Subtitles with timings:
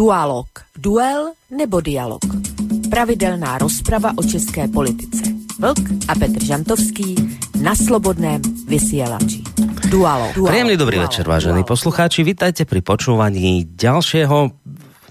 [0.00, 0.48] Dualog.
[0.72, 2.24] Duel nebo dialog.
[2.88, 5.28] Pravidelná rozprava o české politice.
[5.60, 7.20] Vlk a Petr Žantovský
[7.60, 9.44] na slobodném vysielači.
[9.92, 10.32] Dualog.
[10.32, 10.48] Dualog.
[10.48, 11.12] Príjemný dobrý Dualog.
[11.12, 11.76] večer, vážení Dualog.
[11.76, 12.24] poslucháči.
[12.24, 14.48] Vítajte pri počúvaní ďalšieho,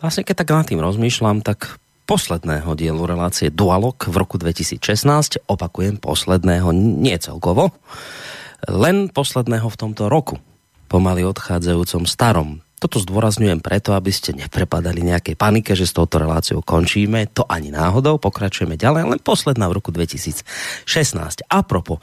[0.01, 1.77] vlastne keď tak nad tým rozmýšľam, tak
[2.09, 4.81] posledného dielu relácie Dualog v roku 2016.
[5.45, 7.77] Opakujem, posledného, nie celkovo,
[8.65, 10.41] len posledného v tomto roku,
[10.89, 16.63] pomaly odchádzajúcom starom Toto zdôrazňujem preto, aby ste neprepadali nejakej panike, že s touto reláciou
[16.63, 17.27] končíme.
[17.35, 20.47] To ani náhodou, pokračujeme ďalej, len posledná v roku 2016.
[21.51, 21.99] A propo,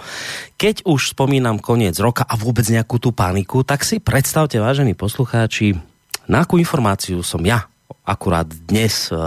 [0.60, 5.80] keď už spomínam koniec roka a vôbec nejakú tú paniku, tak si predstavte, vážení poslucháči,
[6.28, 7.64] na akú informáciu som ja
[8.06, 9.18] akurát dnes e,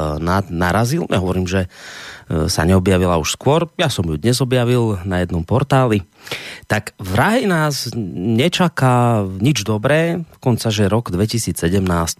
[0.49, 1.03] narazil.
[1.11, 3.67] Ja hovorím, že e, sa neobjavila už skôr.
[3.75, 6.07] Ja som ju dnes objavil na jednom portáli.
[6.71, 11.59] Tak vraj nás nečaká nič dobré, konca, že rok 2017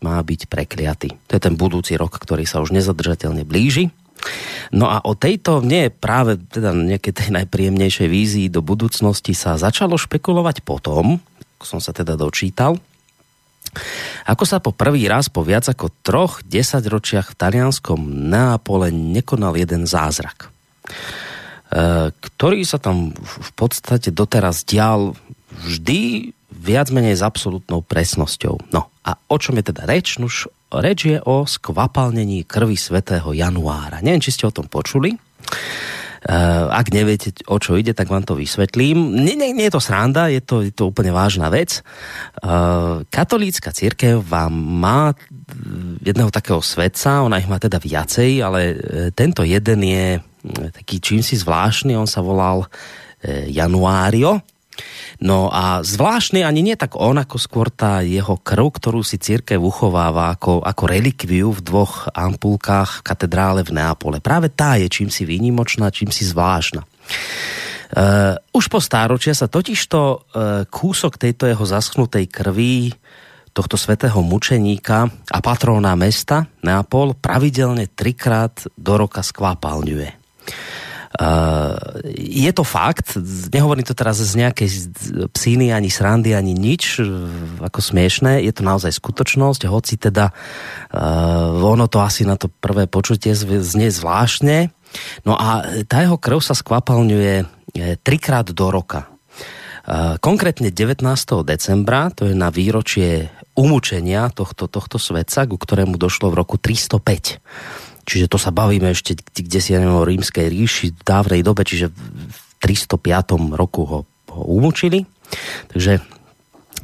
[0.04, 1.16] má byť prekliatý.
[1.32, 3.96] To je ten budúci rok, ktorý sa už nezadržateľne blíži.
[4.76, 9.96] No a o tejto, nie práve teda nejakej tej najpríjemnejšej vízii do budúcnosti sa začalo
[9.96, 11.24] špekulovať potom,
[11.58, 12.76] ako som sa teda dočítal,
[14.26, 19.90] ako sa po prvý raz po viac ako troch desaťročiach v talianskom Neapole nekonal jeden
[19.90, 25.18] zázrak, e, ktorý sa tam v podstate doteraz dial
[25.66, 28.74] vždy viac menej s absolútnou presnosťou.
[28.76, 30.20] No a o čom je teda reč?
[30.20, 34.04] Nuž, reč je o skvapalnení krvi svätého Januára.
[34.04, 35.16] Neviem, či ste o tom počuli.
[36.20, 39.16] Uh, ak neviete, o čo ide, tak vám to vysvetlím.
[39.24, 41.80] Nie, nie, nie je to sranda, je to, je to úplne vážna vec.
[42.44, 45.16] Uh, katolícka církev vám má
[46.04, 48.60] jedného takého svetca, ona ich má teda viacej, ale
[49.16, 50.20] tento jeden je
[50.76, 52.68] taký čímsi zvláštny, on sa volal
[53.50, 54.40] Januário
[55.20, 59.60] No a zvláštny ani nie tak on, ako skôr tá jeho krv, ktorú si církev
[59.60, 64.24] uchováva ako, ako relikviu v dvoch ampulkách katedrále v Neapole.
[64.24, 66.88] Práve tá je čím si výnimočná, čím si zvláštna.
[67.90, 70.20] Uh, už po stáročia sa totižto uh,
[70.70, 72.94] kúsok tejto jeho zaschnutej krvi
[73.50, 80.10] tohto svetého mučeníka a patróna mesta Neapol pravidelne trikrát do roka skvápalňuje.
[81.20, 81.76] Uh,
[82.16, 83.20] je to fakt,
[83.52, 84.70] nehovorím to teraz z nejakej
[85.36, 87.04] psíny, ani srandy, ani nič,
[87.60, 92.88] ako smiešné, je to naozaj skutočnosť, hoci teda uh, ono to asi na to prvé
[92.88, 94.72] počutie znie zvláštne.
[95.28, 97.44] No a tá jeho krv sa skvapalňuje
[98.00, 99.12] trikrát do roka.
[99.84, 101.04] Uh, konkrétne 19.
[101.44, 103.28] decembra, to je na výročie
[103.60, 107.44] umúčenia tohto, tohto svetca, ku ktorému došlo v roku 305
[108.10, 112.40] Čiže to sa bavíme ešte kde si, o rímskej ríši v dávnej dobe, čiže v
[112.58, 112.98] 305.
[113.54, 114.00] roku ho,
[114.34, 115.06] ho umúčili.
[115.70, 116.02] Takže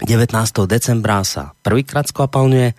[0.05, 0.29] 19.
[0.69, 2.77] decembra sa prvýkrát skvapalňuje.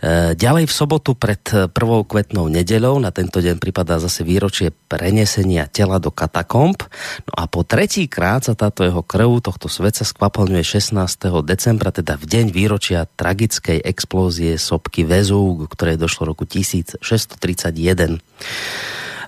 [0.00, 1.44] E, ďalej v sobotu pred
[1.76, 6.80] prvou kvetnou nedeľou, na tento deň pripadá zase výročie prenesenia tela do katakomb.
[7.28, 10.96] No a po tretí krát sa táto jeho krv tohto sveca skvapalňuje 16.
[11.44, 18.24] decembra, teda v deň výročia tragickej explózie sopky Vezú, ktoré došlo roku 1631.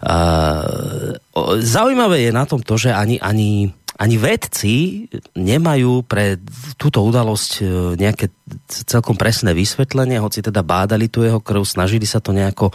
[0.03, 1.15] Uh,
[1.63, 3.71] zaujímavé je na tom to, že ani, ani
[4.03, 5.07] ani vedci
[5.39, 6.35] nemajú pre
[6.75, 7.65] túto udalosť e,
[7.95, 8.35] nejaké
[8.67, 12.75] celkom presné vysvetlenie, hoci teda bádali tu jeho krv, snažili sa to nejako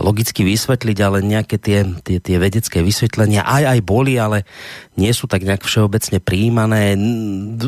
[0.00, 4.48] logicky vysvetliť, ale nejaké tie, tie, tie vedecké vysvetlenia aj aj boli, ale
[4.96, 6.96] nie sú tak nejak všeobecne prijímané.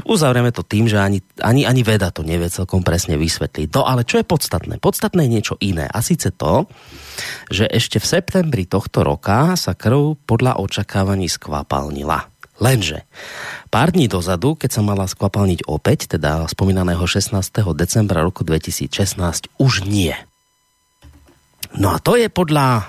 [0.08, 3.76] Uzavrieme to tým, že ani, ani, ani veda to nevie celkom presne vysvetliť.
[3.76, 4.80] No ale čo je podstatné?
[4.80, 5.84] Podstatné je niečo iné.
[5.84, 6.64] A síce to,
[7.52, 12.29] že ešte v septembri tohto roka sa krv podľa očakávaní skvapalnila.
[12.60, 13.08] Lenže
[13.72, 17.32] pár dní dozadu, keď sa mala skvapalniť opäť, teda spomínaného 16.
[17.72, 20.12] decembra roku 2016, už nie.
[21.74, 22.82] No a to je podľa e,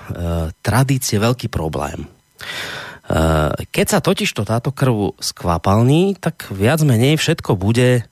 [0.60, 2.04] tradície veľký problém.
[2.04, 2.06] E,
[3.72, 8.04] keď sa totiž to táto krv skvapalní, tak viac menej všetko bude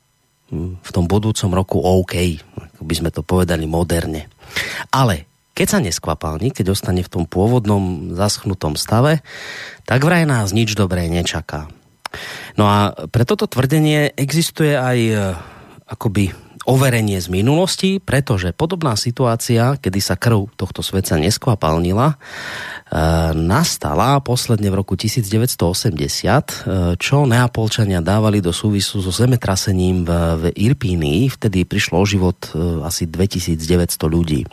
[0.51, 4.27] v tom budúcom roku OK, ako by sme to povedali moderne.
[4.91, 5.30] Ale
[5.61, 9.21] keď sa neskvapalní, keď ostane v tom pôvodnom zaschnutom stave,
[9.85, 11.69] tak vraj nás nič dobré nečaká.
[12.57, 15.15] No a pre toto tvrdenie existuje aj e,
[15.85, 16.33] akoby
[16.65, 22.17] overenie z minulosti, pretože podobná situácia, kedy sa krv tohto sveca neskvapalnila, e,
[23.37, 26.53] nastala posledne v roku 1980, e,
[26.97, 30.11] čo Neapolčania dávali do súvisu so zemetrasením v,
[30.41, 31.29] v Irpínii.
[31.29, 32.49] Vtedy prišlo o život
[32.81, 34.49] asi 2900 ľudí.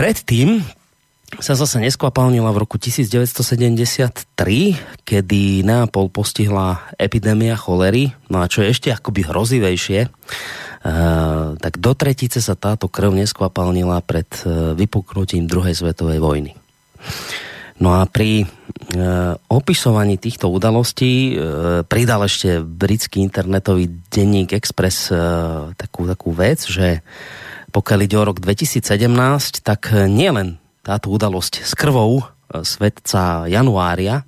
[0.00, 0.64] Predtým
[1.44, 4.32] sa zase neskvapalnila v roku 1973,
[5.04, 8.16] kedy Neapol postihla epidémia cholery.
[8.32, 14.00] No a čo je ešte akoby hrozivejšie, uh, tak do tretice sa táto krv neskvapalnila
[14.00, 16.56] pred uh, vypuknutím druhej svetovej vojny.
[17.80, 18.46] No a pri e,
[19.48, 25.16] opisovaní týchto udalostí e, pridal ešte britský internetový denník Express e,
[25.80, 27.00] takú, takú vec, že
[27.70, 32.24] pokiaľ ide o rok 2017, tak nielen táto udalosť s krvou e,
[32.66, 34.26] svetca januária,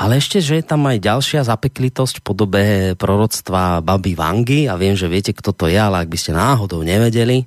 [0.00, 2.62] ale ešte, že je tam aj ďalšia zapeklitosť v podobe
[2.96, 6.80] proroctva Baby Vangy a viem, že viete, kto to je, ale ak by ste náhodou
[6.80, 7.44] nevedeli,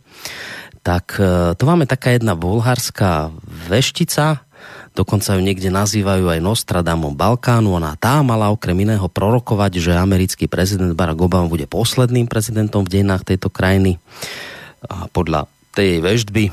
[0.86, 3.34] tak e, to máme taká jedna bulharská
[3.72, 4.46] veštica,
[4.94, 7.74] dokonca ju niekde nazývajú aj Nostradamom Balkánu.
[7.74, 13.00] Ona tá mala okrem iného prorokovať, že americký prezident Barack Obama bude posledným prezidentom v
[13.00, 13.98] dejinách tejto krajiny.
[14.89, 16.51] A podľa tej veždby e,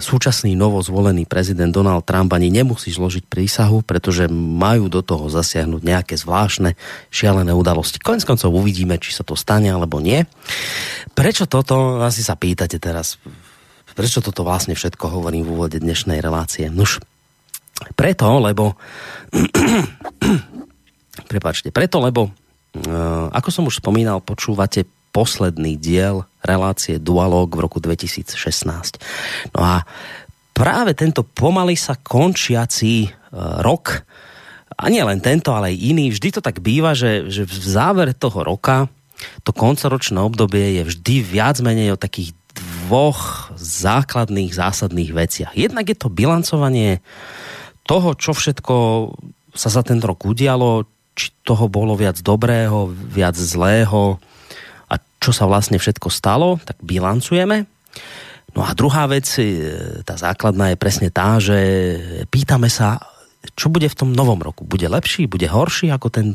[0.00, 6.14] súčasný novozvolený prezident Donald Trump ani nemusí zložiť prísahu, pretože majú do toho zasiahnuť nejaké
[6.16, 6.78] zvláštne
[7.12, 8.00] šialené udalosti.
[8.00, 10.24] Konec koncov uvidíme, či sa to stane alebo nie.
[11.12, 13.20] Prečo toto, asi sa pýtate teraz,
[13.94, 16.66] prečo toto vlastne všetko hovorím v úvode dnešnej relácie?
[16.72, 16.98] Nuž,
[17.94, 18.74] preto, lebo
[21.30, 27.78] prepačte, preto, lebo uh, ako som už spomínal, počúvate posledný diel relácie Dualog v roku
[27.78, 28.34] 2016.
[29.54, 29.86] No a
[30.50, 34.02] práve tento pomaly sa končiací uh, rok,
[34.74, 38.10] a nie len tento, ale aj iný, vždy to tak býva, že, že v závere
[38.10, 38.90] toho roka
[39.46, 45.52] to koncoročné obdobie je vždy viac menej o takých dvoch základných, zásadných veciach.
[45.54, 46.98] Jednak je to bilancovanie
[47.86, 48.74] toho, čo všetko
[49.54, 54.18] sa za ten rok udialo, či toho bolo viac dobrého, viac zlého
[55.24, 57.64] čo sa vlastne všetko stalo, tak bilancujeme.
[58.52, 59.56] No a druhá vec, e,
[60.04, 61.56] tá základná je presne tá, že
[62.28, 63.00] pýtame sa,
[63.56, 64.68] čo bude v tom novom roku.
[64.68, 66.26] Bude lepší, bude horší ako ten,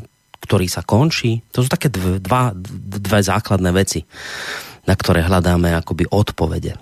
[0.42, 1.46] ktorý sa končí?
[1.54, 2.50] To sú také dva,
[2.98, 4.02] dve základné veci,
[4.90, 6.74] na ktoré hľadáme akoby odpovede.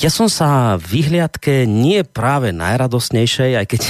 [0.00, 3.82] Ja som sa v vyhliadke nie práve najradosnejšej, aj keď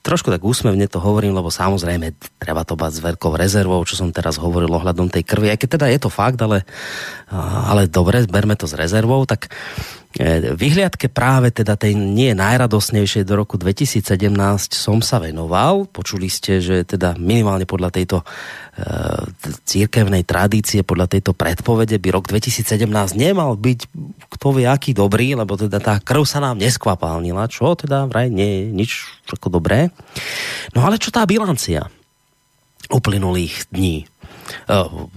[0.00, 4.08] trošku tak úsmevne to hovorím, lebo samozrejme treba to bať s veľkou rezervou, čo som
[4.08, 6.64] teraz hovoril ohľadom tej krvi, aj keď teda je to fakt, ale,
[7.68, 9.52] ale dobre, berme to s rezervou, tak
[10.54, 14.30] vyhliadke práve teda tej nie najradosnejšej do roku 2017
[14.70, 15.90] som sa venoval.
[15.90, 18.22] Počuli ste, že teda minimálne podľa tejto
[19.66, 23.80] církevnej tradície podľa tejto predpovede by rok 2017 nemal byť
[24.34, 28.46] kto vie aký dobrý, lebo teda tá krv sa nám neskvapálnila, čo teda vraj nie
[28.46, 28.90] je nič
[29.30, 29.90] ako dobré.
[30.74, 31.90] No ale čo tá bilancia
[32.90, 34.06] uplynulých dní,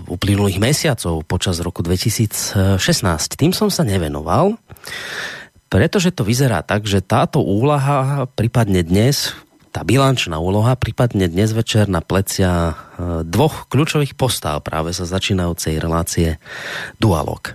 [0.07, 2.79] uplynulých mesiacov počas roku 2016,
[3.35, 4.56] tým som sa nevenoval,
[5.68, 9.35] pretože to vyzerá tak, že táto úlaha prípadne dnes,
[9.75, 12.74] tá bilančná úloha prípadne dnes večer na plecia e,
[13.27, 16.39] dvoch kľúčových postáv práve sa začínajúcej relácie
[16.97, 17.53] Dualog.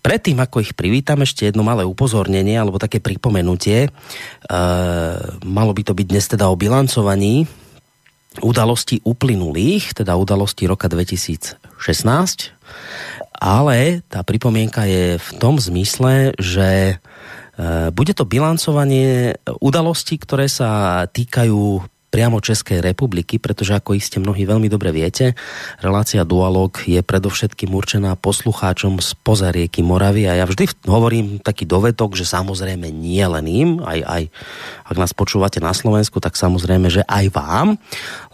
[0.00, 3.84] Predtým, ako ich privítam, ešte jedno malé upozornenie alebo také pripomenutie.
[3.84, 3.90] E,
[5.44, 7.44] malo by to byť dnes teda o bilancovaní
[8.38, 11.58] udalostí uplynulých, teda udalostí roka 2016,
[13.42, 17.02] ale tá pripomienka je v tom zmysle, že
[17.60, 24.42] Eh, bude to bilancovanie udalostí, ktoré sa týkajú priamo Českej republiky, pretože ako iste mnohí
[24.42, 25.38] veľmi dobre viete,
[25.78, 31.64] relácia Dualog je predovšetkým určená poslucháčom z poza rieky Moravy a ja vždy hovorím taký
[31.70, 34.22] dovetok, že samozrejme nie len im, aj, aj
[34.90, 37.78] ak nás počúvate na Slovensku, tak samozrejme, že aj vám.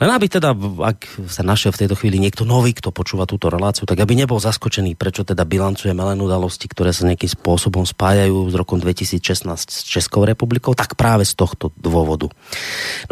[0.01, 3.85] Len aby teda, ak sa našiel v tejto chvíli niekto nový, kto počúva túto reláciu,
[3.85, 8.55] tak aby nebol zaskočený, prečo teda bilancujeme len udalosti, ktoré sa nejakým spôsobom spájajú s
[8.57, 12.33] rokom 2016 s Českou republikou, tak práve z tohto dôvodu.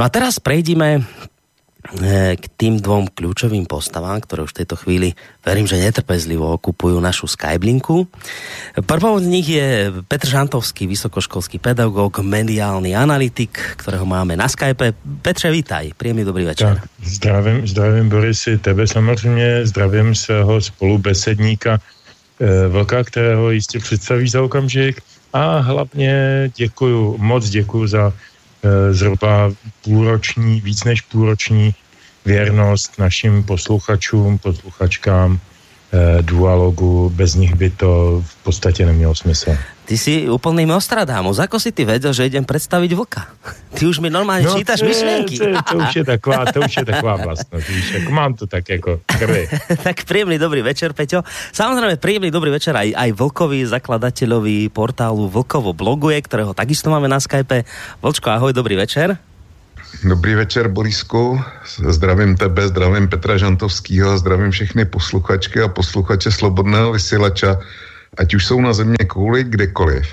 [0.01, 4.79] No a teraz pre prejdime eh, k tým dvom kľúčovým postavám, ktoré už v tejto
[4.79, 5.11] chvíli
[5.43, 8.07] verím, že netrpezlivo okupujú našu Skyblinku.
[8.87, 13.51] Prvou z nich je Petr Žantovský, vysokoškolský pedagóg, mediálny analytik,
[13.83, 14.95] ktorého máme na Skype.
[15.27, 16.79] Petře, vítaj, príjemný dobrý večer.
[16.79, 24.39] Tak, zdravím, zdravím Borisy, tebe samozřejmě, zdravím svého spolubesedníka eh, Vlka, kterého jistě představí za
[24.39, 25.03] okamžik
[25.35, 26.15] a hlavně
[26.55, 28.15] děkuju, moc děkuju za
[28.91, 29.53] zhruba
[29.85, 31.75] půlroční, víc než půlroční
[32.25, 35.39] věrnost našim posluchačům, posluchačkám,
[36.23, 39.57] dualogu, bez nich by to v podstatě nemělo smysl.
[39.85, 41.37] Ty si úplný Nostradamus.
[41.37, 43.29] Ako si ty vedel, že idem predstaviť vlka?
[43.77, 45.37] Ty už mi normálne no, čítaš to myšlienky.
[45.37, 47.67] To, to, už je taková, to už je taková vlastnosť.
[47.69, 49.45] Víš, ako mám to tak jako krvi.
[49.87, 51.21] tak príjemný dobrý večer, Peťo.
[51.53, 57.21] Samozrejme, príjemný dobrý večer aj, aj Vlkovi, zakladateľovi portálu Vlkovo bloguje, ktorého takisto máme na
[57.21, 57.69] Skype.
[58.01, 59.21] Vlčko, ahoj, dobrý večer.
[60.03, 61.41] Dobrý večer, Borisku.
[61.89, 67.59] Zdravím tebe, zdravím Petra Žantovského, zdravím všechny posluchačky a posluchače Slobodného vysílača
[68.19, 70.07] ať už jsou na země kouli kdekoliv.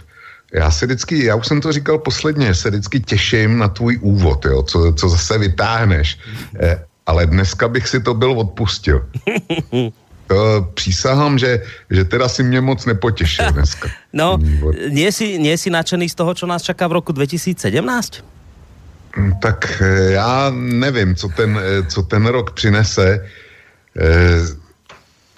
[0.54, 4.46] Já se vždycky, já už jsem to říkal posledně, se vždycky těším na tvůj úvod,
[4.46, 6.20] jo, co, co zase vytáhneš.
[6.60, 9.06] Eh, ale dneska bych si to byl odpustil.
[10.32, 11.60] To přísahám, že,
[11.90, 13.90] že teda si mě moc nepotěšil dneska.
[14.14, 14.40] No,
[14.88, 18.24] nie si, nie si nadšený z toho, co nás čaká v roku 2017?
[19.18, 23.26] Hm, tak eh, já nevím, co ten, eh, co ten rok přinese.
[24.00, 24.62] Eh,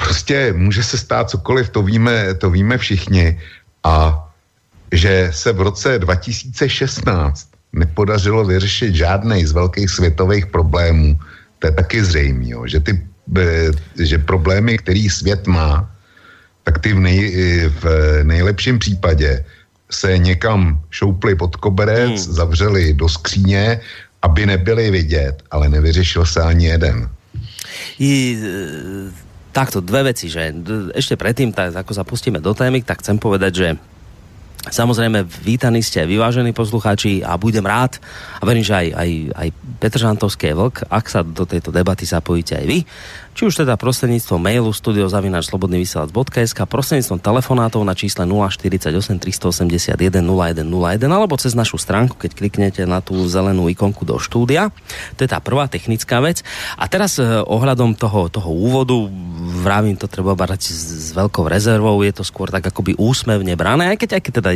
[0.03, 3.39] Prostě může se stát cokoliv, to víme, to víme všichni.
[3.83, 4.19] A
[4.91, 11.19] že se v roce 2016 nepodařilo vyřešit žádný z velkých světových problémů,
[11.59, 12.99] to je taky zřejmé, že ty
[13.95, 15.87] že problémy, který svět má,
[16.63, 17.19] tak ty v, nej,
[17.79, 17.83] v
[18.23, 19.45] nejlepším případě
[19.93, 22.33] se někam šoupli pod koberec, hmm.
[22.33, 23.79] zavřeli do skříně,
[24.21, 27.09] aby nebyli vidět, ale nevyřešil se ani jeden.
[27.99, 28.37] I,
[29.53, 30.49] takto dve veci, že
[30.97, 33.67] ešte predtým, tak ako sa pustíme do témy, tak chcem povedať, že
[34.63, 37.99] Samozrejme, vítaní ste vyvážení poslucháči a budem rád
[38.39, 39.47] a verím, že aj, aj, aj
[39.83, 42.79] Petr Žantovský vlk, ak sa do tejto debaty zapojíte aj vy,
[43.33, 51.57] či už teda prostredníctvom mailu studiozavinačslobodnyvysielac.sk, prostredníctvom telefonátov na čísle 048 381 0101 alebo cez
[51.57, 54.69] našu stránku, keď kliknete na tú zelenú ikonku do štúdia.
[55.17, 56.45] To je tá prvá technická vec.
[56.77, 58.95] A teraz eh, ohľadom toho, toho úvodu,
[59.63, 63.95] vravím, to treba brať s, s veľkou rezervou, je to skôr tak akoby úsmevne brané,
[63.95, 64.51] aj keď, aj keď teda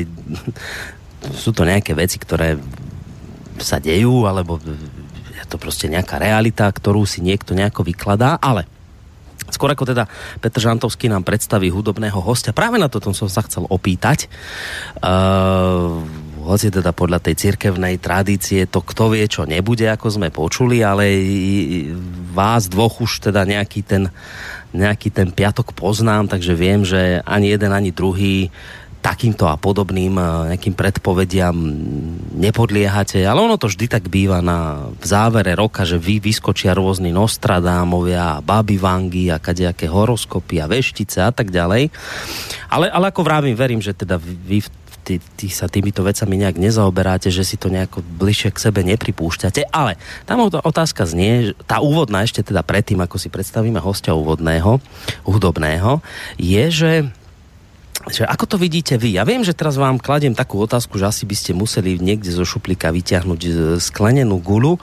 [1.43, 2.59] sú to nejaké veci, ktoré
[3.57, 4.59] sa dejú, alebo
[5.47, 8.65] to prostě nějaká realita, kterou si někdo nejako vykladá, ale
[9.47, 10.11] Skôr ako teda
[10.43, 14.27] Petr Žantovský nám predstaví hudobného hostia, práve na toto som sa chcel opýtať.
[14.99, 16.03] Uh,
[16.43, 21.07] hoci teda podľa tej cirkevnej tradície to kto vie, čo nebude, ako sme počuli, ale
[22.35, 24.11] vás dvoch už teda nejaký ten,
[24.75, 28.51] nejaký ten piatok poznám, takže viem, že ani jeden, ani druhý
[29.07, 31.55] takýmto a podobným eh, nejakým predpovediam
[32.35, 37.15] nepodliehate, ale ono to vždy tak býva na, v závere roka, že vy vyskočia rôzni
[37.15, 41.87] Nostradámovia, Baby Vangy a kadejaké horoskopy a veštice a tak ďalej.
[42.67, 44.59] Ale, ale ako vravím, verím, že teda vy
[45.07, 49.71] ty, ty sa týmito vecami nejak nezaoberáte, že si to nejako bližšie k sebe nepripúšťate,
[49.71, 49.95] ale
[50.27, 54.83] tam otázka znie, tá úvodná ešte teda predtým, ako si predstavíme hostia úvodného,
[55.23, 56.03] hudobného,
[56.35, 56.91] je, že
[58.07, 59.19] že ako to vidíte vy?
[59.19, 62.47] Ja viem, že teraz vám kladiem takú otázku, že asi by ste museli niekde zo
[62.47, 63.51] šuplíka vyťahnuť e,
[63.83, 64.79] sklenenú gulu,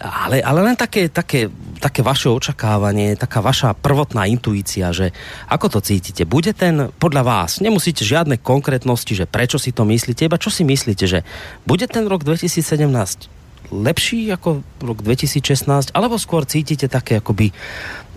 [0.00, 1.50] ale, ale len také, také,
[1.82, 5.10] také vaše očakávanie, taká vaša prvotná intuícia, že
[5.50, 6.24] ako to cítite?
[6.24, 10.62] Bude ten, podľa vás, nemusíte žiadne konkrétnosti, že prečo si to myslíte, iba čo si
[10.62, 11.26] myslíte, že
[11.66, 13.38] bude ten rok 2017
[13.68, 17.52] lepší ako rok 2016, alebo skôr cítite také akoby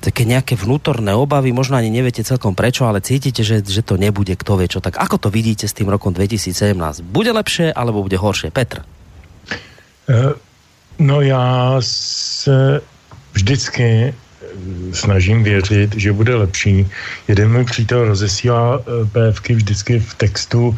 [0.01, 4.33] také nejaké vnútorné obavy, možno ani neviete celkom prečo, ale cítite, že, že to nebude
[4.33, 4.81] kto vie čo.
[4.81, 6.73] Tak ako to vidíte s tým rokom 2017?
[7.05, 8.49] Bude lepšie alebo bude horšie?
[8.49, 8.81] Petr?
[10.09, 10.33] Uh,
[11.01, 12.81] no já se
[13.33, 14.13] vždycky
[14.93, 16.87] snažím věřit, že bude lepší.
[17.27, 18.81] Jeden můj přítel rozesílá
[19.11, 20.77] PFky vždycky v textu,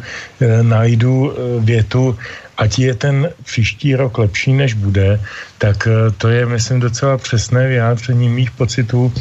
[0.62, 2.18] najdu větu,
[2.56, 5.20] ať je ten příští rok lepší, než bude,
[5.58, 9.12] tak eh, to je, myslím, docela přesné vyjádření mých pocitů.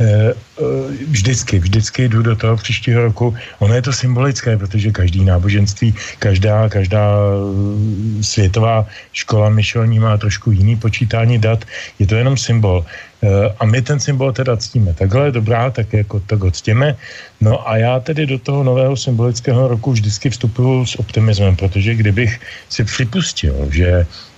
[0.00, 0.34] Eh, eh,
[1.08, 3.34] vždycky, vždycky jdu do toho příštího roku.
[3.58, 7.18] Ono je to symbolické, protože každý náboženství, každá, každá
[8.20, 11.64] světová škola myšlení má trošku jiný počítání dat.
[11.98, 12.84] Je to jenom symbol.
[13.58, 14.94] A my ten symbol teda ctíme.
[14.94, 16.96] Takhle dobrá, tak jako tak ho ctíme.
[17.40, 22.40] No a já tedy do toho nového symbolického roku vždycky vstupuju s optimismem, protože kdybych
[22.68, 24.06] si připustil, že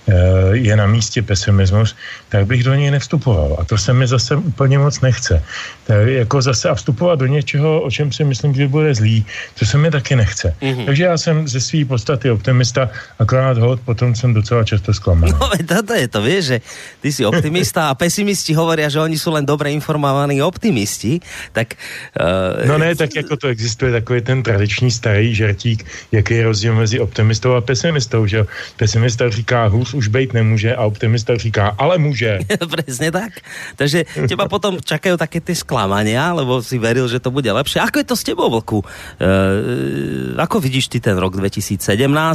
[0.51, 1.95] je na místě pesimismus,
[2.29, 3.57] tak bych do něj nevstupoval.
[3.59, 5.43] A to se mi zase úplně moc nechce.
[5.87, 9.25] Tak jako zase a vstupovat do něčeho, o čem si myslím, že bude zlý,
[9.59, 10.55] to se mi taky nechce.
[10.61, 10.85] Mm-hmm.
[10.85, 12.89] Takže já jsem ze své podstaty optimista,
[13.19, 15.33] akorát hod, potom jsem docela často zklamaný.
[15.39, 16.57] No, toto je to, vieš, že
[17.01, 21.19] ty si optimista a pesimisti hovoria, že oni jsou len dobře informovaní optimisti,
[21.51, 21.73] tak...
[22.19, 22.67] Uh...
[22.67, 26.99] No ne, tak jako to existuje takový ten tradiční starý žertík, jaký je rozdíl mezi
[26.99, 28.45] optimistou a pesimistou, že
[28.77, 32.39] pesimista říká hůř už být nemůže a optimista říká, ale může.
[32.85, 33.33] Přesně tak.
[33.75, 37.79] Takže těba potom čakají také ty sklamania, lebo si veril, že to bude lepší.
[37.79, 38.83] Ako je to s tebou, Vlku?
[39.19, 41.83] E, ako vidíš ty ten rok 2017?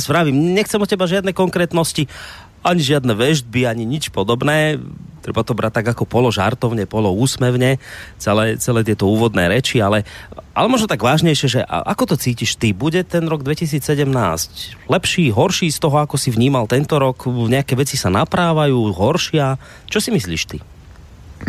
[0.09, 2.07] Vravím, nechcem od teba žiadne konkrétnosti,
[2.67, 4.79] ani žiadne vežby, ani nič podobné.
[5.27, 7.83] Treba to brať tak ako polo žartovne, polo úsmevne,
[8.15, 10.07] celé, celé tieto úvodné reči, ale,
[10.55, 12.71] ale možno tak vážnejšie, že ako to cítiš ty?
[12.71, 13.83] Bude ten rok 2017
[14.87, 17.27] lepší, horší z toho, ako si vnímal tento rok?
[17.27, 19.59] Nejaké veci sa naprávajú, horšia?
[19.91, 20.59] Čo si myslíš ty?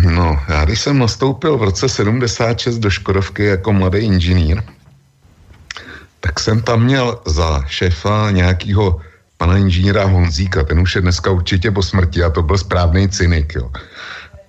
[0.03, 4.63] No, já když jsem nastoupil v roce 76 do Škodovky jako mladý inženýr,
[6.19, 8.99] tak jsem tam měl za šéfa nějakého
[9.37, 13.55] pana inženýra Honzíka, ten už je dneska určitě po smrti a to byl správný cynik,
[13.55, 13.71] jo.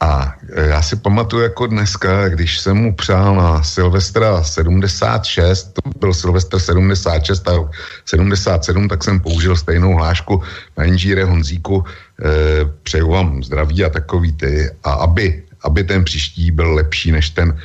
[0.01, 5.91] A e, já si pamatuju jako dneska, když jsem mu přál na Silvestra 76, to
[5.99, 7.53] byl Silvestr 76 a
[8.05, 10.43] 77, tak jsem použil stejnou hlášku
[10.77, 16.51] na inžíre Honzíku, e, přeju vám zdraví a takový ty, a aby, aby ten příští
[16.51, 17.59] byl lepší než ten,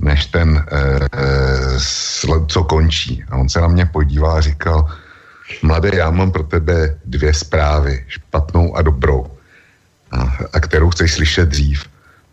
[0.00, 1.08] než ten, e,
[2.46, 3.24] co končí.
[3.30, 4.88] A on se na mě podíval a říkal,
[5.62, 9.26] Mladé, já mám pro tebe dvě zprávy, špatnou a dobrou,
[10.10, 11.84] a, a kterou chceš slyšet dřív.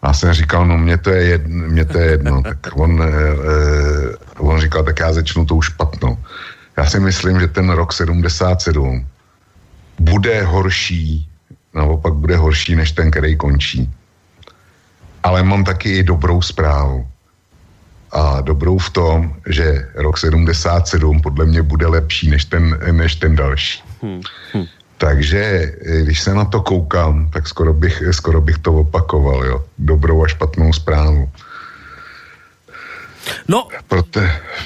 [0.01, 2.43] A já jsem říkal, no mě to je jedno, mě to je jedno.
[2.61, 3.07] tak on, e,
[4.37, 6.17] on říkal, tak já začnu tou špatnou.
[6.77, 9.07] Já si myslím, že ten rok 77
[9.99, 11.29] bude horší,
[11.73, 13.93] naopak bude horší, než ten, který končí.
[15.23, 17.07] Ale mám taky i dobrou zprávu
[18.11, 23.35] a dobrou v tom, že rok 77 podle mě bude lepší než ten, než ten
[23.35, 23.83] další.
[24.01, 24.21] Hmm.
[24.53, 24.65] Hmm.
[24.97, 29.63] Takže eh, když se na to koukám, tak skoro bych, skoro bych to opakoval, jo.
[29.77, 31.29] Dobrou a špatnou zprávu.
[33.45, 34.21] No, Proto,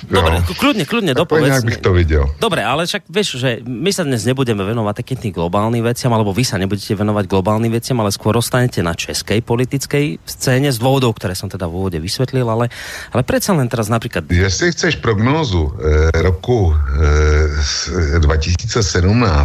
[0.08, 1.52] dobre, kľudne, kľudne dopovedz.
[1.52, 2.26] Nejak bych to videl.
[2.40, 6.32] Dobre, ale však vieš, že my sa dnes nebudeme venovať takým tým globálnym veciam, alebo
[6.32, 11.16] vy sa nebudete venovať globálnym veciam, ale skôr ostanete na českej politickej scéne z dôvodov,
[11.20, 12.72] ktoré som teda v úvode vysvetlil, ale,
[13.12, 14.28] ale predsa len teraz napríklad...
[14.32, 18.76] Jestli chceš prognózu eh, roku eh, 2017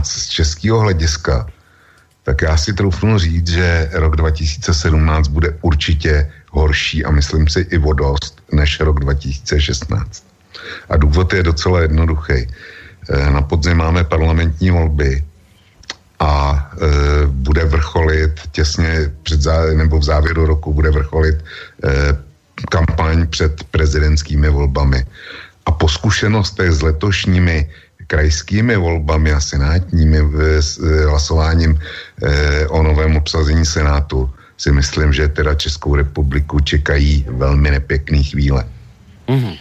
[0.07, 1.47] z českého hlediska,
[2.25, 7.79] tak já si troufnu říct, že rok 2017 bude určitě horší a myslím si i
[7.79, 10.25] vodost než rok 2016.
[10.89, 12.47] A důvod je docela jednoduchý.
[13.11, 15.23] Eh, na podzim máme parlamentní volby
[16.25, 21.43] a e, bude vrcholit těsně před zá, nebo v závěru roku bude vrcholit e,
[22.71, 25.05] kampaň před prezidentskými volbami.
[25.67, 27.71] A po zkušenostech s letošními
[28.07, 30.21] krajskými volbami a senátními
[31.09, 31.81] hlasováním
[32.69, 38.69] o novém obsazení senátu si myslím, že teda Českou republiku čekají velmi nepěkné chvíle.
[39.29, 39.57] Mm-hmm.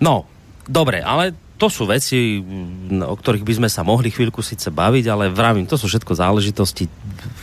[0.00, 0.26] No,
[0.68, 2.42] dobre, ale to sú veci,
[2.90, 6.90] o ktorých by sme sa mohli chvíľku síce baviť, ale vravím, to sú všetko záležitosti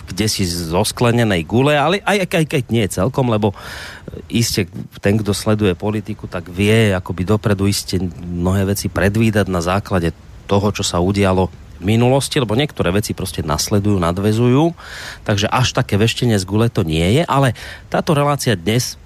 [0.09, 3.55] kde si zo sklenenej gule, ale aj, aj, aj nie celkom, lebo
[4.27, 4.67] iste
[4.99, 10.11] ten, kto sleduje politiku, tak vie akoby dopredu iste mnohé veci predvídať na základe
[10.49, 11.47] toho, čo sa udialo
[11.79, 14.75] minulosti, lebo niektoré veci prostě nasledujú, nadvezujú,
[15.23, 17.53] takže až také veštenie z gule to nie je, ale
[17.89, 18.99] táto relácia dnes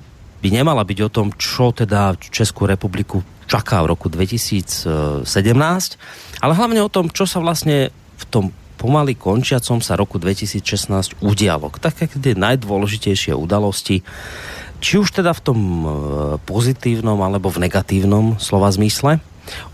[0.43, 5.23] by nemala byť o tom, čo teda Českú republiku čaká v roku 2017,
[6.41, 8.45] ale hlavne o tom, čo sa vlastne v tom
[8.83, 11.71] pomaly končiacom sa roku 2016 udialo.
[11.79, 14.03] Také tie najdôležitejšie udalosti,
[14.83, 15.87] či už teda v tom e,
[16.43, 19.23] pozitívnom alebo v negatívnom slova zmysle.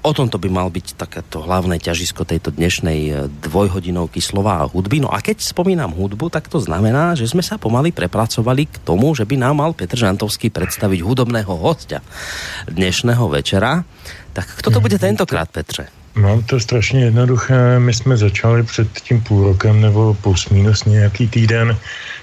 [0.02, 5.04] O tomto by mal byť takéto hlavné ťažisko tejto dnešnej e, dvojhodinovky slova a hudby.
[5.04, 9.14] No a keď spomínam hudbu, tak to znamená, že sme sa pomaly prepracovali k tomu,
[9.14, 12.02] že by nám mal Petr Žantovský predstaviť hudobného hostia
[12.66, 13.86] dnešného večera.
[14.34, 15.88] Tak kto to bude tentokrát, Petře?
[16.16, 17.80] Mám to strašně jednoduché.
[17.80, 21.78] My jsme začali před tím půl rokem nebo plus minus nějaký týden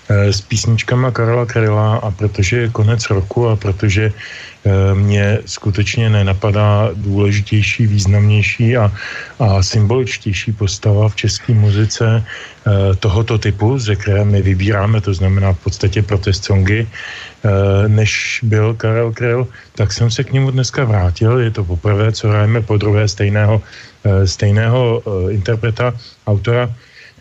[0.06, 4.12] Eh, s písničkama Karla Kryla a protože je konec roku a protože
[4.94, 8.92] mě skutečně nenapadá důležitější, významnější a,
[9.38, 15.52] a symboličtější postava v české muzice eh, tohoto typu, ze které my vybíráme, to znamená
[15.52, 16.86] v podstatě protest songy,
[17.86, 21.38] než byl Karel Kryl, tak jsem se k němu dneska vrátil.
[21.38, 23.62] Je to poprvé, co hrajeme po druhé stejného,
[24.24, 25.94] stejného interpreta,
[26.26, 26.74] autora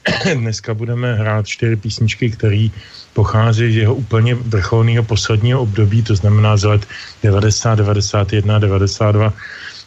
[0.35, 2.67] Dneska budeme hrát čtyři písničky, které
[3.15, 6.83] pochází z jeho úplně vrcholného posledního období, to znamená z let
[7.23, 9.33] 90, 91, 92,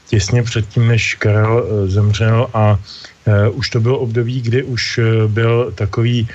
[0.09, 5.05] těsně předtím, než Karel eh, zemřel a uh, už to bylo období, kdy už uh,
[5.29, 6.29] byl takový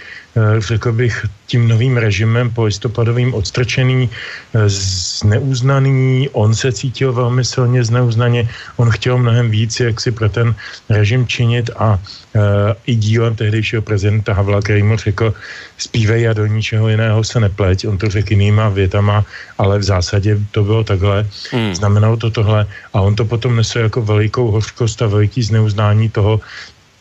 [0.60, 7.84] řekl bych, tím novým režimem po listopadovým odstrčený, eh, zneuznaný, on se cítil velmi silně
[7.84, 8.50] zneuznaně,
[8.82, 10.56] on chtěl mnohem víc, jak si pro ten
[10.90, 12.42] režim činit a uh,
[12.86, 15.34] i dílem tehdejšího prezidenta Havla, který mu řekl,
[15.78, 19.26] zpívej a do ničeho jiného se nepleť, on to řekl jinýma větama,
[19.58, 21.76] ale v zásadě to bylo takhle, hmm.
[21.76, 26.42] znamenalo to tohle a on to potom nesl jako velikou hořkost a veliký zneuznání toho,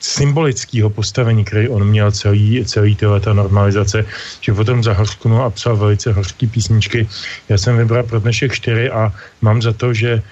[0.02, 4.04] symbolického postavení, který on měl celý, celý tyhle ta normalizace,
[4.40, 7.08] že potom zahořknul a psal velice hořký písničky.
[7.48, 10.22] Já jsem vybral pro dnešek čtyři a mám za to, že e,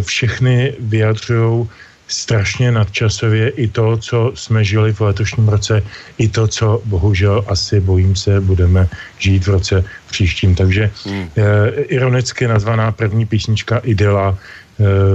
[0.00, 1.68] všechny vyjadřují
[2.08, 5.82] strašně nadčasově i to, co jsme žili v letošním roce,
[6.18, 10.54] i to, co bohužel asi bojím se, budeme žít v roce příštím.
[10.54, 11.28] Takže hmm.
[11.36, 14.36] e, ironicky nazvaná první písnička Idyla Eh,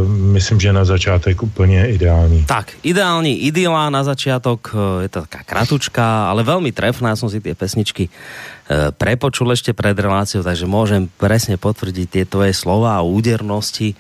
[0.08, 2.46] myslím, že na začátek úplně ideální.
[2.46, 7.42] Tak, ideální idyla na začiatok, eh, je to taká kratučka, ale veľmi trefná, som si
[7.42, 13.06] tie pesničky eh, prepočul ešte pred reláciou, takže môžem presne potvrdiť tie tvoje slova a
[13.06, 13.96] údernosti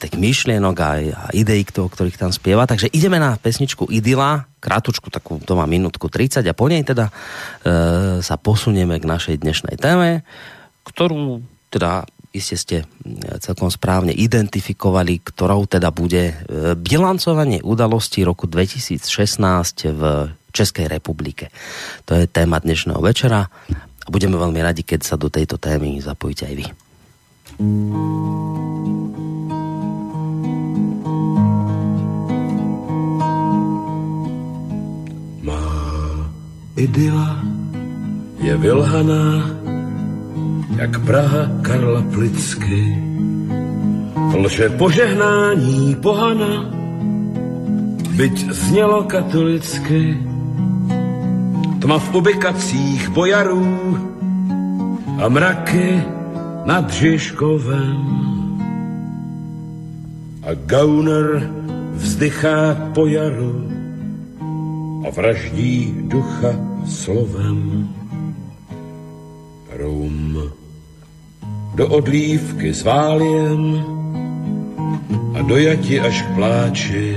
[0.00, 2.64] tých myšlienok a, a ideí, o ktorých tam spieva.
[2.64, 7.12] Takže ideme na pesničku Idyla, krátučku, takú, to má minútku 30 a po nej teda
[7.12, 10.24] uh, sa posunieme k našej dnešnej téme,
[10.88, 16.34] ktorú teda iste ste mm, celkom správne identifikovali, ktorou teda bude e,
[16.74, 19.04] bilancovanie udalostí roku 2016
[19.92, 20.02] v
[20.52, 21.52] Českej republike.
[22.08, 23.48] To je téma dnešného večera
[24.02, 26.66] a budeme veľmi radi, keď sa do tejto témy zapojíte aj vy.
[35.44, 35.64] Má
[36.76, 37.28] idyla
[38.42, 39.61] je vylhaná
[40.76, 42.98] jak Praha Karla Plicky.
[44.36, 46.70] Lže požehnání pohana,
[48.16, 50.18] byť znělo katolicky.
[51.78, 53.98] Tma v ubikacích bojarů
[55.18, 56.02] a mraky
[56.64, 58.02] nad Žižkovem.
[60.42, 61.50] A Gauner
[61.94, 63.68] vzdychá po jaru
[65.06, 66.54] a vraždí ducha
[66.86, 67.88] slovem.
[69.76, 70.61] Rum
[71.74, 73.84] do odlívky s váliem
[75.34, 77.16] a dojati až k pláči.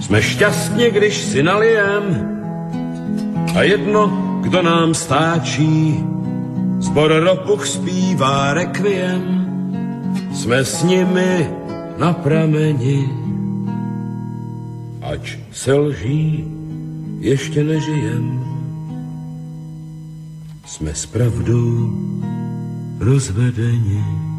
[0.00, 2.04] Jsme šťastně, když si nalijem
[3.54, 4.06] a jedno,
[4.40, 6.04] kdo nám stáčí.
[6.78, 9.22] Zbor ropuch zpívá rekviem,
[10.32, 11.50] jsme s nimi
[11.98, 13.08] na prameni.
[15.02, 16.44] Ač se lží,
[17.20, 18.44] ještě nežijem.
[20.66, 21.90] Jsme s pravdou
[22.98, 24.33] rozvedení.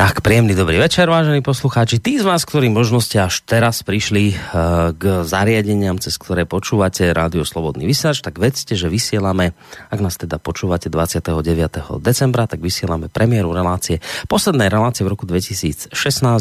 [0.00, 2.00] Tak, príjemný dobrý večer, vážení poslucháči.
[2.00, 7.12] Tí z vás, ktorí možno ste až teraz prišli uh, k zariadeniam, cez ktoré počúvate
[7.12, 9.52] Rádio Slobodný vysielač, tak vedzte, že vysielame,
[9.92, 12.00] ak nás teda počúvate 29.
[12.00, 15.92] decembra, tak vysielame premiéru relácie, poslednej relácie v roku 2016,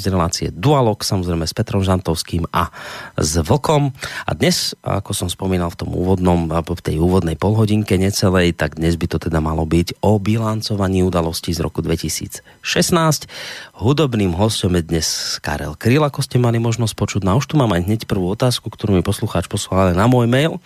[0.08, 2.72] relácie Dualog, samozrejme s Petrom Žantovským a
[3.20, 3.92] s Vlkom.
[4.24, 8.96] A dnes, ako som spomínal v tom úvodnom, v tej úvodnej polhodinke necelej, tak dnes
[8.96, 12.40] by to teda malo byť o bilancovaní udalostí z roku 2016
[13.80, 15.08] Hudobným hostom je dnes
[15.40, 17.22] Karel Kryl, ako ste mali možnosť počuť.
[17.24, 20.60] No už tu mám aj hneď prvú otázku, ktorú mi poslucháč poslal na môj mail.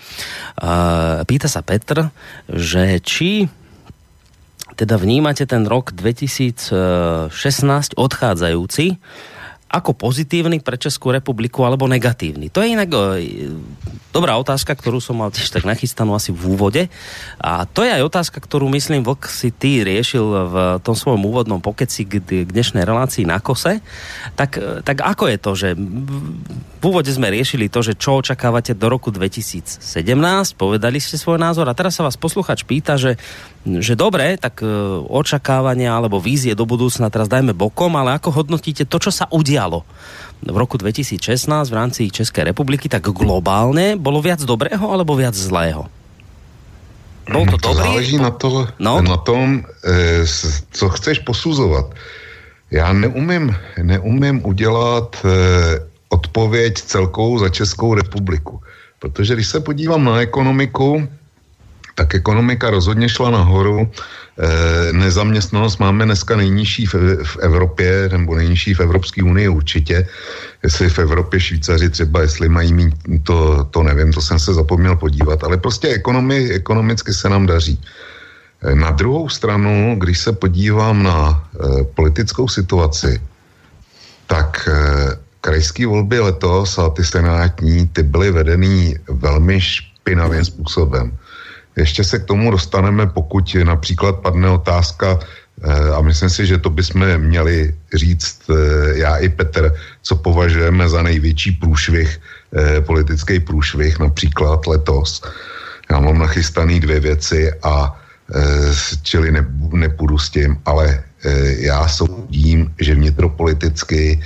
[1.29, 2.09] Pýta sa Petr,
[2.49, 3.47] že či
[4.73, 7.29] teda vnímate ten rok 2016
[7.93, 8.97] odchádzajúci
[9.73, 12.53] ako pozitívny pre Českú republiku alebo negatívny?
[12.53, 12.93] To je inak
[14.13, 16.85] dobrá otázka, ktorú som mal tiež tak nachystanú asi v úvode.
[17.41, 20.55] A to je aj otázka, ktorú myslím Vlk si ty riešil v
[20.85, 23.81] tom svojom úvodnom pokeci k, dnešnej relácii na kose.
[24.37, 28.85] Tak, tak ako je to, že v úvode sme riešili to, že čo očakávate do
[28.85, 29.81] roku 2017,
[30.53, 33.17] povedali ste svoj názor a teraz sa vás posluchač pýta, že,
[33.63, 34.67] že dobre, tak e,
[35.07, 39.87] očakávania alebo vízie do budúcna teraz dajme bokom, ale ako hodnotíte to, čo sa udialo
[40.43, 45.87] v roku 2016 v rámci České republiky, tak globálne bolo viac dobrého alebo viac zlého?
[47.23, 47.79] Bol to, to dobrý?
[47.79, 48.99] záleží na, to, no?
[48.99, 50.27] na tom, eh,
[50.71, 51.95] co chceš posuzovat.
[52.71, 58.59] Já neumím, neumím udělat eh, odpověď celkou za Českou republiku.
[58.99, 61.07] Protože když se podívám na ekonomiku,
[61.95, 63.85] tak ekonomika rozhodně šla nahoru.
[63.85, 70.07] E, nezaměstnanost máme dneska nejnižší v, v Evropě, nebo nejnižší v Evropské unii určitě.
[70.63, 74.95] Jestli v Evropě Švýcaři třeba, jestli mají mít, to, to nevím, to jsem se zapomněl
[74.95, 77.81] podívat, ale prostě ekonomi, ekonomicky se nám daří.
[78.61, 83.21] E, na druhou stranu, když se podívám na e, politickou situaci,
[84.27, 84.69] tak
[85.41, 91.11] krajské volby letos a ty senátní, ty byly vedený velmi špinavým způsobem.
[91.75, 95.19] Ještě se k tomu dostaneme, pokud například padne otázka,
[95.95, 98.41] a myslím si, že to bychom měli říct
[98.93, 102.19] já i Petr, co považujeme za největší průšvih,
[102.85, 105.21] politický průšvih například letos.
[105.91, 107.99] Já mám nachystaný dvě věci a
[109.03, 111.03] čili ne, nepůjdu s tím, ale
[111.57, 114.21] já soudím, že vnitropoliticky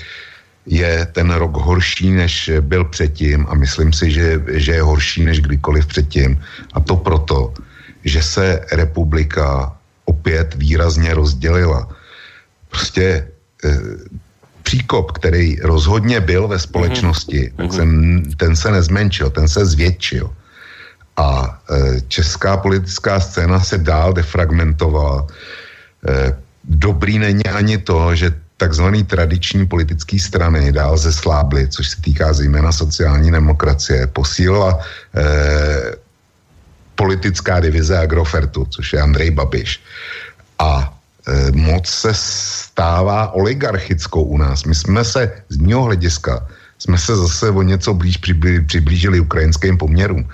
[0.67, 5.39] je ten rok horší, než byl předtím a myslím si, že, že je horší než
[5.39, 6.39] kdykoliv předtím.
[6.73, 7.53] A to proto,
[8.03, 9.75] že se republika
[10.05, 11.87] opět výrazně rozdělila.
[12.69, 13.77] Prostě e,
[14.63, 17.55] příkop, který rozhodně byl ve společnosti, mm-hmm.
[17.55, 17.83] tak se,
[18.35, 20.27] ten se nezmenšil, ten se zvětšil.
[21.17, 25.27] A e, česká politická scéna se dál defragmentovala.
[26.07, 32.33] E, dobrý není ani to, že takzvaný tradiční politické strany dál zeslábly, což se týká
[32.33, 34.79] zejména sociální demokracie, posílila
[35.15, 35.95] eh,
[36.95, 39.81] politická divize Agrofertu, což je Andrej Babiš.
[40.59, 44.63] A eh, moc se stává oligarchickou u nás.
[44.63, 48.17] My jsme se z mého hlediska jsme se zase o něco blíž
[48.65, 50.29] přiblížili ukrajinským poměrům.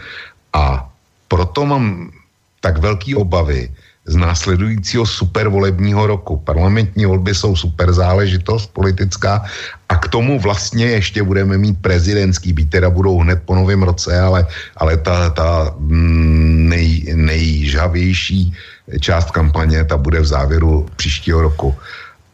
[0.54, 0.92] A
[1.28, 2.12] proto mám
[2.60, 3.72] tak velké obavy,
[4.06, 6.38] z následujícího supervolebního roku.
[6.38, 9.46] Parlamentní volby jsou super záležitost politická
[9.90, 14.20] a k tomu vlastně ještě budeme mít prezidentský, být teda budou hned po novém roce,
[14.20, 18.54] ale, ale ta, ta mm, nej, nejžavější
[19.00, 21.76] část kampaně, ta bude v závěru příštího roku.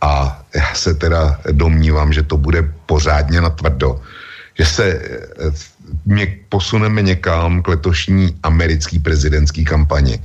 [0.02, 4.02] A já se teda domnívám, že to bude pořádně natvrdo,
[4.58, 4.86] že se
[6.06, 10.20] mě, eh, posuneme někam k letošní americký prezidentský kampani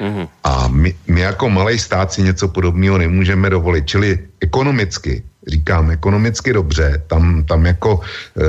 [0.00, 0.28] Mm-hmm.
[0.44, 3.86] A my, my jako malý stát si něco podobného nemůžeme dovolit.
[3.86, 8.42] Čili ekonomicky, říkám, ekonomicky dobře, tam, tam jako e,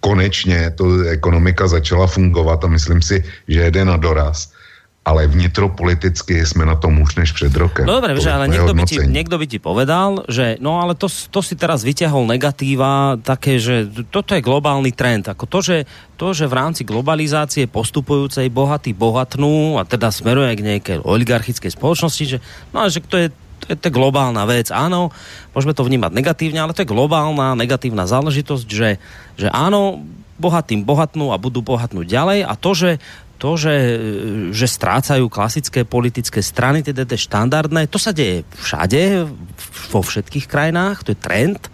[0.00, 4.52] konečně to ekonomika začala fungovat a myslím si, že jede na doraz
[5.00, 7.88] ale vnitropoliticky jsme na tom už než před rokem.
[7.88, 11.08] No dobre, že, ale niekto by, ti, niekto by ti povedal, že no ale to,
[11.08, 15.24] to si teraz vyťahol negatíva také, že toto je globálny trend.
[15.32, 15.76] Ako to, že,
[16.20, 22.36] to, že v rámci globalizácie postupujúcej bohatí bohatnú a teda smeruje k nejakej oligarchickej spoločnosti,
[22.36, 22.38] že,
[22.76, 23.28] no, že to je
[23.60, 25.12] to je, to je globálna vec, áno,
[25.52, 28.96] môžeme to vnímať negatívne, ale to je globálna negatívna záležitosť, že,
[29.36, 30.00] že áno,
[30.40, 32.90] bohatým bohatnú a budú bohatnúť ďalej a to, že
[33.40, 33.74] to, že,
[34.52, 39.24] že strácajú klasické politické strany, teda tie štandardné, to sa deje všade,
[39.88, 41.72] vo všetkých krajinách, to je trend.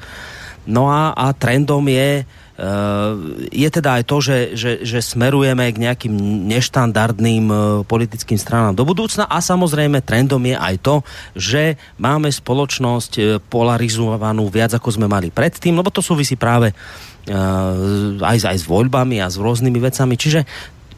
[0.66, 3.12] No a, a trendom je, eh,
[3.50, 6.14] je teda aj to, že, že, že smerujeme k nejakým
[6.50, 10.96] neštandardným eh, politickým stranám do budúcna a samozrejme trendom je aj to,
[11.38, 16.70] že máme spoločnosť eh, polarizovanú viac ako sme mali predtým, lebo to súvisí práve
[17.26, 20.14] aj, aj s voľbami a s rôznymi vecami.
[20.14, 20.46] Čiže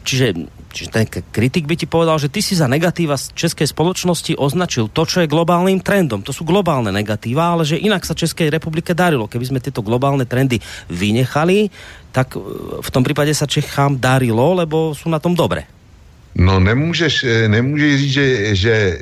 [0.09, 0.27] Čiže,
[0.69, 4.87] čiže ten kritik by ti povedal, že ty si za negatíva z českej spoločnosti označil
[4.89, 6.21] to, čo je globálnym trendom.
[6.21, 9.27] To sú globálne negatíva, ale že inak sa Českej republike darilo.
[9.27, 11.73] Keby sme tieto globálne trendy vynechali,
[12.13, 12.41] tak e,
[12.79, 15.65] v tom prípade sa Čechám darilo, lebo sú na tom dobre.
[16.35, 18.97] No nemůžeš, e, nemůžeš říct, že, že e,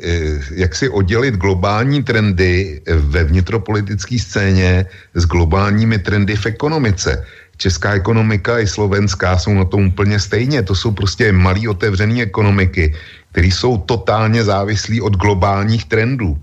[0.56, 7.26] jak si oddělit globální trendy ve vnitropolitické scéně s globálními trendy v ekonomice
[7.58, 10.64] česká ekonomika i slovenská jsou na tom úplně stejně.
[10.64, 12.94] To jsou prostě malý otevřený ekonomiky,
[13.32, 16.38] které jsou totálně závislí od globálních trendů.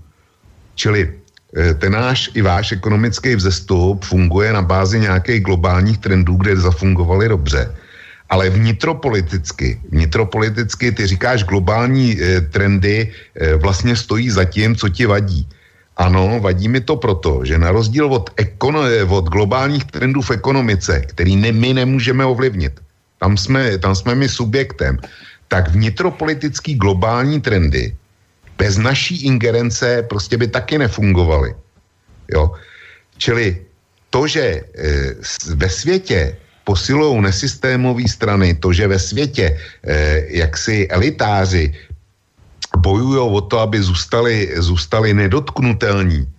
[0.75, 6.55] Čili eh, ten náš i váš ekonomický vzestup funguje na bázi nějakých globálních trendů, kde
[6.59, 7.71] zafungovaly dobře.
[8.29, 15.05] Ale vnitropoliticky, vnitropoliticky ty říkáš globální e, trendy e, vlastně stojí za tím, co ti
[15.05, 15.45] vadí.
[15.95, 21.01] Ano, vadí mi to proto, že na rozdíl od, ekono- od globálních trendů v ekonomice,
[21.07, 22.83] který ne, my nemůžeme ovlivnit,
[23.19, 24.99] tam jsme, tam jsme my subjektem,
[25.47, 27.95] tak vnitropolitický globální trendy
[28.57, 31.55] bez naší ingerence prostě by taky nefungovaly.
[32.31, 32.51] Jo?
[33.17, 33.61] Čili
[34.09, 34.63] to, že e,
[35.55, 41.73] ve světě posilují nesystémové strany, to, že ve světě e, jaksi elitáři
[42.85, 46.29] bojují o to, aby zůstali, zůstali nedotknutelní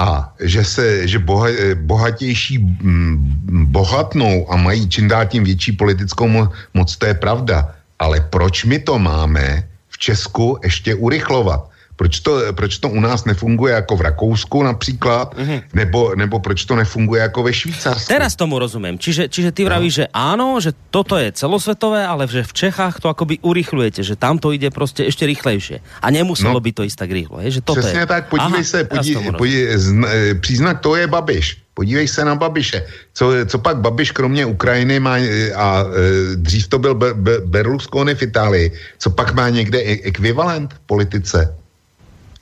[0.00, 1.52] a že se, že boha,
[1.84, 7.76] bohatější mm, bohatnou a mají čím dál tím větší politickou moc, to je pravda.
[8.00, 11.71] Ale proč my to máme v Česku ještě urychlovat?
[12.02, 15.62] Proč to, proč to u nás nefunguje jako v Rakousku například, mm-hmm.
[15.74, 18.10] nebo, nebo proč to nefunguje jako ve Švýcarsku?
[18.10, 18.98] Teraz tomu rozumím.
[18.98, 19.98] Čiže, čiže ty vravíš, no.
[20.02, 24.42] že áno, že toto je celosvetové, ale že v Čechách to akoby urychlujete, že tam
[24.42, 25.78] to ide prostě ještě rychlejšie.
[26.02, 26.60] A nemuselo no.
[26.60, 27.38] by to ísť tak rýchlo.
[27.38, 27.50] Je?
[27.50, 28.06] Že toto Přesně je.
[28.10, 30.08] tak, podívej Aha, se, podí, podí, zna,
[30.42, 31.62] příznak to je Babiš.
[31.74, 32.82] Podívej se na Babiše.
[33.14, 35.16] Co, co pak Babiš kromě Ukrajiny má,
[35.54, 38.66] a e, dřív to byl Be, Be, Berlusconi v Itálii,
[38.98, 41.61] co pak má někde e, ekvivalent v politice?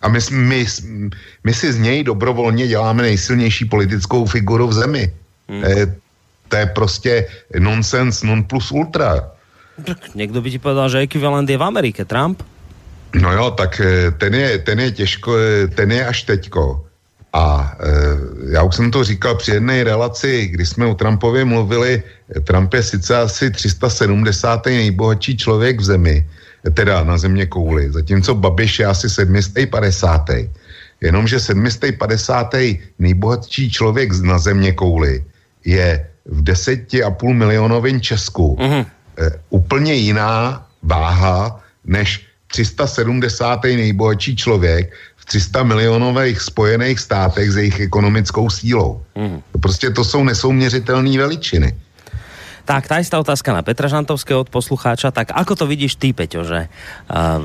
[0.01, 0.67] A my, my,
[1.45, 5.13] my si z něj dobrovolně děláme nejsilnější politickou figuru v zemi.
[5.49, 5.65] Hmm.
[5.65, 5.95] E,
[6.49, 7.27] to je prostě
[7.59, 9.31] nonsens non plus ultra.
[9.85, 12.43] Tak někdo by ti povedal, že ekvivalent je v Americe, Trump?
[13.15, 16.85] No jo, tak e, ten je, ten je těžko, e, ten je až teďko.
[17.33, 22.03] A e, já už jsem to říkal při jedné relaci, kdy jsme o Trumpově mluvili,
[22.45, 24.67] Trump je sice asi 370.
[24.67, 26.27] nejbohatší člověk v zemi,
[26.75, 30.31] teda na země kouli, zatímco Babiš je asi 750.
[31.01, 32.55] Jenomže 750.
[32.99, 35.25] nejbohatší člověk na země kouli
[35.65, 38.87] je v 10,5 milionovém Česku mm-hmm.
[39.19, 43.65] e, úplně jiná váha než 370.
[43.65, 49.03] nejbohatší člověk v 300 milionových spojených státech s jejich ekonomickou sílou.
[49.15, 49.41] Mm.
[49.61, 51.77] Prostě to jsou nesouměřitelné veličiny.
[52.71, 55.11] Tak, tá istá otázka na Petra Žantovského od poslucháča.
[55.11, 56.71] Tak ako to vidíš ty, Peťo, že
[57.11, 57.43] uh,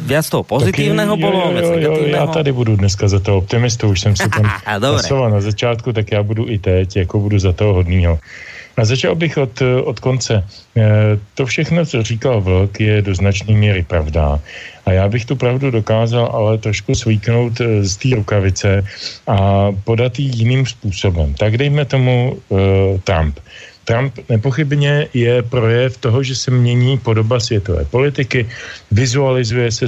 [0.00, 4.16] viac toho pozitívneho bolo, jo, jo, já tady budu dneska za toho optimistu, už jsem
[4.16, 4.48] si tam
[4.80, 8.18] pasoval na začátku, tak já budu i teď, jako budu za toho hodnýho.
[8.76, 10.34] A začal bych od, od konce.
[10.76, 10.82] E,
[11.34, 14.40] to všechno, co říkal Vlk, je do značné míry pravda.
[14.86, 18.84] A já bych tu pravdu dokázal ale trošku svíknout e, z té rukavice
[19.26, 21.34] a podat ji jiným způsobem.
[21.34, 22.58] Tak dejme tomu uh,
[23.04, 23.38] Trump.
[23.84, 28.48] Trump nepochybně je projev toho, že se mění podoba světové politiky,
[28.90, 29.86] vizualizuje se,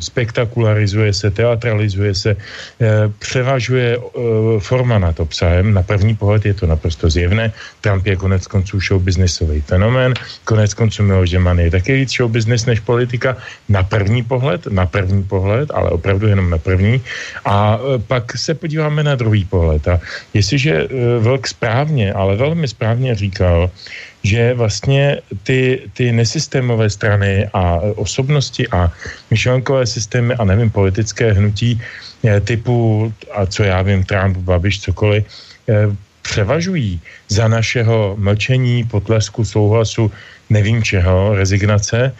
[0.00, 2.86] spektakularizuje se, teatralizuje se, eh,
[3.18, 4.00] převažuje eh,
[4.60, 5.74] forma nad obsahem.
[5.74, 7.52] Na první pohled je to naprosto zjevné.
[7.80, 12.80] Trump je konec konců showbiznisový fenomén, konec konců Miloš Zeman je taky víc showbiznis než
[12.80, 13.36] politika.
[13.68, 17.00] Na první pohled, na první pohled, ale opravdu jenom na první.
[17.44, 19.88] A eh, pak se podíváme na druhý pohled.
[19.88, 20.00] A
[20.34, 23.70] jestliže Vlk správně, ale velmi správně správně říkal,
[24.26, 28.90] že vlastně ty, ty nesystémové strany a osobnosti a
[29.30, 31.78] myšlenkové systémy a nevím, politické hnutí
[32.26, 35.22] eh, typu, a co já vím, Trump, Babiš, cokoliv,
[35.70, 35.94] eh,
[36.26, 36.98] převažují
[37.30, 40.10] za našeho mlčení, potlesku, souhlasu,
[40.50, 42.10] nevím čeho, rezignace,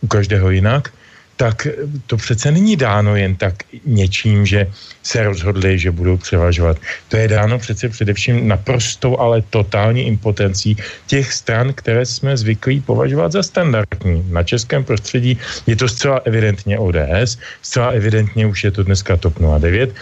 [0.00, 0.94] u každého jinak,
[1.38, 1.66] tak
[2.06, 4.66] to přece není dáno jen tak něčím, že
[5.06, 6.76] se rozhodli, že budou převažovat.
[7.08, 13.32] To je dáno přece především naprostou, ale totální impotencí těch stran, které jsme zvyklí považovat
[13.32, 14.26] za standardní.
[14.34, 19.38] Na českém prostředí je to zcela evidentně ODS, zcela evidentně už je to dneska TOP
[19.38, 19.94] 09.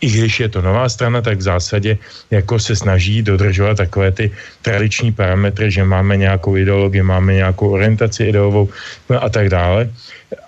[0.00, 1.98] I když je to nová strana, tak v zásadě
[2.30, 4.30] jako se snaží dodržovat takové ty
[4.62, 8.70] tradiční parametry, že máme nějakou ideologii, máme nějakou orientaci ideovou
[9.10, 9.90] a tak dále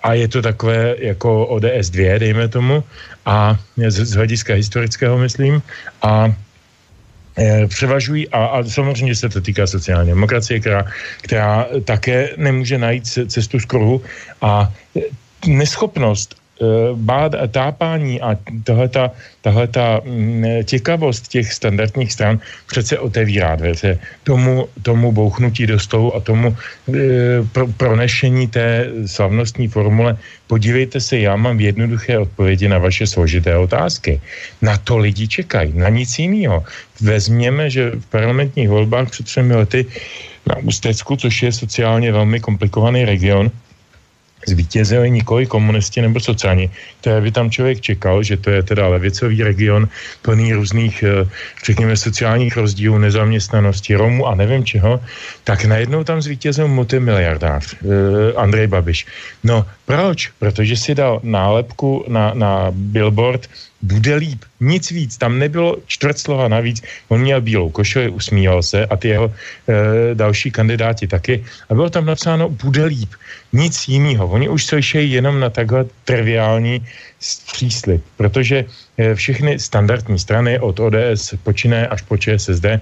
[0.03, 2.83] a je to takové jako ODS 2, dejme tomu,
[3.25, 5.61] a z, z hlediska historického myslím,
[6.01, 6.33] a
[7.37, 10.85] e, převažují a, a samozřejmě se to týká sociální demokracie, která,
[11.21, 14.01] která také nemůže najít cestu z kruhu
[14.41, 14.73] a
[15.47, 16.46] neschopnost Eh,
[16.95, 24.67] bád a tápání a tahleta, tahleta mm, těkavost těch standardních stran přece otevírá dveře tomu,
[24.81, 26.93] tomu bouchnutí do stolu a tomu e,
[27.51, 30.17] pro, pronešení té slavnostní formule.
[30.47, 34.21] Podívejte se, já mám jednoduché odpovědi na vaše složité otázky.
[34.61, 36.63] Na to lidi čekají, na nic jiného.
[37.01, 39.85] Vezměme, že v parlamentních volbách před třemi lety
[40.47, 43.51] na Ústecku, což je sociálně velmi komplikovaný region,
[44.47, 49.43] zvítězili nikoli komunisti nebo sociální, které by tam člověk čekal, že to je teda levicový
[49.43, 49.87] region
[50.21, 51.27] plný různých, eh,
[51.65, 54.99] řekněme, sociálních rozdílů, nezaměstnanosti, Romů a nevím čeho,
[55.43, 59.05] tak najednou tam zvítězil multimiliardář eh, Andrej Babiš.
[59.43, 60.31] No proč?
[60.39, 63.47] Protože si dal nálepku na, na billboard
[63.81, 64.41] bude líp.
[64.59, 66.83] Nic víc, tam nebylo čtvrt slova navíc.
[67.07, 71.45] On měl bílou košili, usmíval se a ty jeho e, další kandidáti taky.
[71.69, 73.09] A bylo tam napsáno bude líp.
[73.53, 74.27] Nic jiného.
[74.27, 76.85] Oni už slyšejí jenom na takhle triviální
[77.51, 78.65] příslip, protože
[78.97, 82.81] eh, všechny standardní strany od ODS počínaje až po ČSSD eh,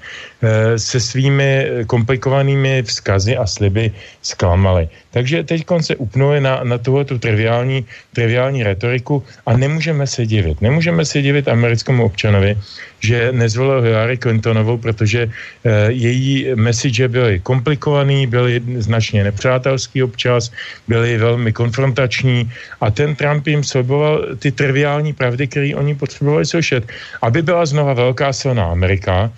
[0.80, 4.90] se svými komplikovanými vzkazy a sliby zklamaly.
[5.12, 10.62] Takže teď se upnuli na, na tuhle triviální, triviální retoriku a nemůžeme se divit.
[10.62, 12.58] Nemůžeme se divit americkému občanovi,
[13.06, 20.50] že nezvolil Hillary Clintonovou, protože eh, její message byly komplikovaný, byly značně nepřátelský občas,
[20.90, 22.50] byly velmi konfrontační
[22.82, 26.84] a ten Trump jim sliboval ty triviální pravdy, které oni potřebovali slyšet.
[27.22, 29.30] Aby byla znova velká silná Amerika,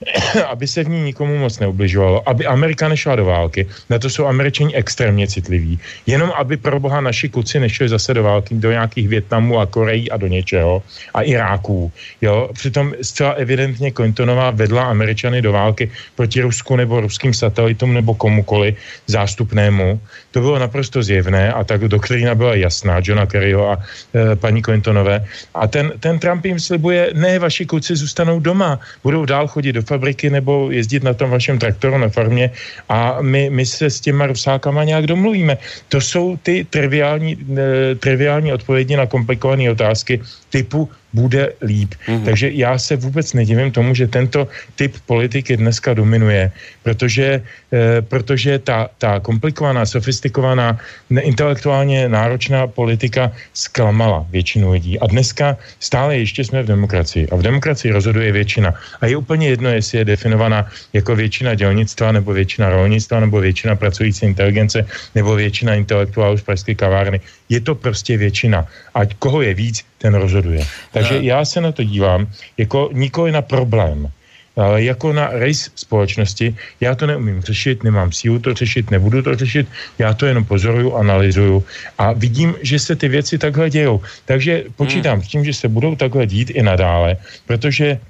[0.52, 4.26] aby se v ní nikomu moc neubližovalo, aby Amerika nešla do války, na to jsou
[4.26, 9.08] američani extrémně citliví, jenom aby pro boha naši kluci nešli zase do války, do nějakých
[9.08, 10.82] Větnamů a Koreí a do něčeho,
[11.14, 11.92] a Iráků.
[12.20, 12.50] Jo?
[12.52, 15.88] Přitom zcela evidentně Clintonová vedla Američany do války
[16.20, 18.76] proti Rusku nebo ruským satelitům nebo komukoli
[19.08, 20.00] zástupnému.
[20.36, 25.24] To bylo naprosto zjevné a tak doktrína byla jasná, Johna Kerryho a e, paní Clintonové.
[25.56, 29.82] A ten, ten Trump jim slibuje, ne, vaši kluci zůstanou doma, budou dál chodit do
[29.82, 32.52] fabriky nebo jezdit na tom vašem traktoru na farmě
[32.92, 35.56] a my, my se s těma rusákama nějak domluvíme.
[35.88, 40.20] To jsou ty triviální, e, triviální odpovědi na komplikované otázky
[40.52, 41.94] typu bude líp.
[41.94, 42.24] Mm-hmm.
[42.24, 46.52] Takže já se vůbec nedivím tomu, že tento typ politiky dneska dominuje,
[46.82, 47.42] protože,
[47.72, 50.78] e, protože ta, ta komplikovaná, sofistikovaná,
[51.10, 54.98] intelektuálně náročná politika zklamala většinu lidí.
[55.00, 57.28] A dneska stále ještě jsme v demokracii.
[57.32, 58.74] A v demokracii rozhoduje většina.
[59.00, 63.76] A je úplně jedno, jestli je definovaná jako většina dělnictva, nebo většina rolnictva, nebo většina
[63.76, 67.20] pracující inteligence, nebo většina intelektuálů z pražské kavárny.
[67.48, 68.66] Je to prostě většina.
[68.94, 70.66] A koho je víc, ten rozhoduje.
[70.92, 72.26] Takže já se na to dívám
[72.58, 74.10] jako nikoli na problém,
[74.56, 76.56] ale jako na rejs společnosti.
[76.80, 79.68] Já to neumím řešit, nemám sílu to řešit, nebudu to řešit,
[79.98, 81.64] já to jenom pozoruju, analyzuju
[81.98, 84.00] a vidím, že se ty věci takhle dějou.
[84.24, 85.22] Takže počítám hmm.
[85.22, 87.16] s tím, že se budou takhle dít i nadále,
[87.46, 88.00] protože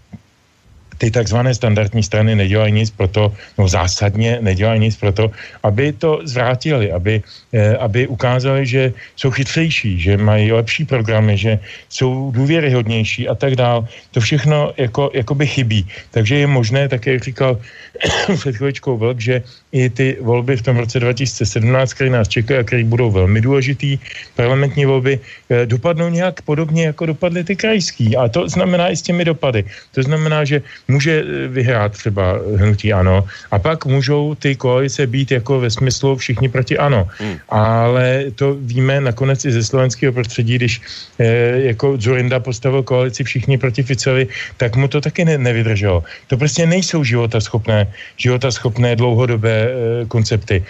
[0.98, 5.30] ty takzvané standardní strany nedělají nic pro to, no zásadně nedělají nic pro to,
[5.62, 7.22] aby to zvrátili, aby,
[7.52, 13.56] eh, aby ukázali, že jsou chytřejší, že mají lepší programy, že jsou důvěryhodnější a tak
[13.56, 13.88] dál.
[14.10, 15.82] To všechno jako, jako by chybí.
[16.10, 17.60] Takže je možné, tak jak říkal
[18.36, 19.42] před chvíličkou Vlk, že
[19.76, 23.98] i ty volby v tom roce 2017, které nás čekají a které budou velmi důležitý,
[24.32, 28.16] parlamentní volby, eh, dopadnou nějak podobně, jako dopadly ty krajský.
[28.16, 29.68] A to znamená i s těmi dopady.
[29.92, 35.44] To znamená, že může eh, vyhrát třeba hnutí ano a pak můžou ty koalice být
[35.44, 37.04] jako ve smyslu všichni proti ano.
[37.20, 37.36] Hmm.
[37.52, 40.72] Ale to víme nakonec i ze slovenského prostředí, když
[41.20, 44.24] eh, jako Zurinda postavil koalici všichni proti Ficovi,
[44.56, 46.00] tak mu to taky ne, nevydrželo.
[46.32, 49.65] To prostě nejsou života schopné, života schopné dlouhodobé
[50.08, 50.64] koncepty.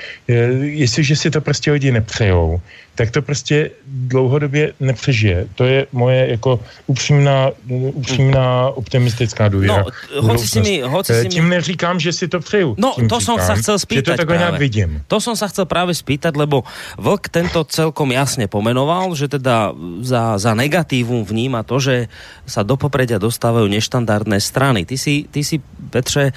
[0.61, 2.61] Jestliže si to prostě lidi nepřejou,
[2.97, 5.47] tak to prostě dlouhodobě nepřežije.
[5.55, 9.84] To je moje jako upřímná, upřímná optimistická důvěra.
[10.16, 12.74] No, hoci si mi, hoci si eh, Tím neříkám, že si to přeju.
[12.78, 14.90] No, Tím to říkám, som sa chcel spýtať to takhle nějak vidím.
[15.12, 16.64] To som sa chcel práve spýtať, lebo
[16.97, 22.09] Vlk tento celkom jasne pomenoval, že teda za, za negatívum vníma to, že
[22.49, 24.88] sa do popredia dostávajú neštandardné strany.
[24.88, 25.61] Ty si, ty si,
[25.92, 26.32] Petře,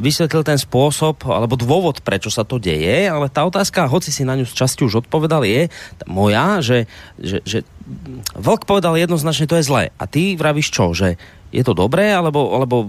[0.00, 4.38] vysvetlil ten spôsob, alebo dôvod, prečo sa to deje, ale tá otázka, hoci si na
[4.38, 5.68] ňu z časti už odpovedal, je,
[6.06, 6.86] moja, že,
[7.18, 7.58] že, že
[8.38, 9.84] Vlk povedal jednoznačne, to je zlé.
[9.98, 11.18] A ty vravíš čo, že
[11.50, 12.86] je to dobré, alebo, alebo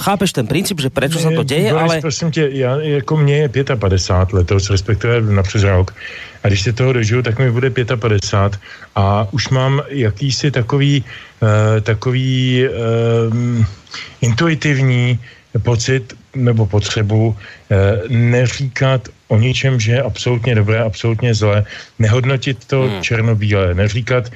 [0.00, 2.00] chápeš ten princip, že prečo sa to deje, Boris, ale...
[2.00, 5.94] prosím tě, já, jako mně je 55 letos, respektive napřed rok.
[6.42, 8.60] A když se toho dožiju, tak mi bude 55
[8.96, 11.04] a už mám jakýsi takový,
[11.42, 13.64] uh, takový uh,
[14.20, 15.18] intuitivní
[15.62, 17.36] pocit nebo potřebu
[17.70, 21.64] eh, neříkat o ničem, že je absolutně dobré, absolutně zlé,
[21.98, 23.02] nehodnotit to hmm.
[23.02, 24.30] černobílé, neříkat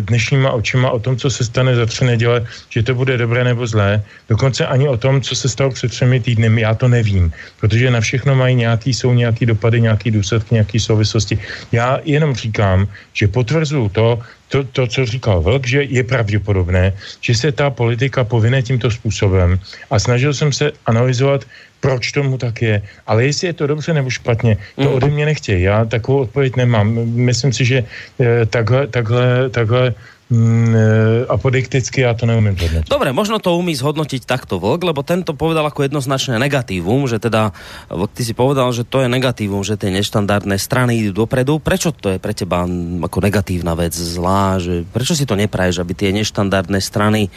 [0.00, 3.66] dnešníma očima o tom, co se stane za tři neděle, že to bude dobré nebo
[3.66, 7.90] zlé, dokonce ani o tom, co se stalo před třemi týdny, já to nevím, protože
[7.90, 11.38] na všechno mají nějaký, jsou nějaký dopady, nějaký důsledky, nějaký souvislosti.
[11.72, 14.18] Já jenom říkám, že potvrzuju to,
[14.48, 19.58] to, to, co říkal Vlk, že je pravděpodobné, že se ta politika povine tímto způsobem
[19.90, 21.46] a snažil jsem se analyzovat,
[21.80, 22.82] proč tomu tak je.
[23.06, 24.94] Ale jestli je to dobře nebo špatně, to mm.
[24.94, 25.62] ode mě nechtějí.
[25.62, 26.92] Já takovou odpověď nemám.
[27.04, 27.84] Myslím si, že
[28.20, 29.94] eh, takhle, takhle, takhle
[30.30, 30.84] mm, e,
[31.26, 32.88] apodikticky ja to neumím zhodnotiť.
[32.88, 37.50] Dobre, možno to umí zhodnotiť takto Vlk, lebo tento povedal ako jednoznačné negatívum, že teda,
[37.90, 41.58] Vlk, ty si povedal, že to je negatívum, že tie neštandardné strany idú dopredu.
[41.58, 42.64] Prečo to je pre teba
[43.02, 44.62] ako negatívna vec, zlá?
[44.62, 47.28] Že, prečo si to nepraješ, aby tie neštandardné strany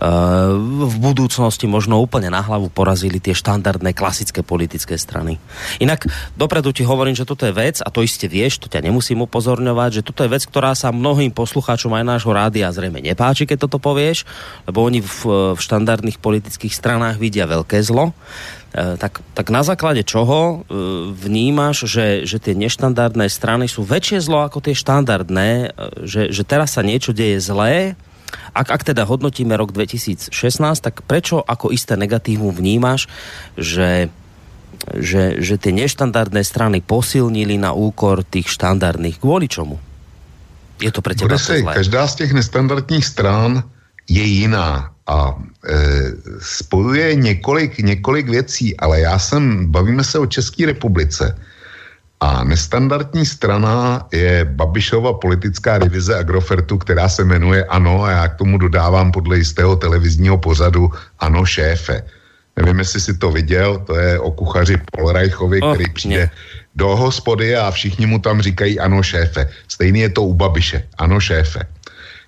[0.00, 5.36] v budúcnosti možno úplne na hlavu porazili tie štandardné klasické politické strany.
[5.76, 6.08] Inak
[6.40, 10.00] dopredu ti hovorím, že toto je vec, a to iste vieš, to ťa nemusím upozorňovať,
[10.00, 13.76] že toto je vec, ktorá sa mnohým poslucháčom aj nášho rádia zrejme nepáči, keď toto
[13.76, 14.24] povieš,
[14.64, 18.16] lebo oni v, v štandardných politických stranách vidia veľké zlo.
[18.72, 20.76] E, tak, tak na základe čoho e,
[21.12, 25.76] vnímaš, že, že tie neštandardné strany sú väčšie zlo ako tie štandardné,
[26.08, 28.00] že, že teraz sa niečo deje zlé,
[28.54, 30.32] ak, ak teda hodnotíme rok 2016,
[30.80, 33.06] tak prečo ako isté negatívum vnímaš,
[33.58, 34.10] že
[34.96, 39.20] že, že tie neštandardné strany posilnili na úkor tých štandardných.
[39.20, 39.76] Kvôli čomu?
[40.80, 43.60] Je to pre teba si, každá z těch nestandardních stran
[44.08, 45.76] je jiná a e,
[46.40, 51.36] spojuje několik, několik věcí, ale já jsem, bavíme se o České republice
[52.20, 58.36] A nestandardní strana je Babišova politická divize Agrofertu, která se jmenuje ANO a já k
[58.36, 62.04] tomu dodávám podle jistého televizního pořadu ANO šéfe.
[62.56, 66.30] Nevím, jestli si to viděl, to je o kuchaři Polreichovi, oh, který přijde ne.
[66.76, 69.48] do hospody a všichni mu tam říkají ano šéfe.
[69.68, 71.64] Stejný je to u Babiše, ano šéfe.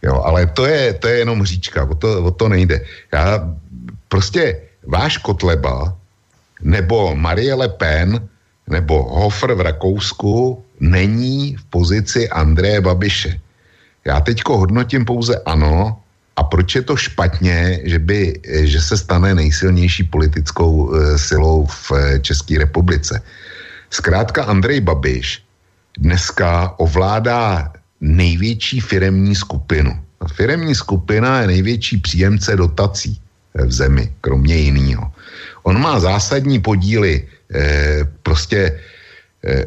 [0.03, 2.80] Jo, ale to je, to je jenom hříčka, o to, o to nejde.
[3.12, 3.45] Já
[4.09, 5.97] prostě váš Kotleba
[6.62, 8.28] nebo Marie Le Pen
[8.69, 13.41] nebo Hofer v Rakousku není v pozici Andreje Babiše.
[14.05, 16.03] Já teďko hodnotím pouze ano,
[16.37, 21.91] a proč je to špatně, že, by, že se stane nejsilnější politickou uh, silou v
[21.91, 23.23] uh, České republice?
[23.91, 25.45] Zkrátka Andrej Babiš
[25.99, 29.93] dneska ovládá největší firemní skupinu.
[30.21, 33.21] A firemní skupina je největší příjemce dotací
[33.55, 35.13] v zemi, kromě jiného.
[35.63, 37.29] On má zásadní podíly, eh,
[38.23, 38.81] prostě,
[39.45, 39.65] eh,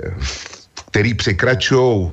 [0.89, 2.11] který překračují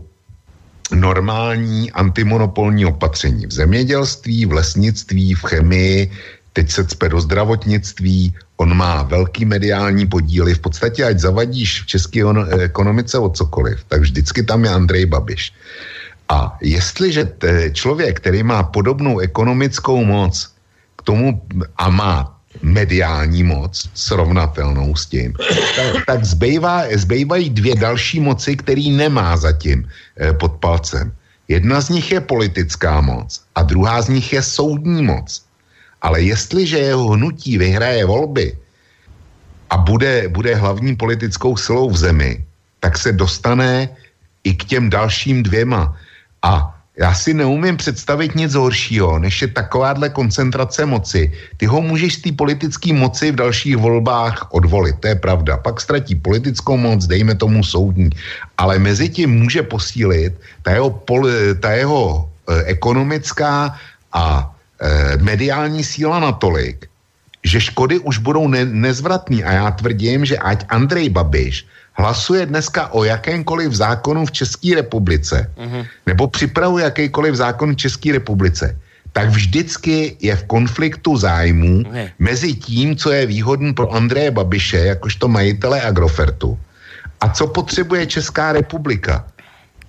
[0.95, 6.11] normální antimonopolní opatření v zemědělství, v lesnictví, v chemii,
[6.53, 11.87] teď se cpe do zdravotnictví, on má velký mediální podíly, v podstatě ať zavadíš v
[11.87, 12.21] české
[12.61, 15.53] ekonomice o cokoliv, tak vždycky tam je Andrej Babiš.
[16.29, 17.33] A jestliže
[17.73, 20.53] člověk, který má podobnou ekonomickou moc
[20.97, 21.43] k tomu
[21.77, 25.35] a má mediální moc srovnatelnou s tím,
[25.77, 31.13] tak, tak zbývá, zbývají dvě další moci, který nemá zatím eh, pod palcem.
[31.49, 35.43] Jedna z nich je politická moc a druhá z nich je soudní moc.
[36.03, 38.59] Ale jestliže jeho hnutí vyhraje volby
[39.71, 42.45] a bude, bude hlavní politickou silou v zemi,
[42.81, 43.89] tak se dostane
[44.45, 45.97] i k těm dalším dvěma.
[46.43, 51.33] A já si neumím představit nic horšího, než je takováhle koncentrace moci.
[51.57, 55.57] Ty ho můžeš z té politické moci v dalších volbách odvolit, to je pravda.
[55.57, 58.11] Pak ztratí politickou moc, dejme tomu soudní.
[58.59, 61.29] Ale mezi tím může posílit ta jeho, pol,
[61.61, 63.77] ta jeho eh, ekonomická
[64.13, 66.87] a eh, mediální síla natolik,
[67.45, 69.45] že škody už budou ne, nezvratný.
[69.45, 75.51] A já tvrdím, že ať Andrej Babiš hlasuje dneska o jakémkoliv zákonu v České republice,
[75.57, 75.87] uh-huh.
[76.07, 78.77] nebo připravuje jakýkoliv zákon v České republice,
[79.13, 82.11] tak vždycky je v konfliktu zájmů uh-huh.
[82.19, 86.59] mezi tím, co je výhodný pro Andreje Babiše, jakožto majitele Agrofertu,
[87.21, 89.25] a co potřebuje Česká republika.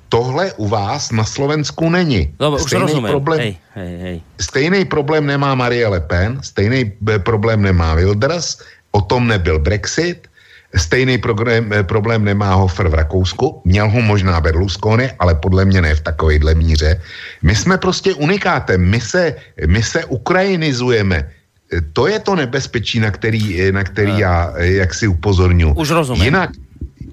[0.09, 2.29] Tohle u vás na Slovensku není.
[2.37, 4.17] Dobre, stejný, už problém, hej, hej, hej.
[4.37, 6.93] stejný problém nemá Marie Le Pen, stejný
[7.25, 10.29] problém nemá Wilders, o tom nebyl Brexit,
[10.73, 15.81] Stejný problém, eh, problém nemá Hofer v Rakousku, měl ho možná Berlusconi, ale podle mě
[15.81, 17.01] ne v takovéhle míře.
[17.45, 19.35] My jsme prostě unikátem, my se,
[19.67, 21.29] my se ukrajinizujeme.
[21.73, 25.73] Eh, to je to nebezpečí, na který, eh, na který já jak si upozorňuji.
[25.77, 26.23] Už rozumím.
[26.23, 26.49] Jinak,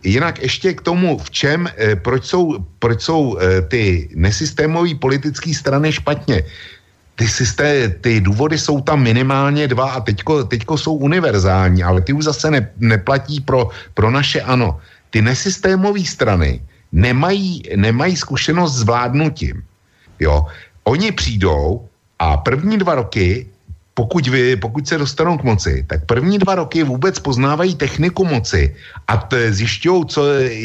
[0.04, 1.68] jinak ještě k tomu, v čem,
[2.00, 3.36] proč jsou, proč jsou
[3.68, 6.48] ty nesystémové politické strany špatně
[7.20, 12.16] ty, systé, ty důvody jsou tam minimálně dva a teďko, teďko jsou univerzální, ale ty
[12.16, 14.80] už zase ne, neplatí pro, pro naše ano.
[15.12, 19.60] Ty nesystémové strany nemají, nemají zkušenost s vládnutím.
[20.16, 20.48] Jo?
[20.88, 21.84] Oni přijdou
[22.18, 23.52] a první dva roky
[24.00, 28.72] pokud, vy, pokud se dostanou k moci, tak první dva roky vůbec poznávají techniku moci
[29.04, 30.20] a zjišťují, co,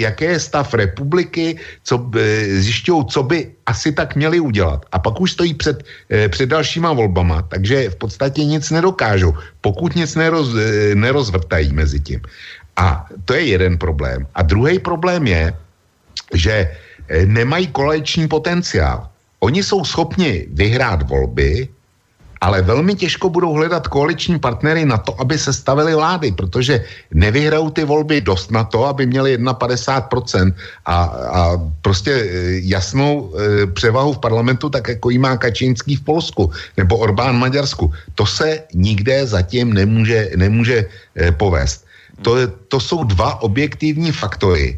[0.07, 1.99] jaké je stav republiky, co,
[2.47, 4.87] zjišťují, co by asi tak měli udělat.
[4.87, 9.91] A pak už stojí před, eh, před dalšíma volbama, takže v podstatě nic nedokážou, pokud
[9.99, 12.23] nic neroz, eh, nerozvrtají mezi tím.
[12.79, 14.23] A to je jeden problém.
[14.31, 15.51] A druhý problém je,
[16.31, 19.11] že eh, nemají koleční potenciál.
[19.43, 21.74] Oni jsou schopni vyhrát volby,
[22.45, 27.73] ale velmi těžko budou hledat koaliční partnery na to, aby se stavili vlády, protože nevyhrajou
[27.73, 30.53] ty volby dost na to, aby měli 51%
[30.85, 31.41] a, a
[31.81, 32.27] prostě e,
[32.69, 37.49] jasnou e, převahu v parlamentu, tak jako jí má Kačínský v Polsku nebo Orbán v
[37.49, 37.89] Maďarsku.
[38.13, 40.85] To se nikde zatím nemůže, nemůže
[41.17, 41.81] e, povést.
[42.21, 42.37] To,
[42.69, 44.77] to jsou dva objektivní faktory.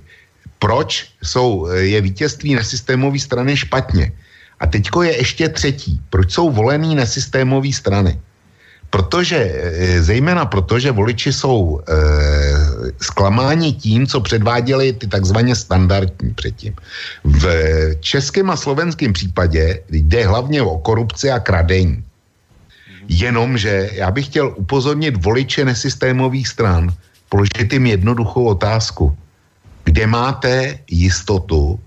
[0.59, 4.11] Proč jsou, je vítězství nesystémové strany špatně?
[4.59, 6.01] A teďko je ještě třetí.
[6.09, 8.19] Proč jsou volený nesystémové strany?
[8.89, 11.93] Protože, e, zejména proto, že voliči jsou e,
[13.01, 16.73] zklamáni tím, co předváděli ty takzvaně standardní předtím.
[17.23, 17.45] V
[17.99, 22.03] českém a slovenském případě jde hlavně o korupci a kradení.
[23.07, 26.91] Jenomže já bych chtěl upozornit voliče nesystémových stran,
[27.29, 29.17] položit jim jednoduchou otázku.
[29.83, 31.79] Kde máte jistotu,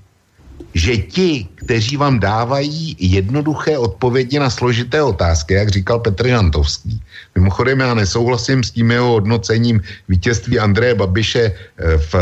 [0.74, 7.02] že ti, kteří vám dávají jednoduché odpovědi na složité otázky, jak říkal Petr Žantovský,
[7.34, 12.20] mimochodem já nesouhlasím s tím jeho hodnocením vítězství Andreje Babiše eh, v eh,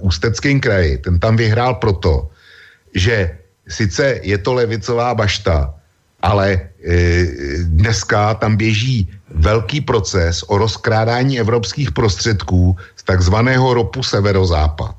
[0.00, 0.98] Ústeckém kraji.
[0.98, 2.28] Ten tam vyhrál proto,
[2.94, 3.38] že
[3.68, 5.74] sice je to levicová bašta,
[6.22, 6.60] ale e,
[7.62, 14.96] dneska tam běží velký proces o rozkrádání evropských prostředků z takzvaného ropu severozápad.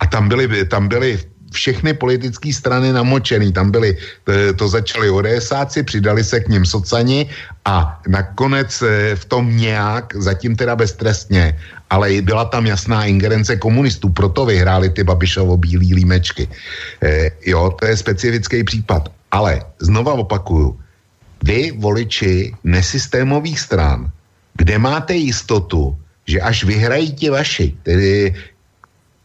[0.00, 1.18] A tam byly, tam byly
[1.52, 3.52] všechny politické strany namočený.
[3.52, 7.30] Tam byly, to, to začali ODSáci, přidali se k ním socani
[7.64, 11.58] a nakonec e, v tom nějak, zatím teda beztrestně,
[11.90, 16.48] ale byla tam jasná ingerence komunistů, proto vyhráli ty Babišovo bílý límečky.
[17.02, 19.12] E, jo, to je specifický případ.
[19.32, 20.76] Ale znova opakuju,
[21.44, 24.10] vy, voliči nesystémových stran,
[24.54, 25.96] kde máte jistotu,
[26.26, 28.34] že až vyhrají ti vaši, tedy,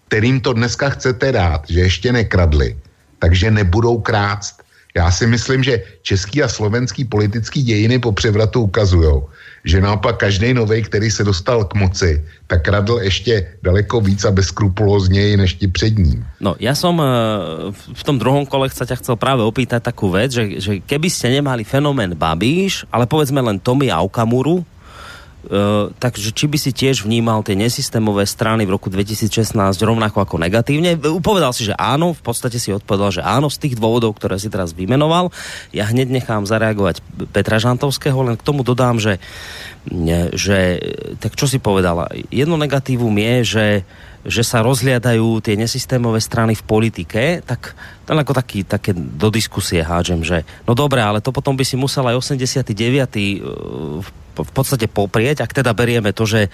[0.08, 2.78] kterým to dneska chcete dát, že ještě nekradli,
[3.20, 4.64] takže nebudou krást.
[4.96, 9.14] Já si myslím, že český a slovenský politický dějiny po převratu ukazují,
[9.66, 14.32] že naopak každý nový, který se dostal k moci, tak kradl ještě daleko víc a
[14.32, 16.26] bezkrupulózněji než ti před ním.
[16.42, 20.58] No, ja som uh, v tom druhom kole ťa chcel práve opýtať takú vec, že,
[20.58, 24.66] že keby nemali fenomén Babíš, ale povedzme len Tomi a Okamuru,
[25.48, 30.36] Uh, takže či by si tiež vnímal tie nesystémové strany v roku 2016 rovnako ako
[30.44, 31.00] negatívne?
[31.00, 34.52] Upovedal si, že áno, v podstate si odpovedal, že áno z tých dôvodov, ktoré si
[34.52, 35.32] teraz vymenoval.
[35.72, 37.00] Ja hneď nechám zareagovať
[37.32, 39.24] Petra Žantovského, len k tomu dodám, že,
[40.36, 40.84] že
[41.24, 42.12] tak čo si povedala?
[42.28, 43.68] Jedno negatívum je, že
[44.28, 49.80] že sa rozhliadajú tie nesystémové strany v politike, tak to ako taký, také do diskusie
[49.80, 54.10] hádžem, že no dobré, ale to potom by si musel aj 89 v
[54.46, 56.52] podstate poprieť, ak teda berieme to, že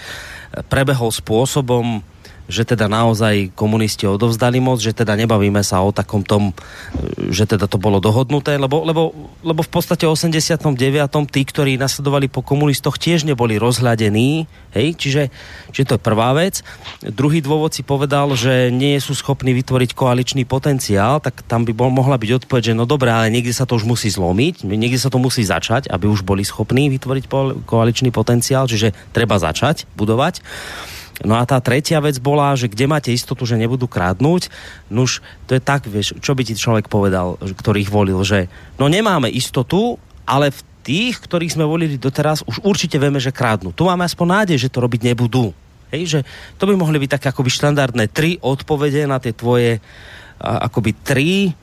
[0.70, 2.06] prebehol spôsobom,
[2.48, 6.52] že teda naozaj komunisti odovzdali moc, že teda nebavíme sa o takom tom,
[7.32, 10.76] že teda to bolo dohodnuté, lebo, lebo, lebo v podstate 89.
[11.32, 15.24] tí, ktorí nasledovali po komunistoch, tiež neboli rozhľadení, hej, čiže,
[15.72, 16.60] čiže to je prvá vec.
[17.00, 21.88] Druhý dôvod si povedal, že nie sú schopní vytvoriť koaličný potenciál, tak tam by bol,
[21.94, 25.08] mohla byť odpoveď, že no dobré, ale niekde sa to už musí zlomiť, niekde sa
[25.08, 27.24] to musí začať, aby už boli schopní vytvoriť
[27.64, 30.44] koaličný potenciál, čiže treba začať budovať.
[31.22, 34.50] No a tá tretia vec bola, že kde máte istotu, že nebudú krádnuť,
[34.90, 38.50] nuž to je tak, vieš, čo by ti človek povedal, ktorých volil, že
[38.82, 43.72] no nemáme istotu, ale v tých, ktorých sme volili doteraz, už určite vieme, že krádnu.
[43.72, 45.54] Tu máme aspoň nádej, že to robiť nebudú.
[45.94, 46.20] Hej, že
[46.58, 49.78] to by mohli byť také akoby štandardné tri odpovede na tie tvoje
[50.42, 51.54] a, akoby tri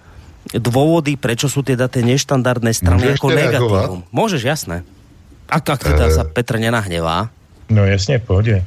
[0.55, 4.01] dôvody, prečo sú teda tie neštandardné strany Môžeš ako negatívum.
[4.15, 4.87] Môžeš, jasné.
[5.51, 6.15] Ak, ak teda uh...
[6.15, 7.29] sa Petr nenahnevá.
[7.71, 8.65] No jasně, v pohodě.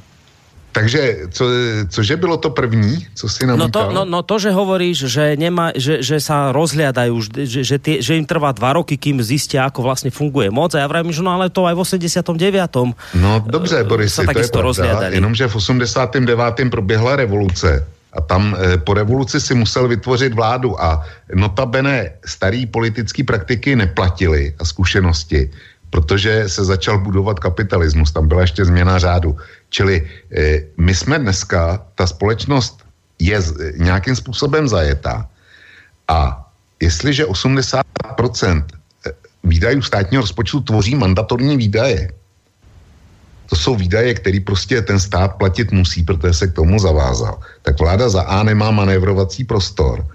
[0.73, 1.45] Takže co,
[1.89, 3.67] cože bylo to první, co si namítal?
[3.67, 7.13] No to, no, no to, že hovoríš, že, nemá, že, že sa rozhliadajú,
[7.45, 10.73] že, že, tie, že im trvá dva roky, kým zistia, ako vlastne funguje moc.
[10.73, 12.89] A ja vravím, že no ale to aj v 89.
[13.13, 16.25] No dobře, Boris, to je pravda, jenomže v 89.
[16.73, 23.23] proběhla revoluce a tam e, po revoluci si musel vytvořit vládu a notabene starý politický
[23.23, 25.49] praktiky neplatily a zkušenosti,
[25.89, 29.37] protože se začal budovat kapitalismus, tam byla ještě změna řádu.
[29.73, 32.85] Čili eh, my jsme dneska, ta společnost
[33.17, 33.41] je
[33.81, 35.25] nějakým způsobem zajetá.
[36.07, 36.45] A
[36.77, 37.81] jestliže 80%
[38.45, 39.11] eh,
[39.43, 42.13] výdajů státního rozpočtu tvoří mandatorní výdaje,
[43.49, 47.79] to jsou výdaje, které prostě ten stát platit musí, protože se k tomu zavázal, tak
[47.79, 50.05] vláda za A nemá manévrovací prostor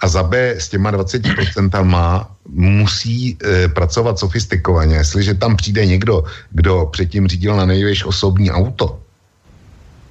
[0.00, 4.96] a za B s těma 20% má, musí e, pracovat sofistikovaně.
[4.96, 9.00] Jestliže tam přijde někdo, kdo předtím řídil na největší osobní auto,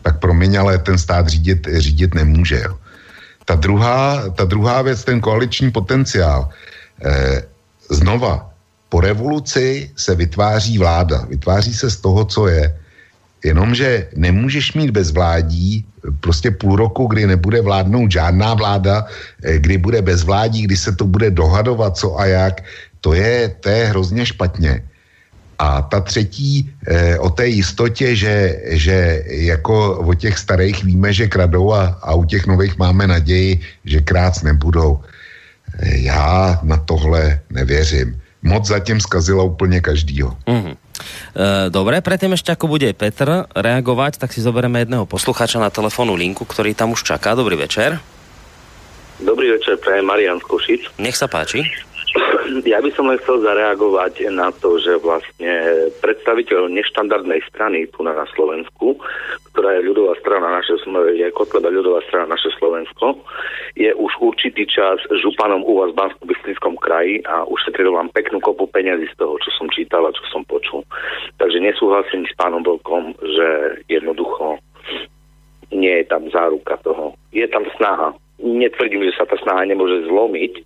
[0.02, 2.62] tak promiň, ale ten stát řídit, řídit nemůže.
[2.66, 2.78] Jo.
[3.46, 6.50] Ta, druhá, ta druhá věc, ten koaliční potenciál.
[7.06, 7.44] E,
[7.90, 8.50] znova,
[8.90, 11.26] po revoluci se vytváří vláda.
[11.30, 12.79] Vytváří se z toho, co je.
[13.44, 15.86] Jenomže nemůžeš mít bez vládí
[16.20, 19.06] prostě půl roku, kdy nebude vládnout žádná vláda,
[19.44, 22.64] eh, kdy bude bez vládí, kdy se to bude dohadovat co a jak,
[23.02, 24.84] to je, to je hrozně špatně.
[25.60, 31.28] A ta třetí eh, o té jistotě, že, že jako o těch starých víme, že
[31.28, 35.00] kradou a, a u těch nových máme naději, že krác nebudou.
[35.80, 38.16] Eh, já na tohle nevěřím.
[38.42, 40.32] Moc zatím zkazila úplně každýho.
[40.48, 40.76] Mm-hmm.
[41.70, 46.44] Dobre, predtým ešte ako bude Petr reagovať, tak si zoberieme jedného posluchača na telefónu linku,
[46.44, 47.34] ktorý tam už čaká.
[47.34, 48.00] Dobrý večer.
[49.20, 50.82] Dobrý večer, prajem Marian z Košic.
[50.96, 51.68] Nech sa páči.
[52.66, 58.14] Ja by som len chcel zareagovať na to, že vlastne predstaviteľ neštandardnej strany tu na
[58.34, 58.98] Slovensku,
[59.54, 60.78] ktorá je ľudová strana naše,
[61.16, 63.22] je Kotleba ľudová strana naše Slovensko,
[63.78, 68.66] je už určitý čas županom u vás v bansko kraji a ušetril vám peknú kopu
[68.72, 70.82] peniazy z toho, čo som čítal a čo som počul.
[71.38, 73.48] Takže nesúhlasím s pánom Vlkom, že
[73.92, 74.58] jednoducho
[75.70, 77.14] nie je tam záruka toho.
[77.30, 78.16] Je tam snaha.
[78.42, 80.66] Netvrdím, že sa tá snaha nemôže zlomiť,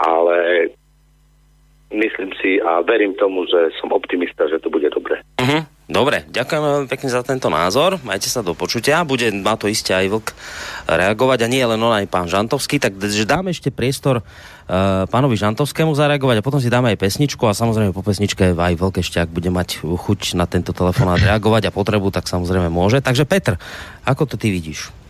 [0.00, 0.70] ale
[1.92, 5.20] myslím si a verím tomu, že som optimista, že to bude dobre.
[5.38, 5.62] Uh-huh.
[5.92, 8.00] Dobre, ďakujem veľmi pekne za tento názor.
[8.00, 9.04] Majte sa do počutia.
[9.04, 10.28] Bude na to iste aj Vlk
[10.88, 12.80] reagovať a nie len on, aj pán Žantovský.
[12.80, 12.96] Tak
[13.28, 17.92] dáme ešte priestor uh, pánovi Žantovskému zareagovať a potom si dáme aj pesničku a samozrejme
[17.92, 22.08] po pesničke aj Vlk ešte, ak bude mať chuť na tento telefonát reagovať a potrebu,
[22.08, 23.04] tak samozrejme môže.
[23.04, 23.60] Takže Petr,
[24.08, 25.01] ako to ty vidíš?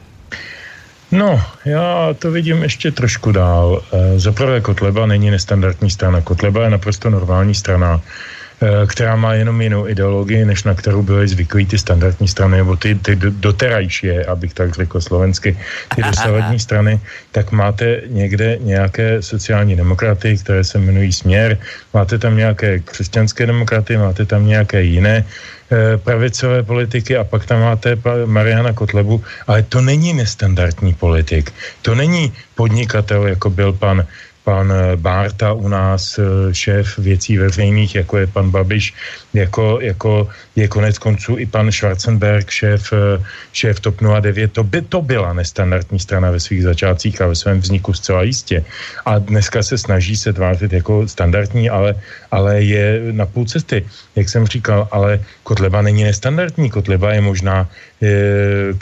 [1.12, 3.82] No, já to vidím ještě trošku dál.
[3.92, 6.20] E, Za prvé Kotleba není nestandardní strana.
[6.20, 11.28] Kotleba je naprosto normální strana, e, která má jenom jinou ideologii, než na kterou byly
[11.28, 15.56] zvyklí ty standardní strany, nebo ty, ty doterajší, abych tak řekl slovensky,
[15.96, 17.00] ty dosavadní strany,
[17.32, 21.58] tak máte někde nějaké sociální demokraty, které se jmenují Směr,
[21.94, 25.61] máte tam nějaké křesťanské demokraty, máte tam nějaké jiné Eh,
[25.96, 31.52] pravicové politiky a pak tam máte Mariana Kotlebu, ale to není nestandardní politik.
[31.82, 34.06] To není podnikatel, jako byl pan
[34.44, 38.94] pan eh, Bárta u nás, eh, šéf věcí veřejných, jako je pan Babiš,
[39.34, 44.52] jako, jako je konec konců i pan Schwarzenberg, šéf, eh, šéf TOP 09.
[44.52, 48.64] To by to byla nestandardní strana ve svých začátcích a ve svém vzniku zcela jistě.
[49.06, 51.94] A dneska se snaží se tvářit jako standardní, ale,
[52.30, 55.20] ale je na půl cesty, jak jsem říkal, ale
[55.62, 56.70] Kotleba není nestandardní.
[56.70, 57.70] Kotleba je možná
[58.02, 58.08] e,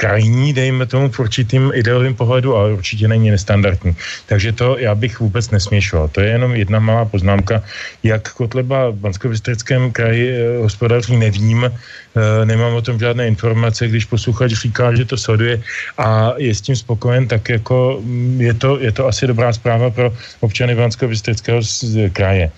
[0.01, 3.93] krajní, dejme tomu, v určitým ideovým pohledu, ale určitě není nestandardní.
[4.27, 6.09] Takže to já bych vůbec nesměšoval.
[6.09, 7.61] To je jenom jedna malá poznámka,
[8.01, 9.29] jak Kotleba v bansko
[9.93, 11.69] kraji e, hospodaří, nevím,
[12.45, 15.63] nemám o tom žádné informace, když posluchač říká, že to sleduje
[15.99, 19.91] a je s tím spokojen, tak jako mm, je to, je to asi dobrá zpráva
[19.91, 21.07] pro občany bansko
[22.13, 22.51] kraje.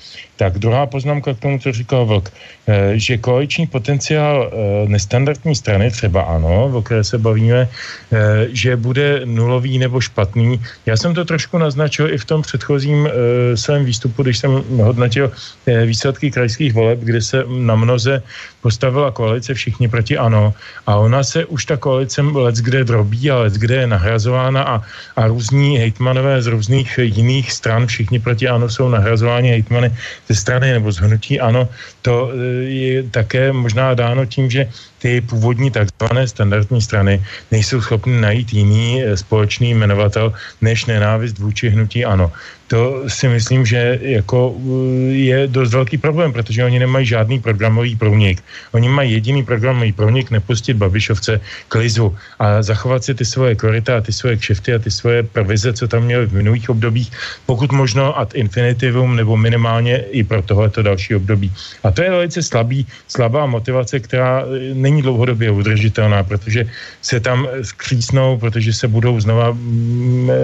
[0.43, 2.27] Tak druhá poznámka k tomu, co říkal Vlk,
[2.67, 8.77] eh, že koaliční potenciál eh, nestandardní strany, třeba ano, o které se bavíme, eh, že
[8.77, 10.59] bude nulový nebo špatný.
[10.87, 13.09] Já jsem to trošku naznačil i v tom předchozím
[13.55, 14.51] svém výstupu, když jsem
[14.83, 15.31] hodnotil
[15.67, 18.23] výsledky krajských voleb, kde se na mnoze
[18.63, 20.55] postavila koalice všichni proti ano.
[20.87, 24.75] A ona se už ta koalice let kde drobí a let kde je nahrazována a,
[25.19, 29.91] a různí hejtmanové z různých jiných stran, všichni proti ano jsou nahrazováni hejtmany
[30.29, 31.69] ze strany nebo z hnutí ano,
[32.03, 32.37] to e,
[32.71, 34.71] je také možná dáno tím, že
[35.03, 41.69] ty původní takzvané standardní strany nejsou schopny najít jiný e, společný jmenovatel než nenávist vůči
[41.69, 42.33] hnutí ano
[42.73, 48.01] to si myslím, že jako uh, je dost velký problém, protože oni nemají žádný programový
[48.01, 48.41] průnik.
[48.73, 53.97] Oni mají jediný programový průnik nepustit Babišovce k lizu a zachovat si ty svoje korita
[53.97, 57.13] a ty svoje kšefty a ty svoje provize, co tam měli v minulých obdobích,
[57.45, 61.53] pokud možno ad infinitivum nebo minimálně i pro tohleto další období.
[61.85, 64.57] A to je velice slabý, slabá motivace, která uh,
[64.93, 66.69] není dlouhodobě udržitelná, protože
[67.01, 70.35] se tam skřísnou, protože se budou znova mm, eh,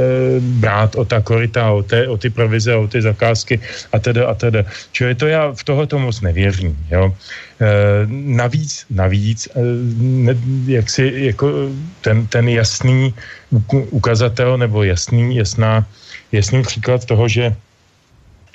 [0.40, 3.60] brát o ta korita, o, té, o ty provize, o ty zakázky
[3.92, 4.64] a teda a teda.
[4.92, 6.72] Čili to já v tohle to moc nevěřím.
[6.90, 7.12] Jo.
[7.58, 7.66] E,
[8.08, 9.60] navíc, navíc, e,
[9.98, 10.34] ne,
[10.66, 13.14] jak si jako ten, ten jasný
[13.90, 15.82] ukazatel nebo jasný, jasná,
[16.32, 17.54] jasný příklad toho, že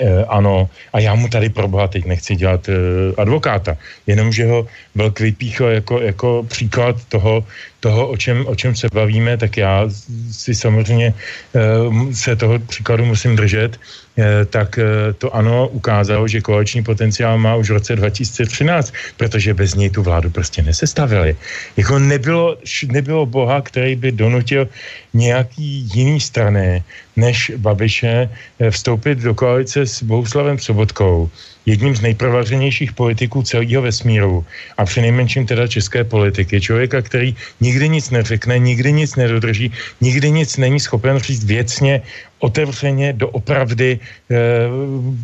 [0.03, 2.73] E, ano, a já mu tady pro boha teď nechci dělat e,
[3.17, 3.77] advokáta,
[4.07, 7.43] jenomže ho velk vypíchl jako, jako příklad toho,
[7.83, 9.83] toho o, čem, o čem se bavíme, tak já
[10.31, 13.75] si samozřejmě e, se toho příkladu musím držet
[14.13, 19.57] Eh, tak eh, to ano ukázalo, že koaliční potenciál má už v roce 2013, protože
[19.57, 21.33] bez něj tu vládu prostě nesestavili.
[21.77, 22.57] Jako nebylo,
[22.93, 24.69] nebylo boha, který by donutil
[25.13, 26.83] nějaký jiný straně
[27.17, 31.29] než Babiše eh, vstoupit do koalice s Bohuslavem Sobotkou,
[31.65, 34.45] jedním z nejprovařenějších politiků celého vesmíru
[34.77, 36.61] a přinejmenším teda české politiky.
[36.61, 42.01] Člověka, který nikdy nic neřekne, nikdy nic nedodrží, nikdy nic není schopen říct věcně
[42.43, 44.37] otevřeně, doopravdy e,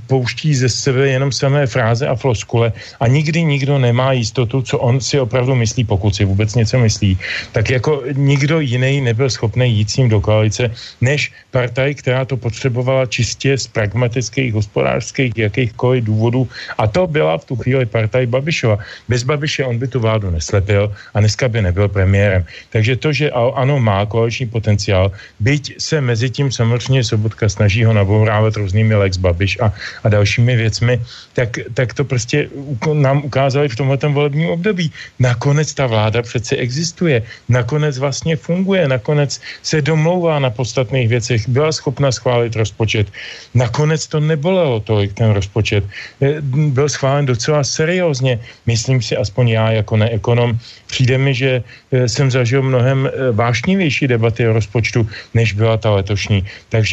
[0.07, 5.03] pouští ze sebe jenom samé fráze a floskule a nikdy nikdo nemá jistotu, co on
[5.03, 7.19] si opravdu myslí, pokud si vůbec něco myslí.
[7.51, 10.71] Tak jako nikdo jiný nebyl schopný jít s ním do koalice,
[11.03, 16.47] než partaj, která to potřebovala čistě z pragmatických, hospodářských, jakýchkoliv důvodů.
[16.79, 18.79] A to byla v tu chvíli partaj Babišova.
[19.11, 22.45] Bez Babiše on by tu vládu neslepil a dneska by nebyl premiérem.
[22.69, 27.93] Takže to, že ano, má koaliční potenciál, byť se mezi tím samozřejmě Sobotka snaží ho
[27.93, 31.01] nabourávat různými Lex Babiš a, a dalšími věcmi,
[31.33, 32.49] tak, tak to prostě
[32.93, 34.91] nám ukázali v tomhle volebním období.
[35.19, 41.71] Nakonec ta vláda přece existuje, nakonec vlastně funguje, nakonec se domlouvá na podstatných věcech, byla
[41.71, 43.07] schopna schválit rozpočet.
[43.55, 45.83] Nakonec to nebolelo tolik ten rozpočet.
[46.21, 48.39] E, byl schválen docela seriózně.
[48.65, 54.07] Myslím si, aspoň já jako neekonom, přijde mi, že e, jsem zažil mnohem e, vášnivější
[54.07, 56.45] debaty o rozpočtu, než byla ta letošní.
[56.69, 56.88] Takže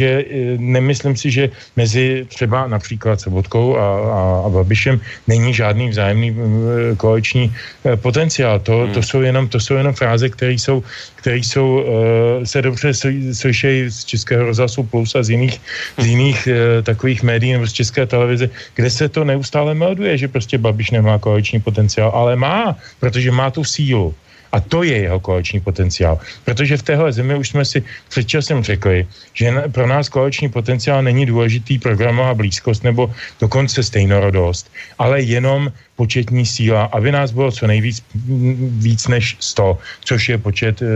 [0.59, 6.36] nemyslím si, že mezi třeba například Sobotkou a, a, a Babišem není žádný vzájemný
[6.97, 7.55] koaliční
[7.97, 8.59] potenciál.
[8.59, 9.03] To, to, hmm.
[9.03, 10.82] jsou jenom, to jsou jenom fráze, které jsou,
[11.14, 11.84] které jsou
[12.44, 12.94] se dobře
[13.32, 15.61] slyšejí z Českého rozhlasu Plus a z jiných,
[15.99, 16.49] z jiných
[16.82, 21.18] takových médií nebo z České televize, kde se to neustále melduje, že prostě Babiš nemá
[21.18, 24.14] koaliční potenciál, ale má, protože má tu sílu.
[24.53, 26.18] A to je jeho koaliční potenciál.
[26.44, 31.03] Protože v téhle zemi už jsme si před časem řekli, že pro nás koaliční potenciál
[31.03, 37.66] není důležitý programová blízkost nebo dokonce stejnorodost, ale jenom početní síla, aby nás bylo co
[37.66, 38.05] nejvíc
[38.78, 40.86] víc než 100, což je počet e,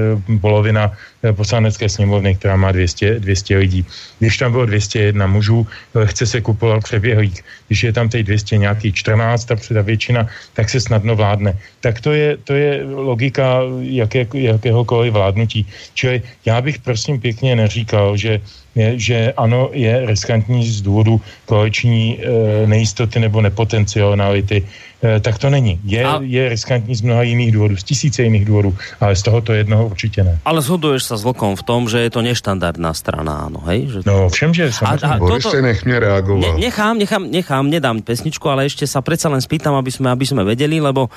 [0.40, 0.92] polovina
[1.32, 3.86] poslanecké sněmovny, která má 200, 200 lidí.
[4.18, 5.66] Když tam bylo 201 mužů,
[6.02, 7.44] e, chce se kupovat přeběhlík.
[7.68, 11.56] Když je tam teď 200 nějaký 14, ta předa většina, tak se snadno vládne.
[11.80, 15.66] Tak to je, to je logika jaké, jakéhokoliv vládnutí.
[15.94, 18.40] Čili já bych prosím pěkně neříkal, že
[18.74, 24.64] je, že ano, je riskantní z důvodu koaliční e, nejistoty nebo nepotencionality Eh,
[25.00, 25.80] tak to není.
[25.84, 26.20] Je, a...
[26.20, 30.24] je riskantní z mnoha jiných důvodů, z tisíce jiných důvodů, ale z tohoto jednoho určitě
[30.24, 30.38] ne.
[30.44, 33.88] Ale zhoduješ se s Vlkom v tom, že je to neštandardná strana, ano, hej?
[33.88, 33.98] Že...
[34.06, 35.06] No všem, že samozřejmě.
[35.06, 35.62] A, a toto...
[35.62, 36.40] nech mě reagovat.
[36.54, 40.24] Ne, nechám, nechám, nechám, nedám pesničku, ale ještě sa predsa len spýtam, aby sme, aby
[40.26, 41.08] sme vedeli, lebo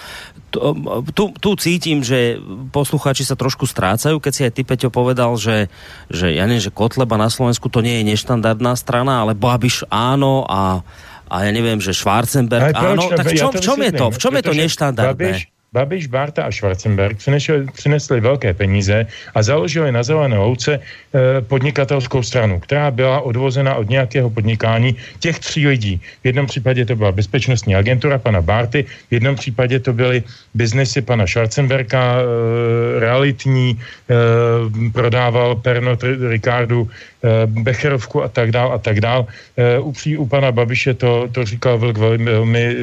[1.13, 2.37] tu, tu cítim, že
[2.71, 5.67] posluchači sa trošku strácajú, keď si aj ty, Peťo, povedal, že,
[6.13, 10.45] že ja neviem, že Kotleba na Slovensku to nie je neštandardná strana, ale Babiš áno
[10.45, 10.85] a
[11.33, 14.05] a ja neviem, že Schwarzenberg, áno, tak v čom, v čom je to?
[14.13, 15.33] V čom je to neštandardné?
[15.33, 15.39] Babiš,
[15.73, 20.79] Babiš, Barta a Schwarzenberg přinesli, přinesli velké peníze a založili na Zelené louce e,
[21.41, 26.01] podnikatelskou stranu, která byla odvozena od nějakého podnikání těch tří lidí.
[26.23, 30.23] V jednom případě to byla bezpečnostní agentura pana Barty, v jednom případě to byly
[30.53, 32.23] biznesy pana Schwarzenberga, e,
[32.99, 33.79] realitní, e,
[34.93, 36.89] prodával Pernod Ricardu
[37.45, 39.27] Becherovku a tak dál a tak dál.
[39.57, 42.75] E, u, u pana Babiše to, to říkal Vlk velmi, velmi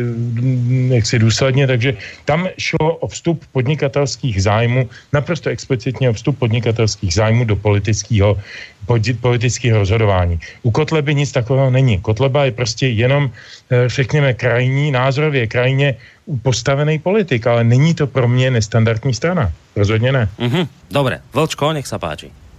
[0.89, 7.45] jaksi důsledně, takže tam šlo o vstup podnikatelských zájmů, naprosto explicitně o vstup podnikatelských zájmů
[7.45, 8.37] do politického
[9.21, 10.41] politických rozhodování.
[10.63, 11.99] U Kotleby nic takového není.
[12.01, 13.31] Kotleba je prostě jenom,
[13.71, 15.95] eh, řekněme, krajní, názorově krajně
[16.43, 19.53] postavený politik, ale není to pro mě nestandardní strana.
[19.77, 20.29] Rozhodně ne.
[20.39, 20.67] Mm-hmm.
[20.91, 22.50] Dobre, Vlčko, nech sa páči.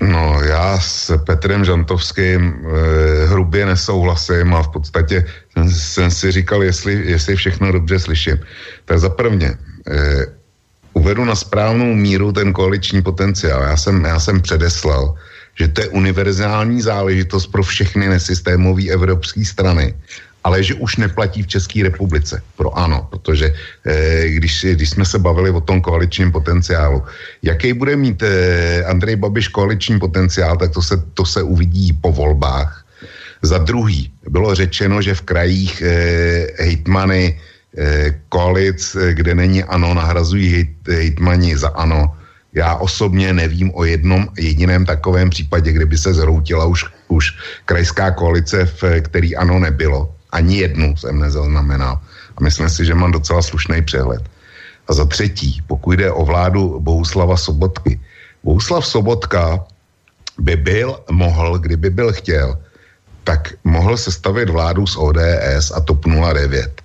[0.00, 6.62] No, já s Petrem Žantovským e, hrubě nesouhlasím a v podstatě jsem, jsem si říkal,
[6.62, 8.38] jestli, jestli všechno dobře slyším.
[8.84, 9.58] Tak za prvně,
[9.90, 10.26] e,
[10.92, 13.62] uvedu na správnou míru ten koaliční potenciál.
[13.62, 15.14] Já jsem, já jsem předeslal,
[15.58, 19.94] že to je univerzální záležitost pro všechny nesystémové evropské strany
[20.44, 22.42] ale že už neplatí v České republice.
[22.56, 23.54] Pro ano, protože
[23.86, 27.02] eh, když, když jsme se bavili o tom koaličním potenciálu,
[27.42, 32.12] jaký bude mít eh, Andrej Babiš koaliční potenciál, tak to se, to se uvidí po
[32.12, 32.84] volbách.
[33.42, 37.38] Za druhý, bylo řečeno, že v krajích eh, hejtmany
[37.78, 42.14] eh, koalic, kde není ano, nahrazují hejt, hejtmani za ano.
[42.52, 47.24] Já osobně nevím o jednom jediném takovém případě, kde by se zhroutila už, už
[47.64, 50.17] krajská koalice, v který ano nebylo.
[50.30, 52.00] Ani jednu jsem nezaznamenal.
[52.36, 54.22] A myslím si, že mám docela slušný přehled.
[54.88, 58.00] A za třetí, pokud jde o vládu Bohuslava Sobotky.
[58.44, 59.64] Bohuslav Sobotka
[60.38, 62.58] by byl, mohl, kdyby byl chtěl,
[63.24, 66.82] tak mohl sestavit vládu z ODS a TOP 09.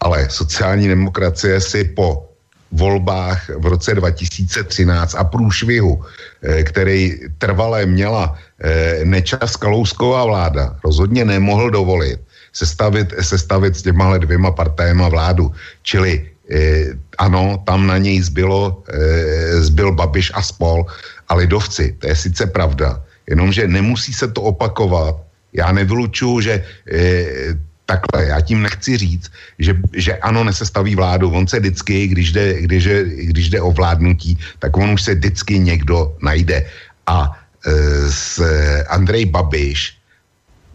[0.00, 2.32] Ale sociální demokracie si po
[2.72, 6.02] volbách v roce 2013 a průšvihu,
[6.42, 12.20] eh, který trvalé měla eh, nečas Kalousková vláda, rozhodně nemohl dovolit,
[12.52, 15.52] sestavit, sestavit s těma dvěma partajema vládu.
[15.82, 16.84] Čili eh,
[17.18, 20.86] ano, tam na něj zbylo, eh, zbyl Babiš a spol
[21.28, 21.96] a lidovci.
[21.98, 25.16] To je sice pravda, jenomže nemusí se to opakovat.
[25.52, 31.30] Já nevylučuju, že eh, takhle, já tím nechci říct, že, že ano, nesestaví vládu.
[31.30, 32.88] On se vždycky, když jde, když,
[33.32, 36.64] když jde o vládnutí, tak on už se vždycky někdo najde.
[37.06, 37.70] A e,
[38.10, 38.40] s
[38.88, 39.98] Andrej Babiš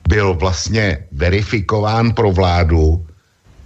[0.07, 3.05] byl vlastně verifikován pro vládu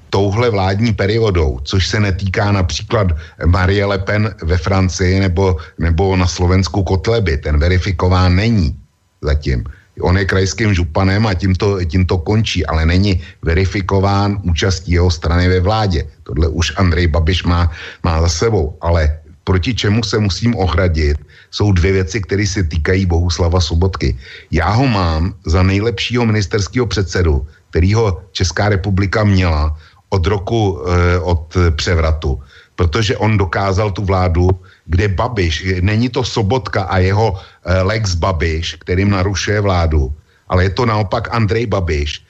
[0.09, 3.07] touhle vládní periodou, což se netýká například
[3.45, 8.75] Marie Le Pen ve Francii nebo, nebo na Slovensku Kotleby, ten verifikován není
[9.21, 9.63] zatím.
[10.01, 15.11] On je krajským županem a tím to, tím to končí, ale není verifikován účastí jeho
[15.11, 16.03] strany ve vládě.
[16.23, 17.71] Tohle už Andrej Babiš má,
[18.03, 18.77] má za sebou.
[18.81, 21.17] Ale proti čemu se musím ohradit,
[21.51, 24.17] jsou dvě věci, které se týkají Bohuslava Sobotky.
[24.51, 29.77] Já ho mám za nejlepšího ministerského předsedu, kterýho Česká republika měla
[30.09, 32.39] od roku, eh, od převratu,
[32.75, 34.49] protože on dokázal tu vládu,
[34.85, 40.11] kde Babiš, není to Sobotka a jeho eh, Lex Babiš, kterým narušuje vládu,
[40.47, 42.25] ale je to naopak Andrej Babiš,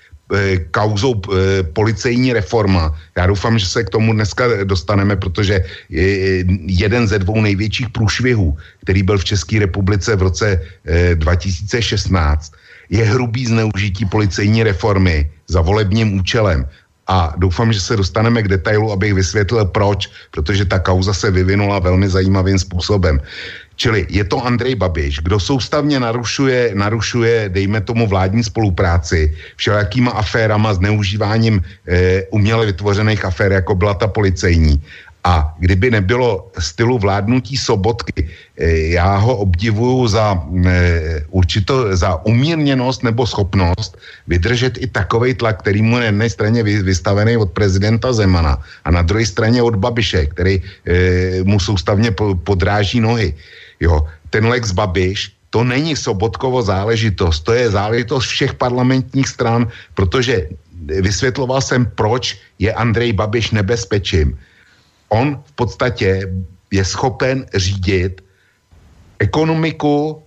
[0.71, 2.95] kauzou eh, policejní reforma.
[3.17, 8.57] Já doufám, že se k tomu dneska dostaneme, protože je jeden ze dvou největších průšvihů,
[8.81, 10.61] který byl v České republice v roce
[11.15, 12.53] 2016,
[12.89, 16.67] je hrubý zneužití policejní reformy za volebním účelem
[17.07, 21.79] a doufám, že se dostaneme k detailu, abych vysvětlil proč, protože ta kauza se vyvinula
[21.79, 23.19] velmi zajímavým způsobem.
[23.81, 30.69] Čili je to Andrej Babiš, kdo soustavně narušuje, narušuje dejme tomu, vládní spolupráci všelijakýma aférama,
[30.73, 31.57] zneužíváním
[31.89, 34.77] e, uměle vytvořených afér, jako byla ta policejní.
[35.23, 38.25] A kdyby nebylo stylu vládnutí Sobotky,
[38.57, 40.33] eh, já ho obdivuju za
[40.65, 46.63] eh, určito, za umírněnost nebo schopnost vydržet i takový tlak, který mu na jedné straně
[46.63, 50.61] vystavený od prezidenta Zemana a na druhé straně od Babiše, který
[51.45, 52.09] mu soustavně
[52.43, 53.33] podráží nohy.
[53.81, 60.47] Jo, ten Lex Babiš, to není Sobotkovo záležitost, to je záležitost všech parlamentních stran, protože
[61.01, 64.39] vysvětloval jsem, proč je Andrej Babiš nebezpečím.
[65.09, 66.31] On v podstatě
[66.71, 68.23] je schopen řídit
[69.19, 70.23] ekonomiku,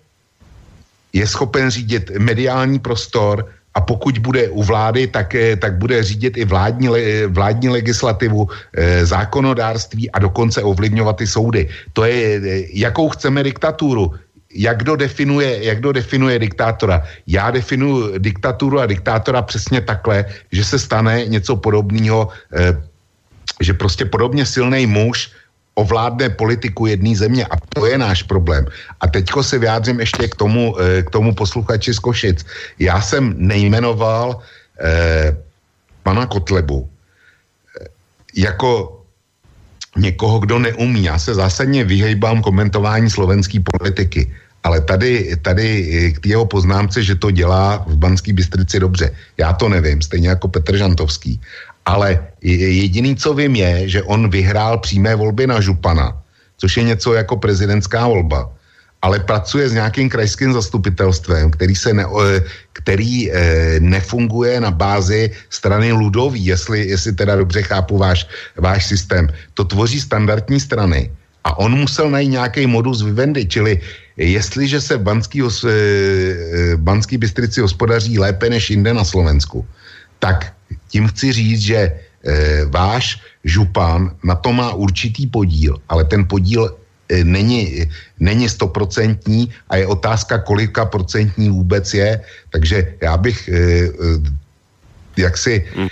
[1.13, 6.37] je schopen řídit mediální prostor a pokud bude u vlády, tak, eh, tak bude řídit
[6.37, 6.89] i vládní,
[7.29, 11.69] vládní legislativu, eh, zákonodárství a dokonce ovlivňovat i soudy.
[11.93, 14.15] To je, eh, jakou chceme diktaturu.
[14.55, 17.03] Jak kdo, definuje, jak kdo definuje diktátora?
[17.27, 22.31] Já definuji diktaturu a diktátora přesně takhle, že se stane něco podobného
[23.61, 25.31] že prostě podobně silný muž
[25.75, 28.67] ovládne politiku jedné země a to je náš problém.
[29.01, 32.47] A teďko se vyjádřím ještě k tomu, eh, k tomu posluchači z Košic.
[32.79, 34.39] Já jsem nejmenoval
[34.81, 35.37] eh,
[36.03, 37.87] pana Kotlebu eh,
[38.37, 39.01] jako
[39.97, 41.05] někoho, kdo neumí.
[41.05, 44.31] Já se zásadně vyhejbám komentování slovenské politiky.
[44.65, 49.11] Ale tady, tady eh, k jeho poznámce, že to dělá v Banské Bystrici dobře.
[49.37, 51.41] Já to nevím, stejně jako Petr Žantovský
[51.85, 56.17] ale jediný, co vím, je, že on vyhrál přímé volby na Župana,
[56.57, 58.51] což je něco jako prezidentská volba,
[59.03, 62.05] ale pracuje s nějakým krajským zastupitelstvem, který, se ne,
[62.73, 63.35] který e,
[63.81, 68.27] nefunguje na bázi strany ludový, jestli, jestli teda dobře chápu váš,
[68.57, 69.29] váš systém.
[69.55, 71.13] To tvoří standardní strany
[71.45, 73.81] a on musel najít nějaký modus vivendi, čili
[74.17, 79.67] jestliže se v Banský, e, e, Banský Bystrici hospodaří lépe než jinde na Slovensku,
[80.19, 80.53] tak
[80.95, 81.91] tím chci říct, že e,
[82.71, 86.71] váš župan na to má určitý podíl, ale ten podíl
[87.11, 87.91] e, není,
[88.23, 92.23] není stoprocentní a je otázka, kolika procentní vůbec je.
[92.55, 93.91] Takže já bych e, e,
[95.19, 95.91] jaksi hmm.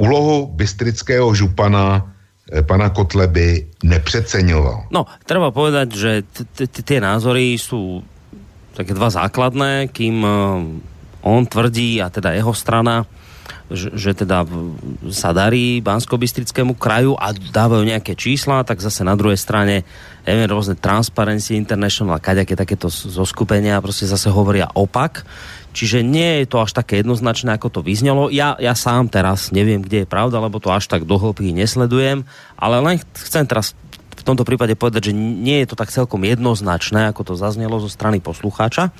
[0.00, 2.08] úlohu bystrického župana
[2.52, 4.92] pana Kotleby nepřeceňoval.
[4.92, 6.12] No, treba povedať, že
[6.68, 8.04] tie názory sú
[8.76, 10.20] také dva základné, kým
[11.24, 13.08] on tvrdí, a teda jeho strana,
[13.72, 14.44] že, že teda
[15.10, 16.20] sa darí bansko
[16.78, 19.84] kraju a dávajú nejaké čísla, tak zase na druhej strane
[20.22, 25.26] neviem, rôzne Transparency International a kaďaké takéto zoskupenia prostě zase hovoria opak.
[25.72, 28.28] Čiže nie je to až také jednoznačné, ako to vyznelo.
[28.28, 32.28] Ja, ja sám teraz neviem, kde je pravda, lebo to až tak dohlbky nesledujem,
[32.60, 33.72] ale len chcem teraz
[34.12, 37.88] v tomto prípade povedať, že nie je to tak celkom jednoznačné, ako to zaznelo zo
[37.88, 38.92] strany poslucháča.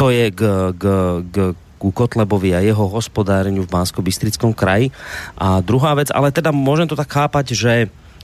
[0.00, 0.84] To je k, k,
[1.28, 1.36] k
[1.82, 4.94] ku Kotlebovi a jeho hospodáreniu v Bansko-Bystrickom kraji.
[5.34, 7.74] A druhá vec, ale teda môžem to tak chápať, že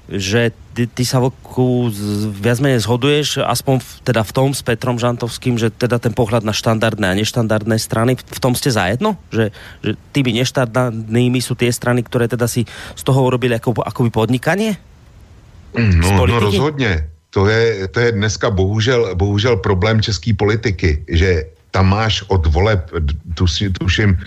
[0.08, 1.92] že ty, ty sa voku
[2.32, 6.48] viac menej zhoduješ, aspoň v, teda v tom s Petrom Žantovským, že teda ten pohľad
[6.48, 9.20] na štandardné a neštandardné strany, v tom ste zajedno?
[9.28, 9.52] Že,
[9.84, 12.64] že tými neštandardnými sú tie strany, ktoré teda si
[12.96, 14.80] z toho urobili ako, akoby podnikanie?
[15.76, 17.12] No, no rozhodně.
[17.30, 22.90] To je, to je dneska bohužel, bohužel problém české politiky, že tam máš od voleb,
[23.78, 24.18] tuším,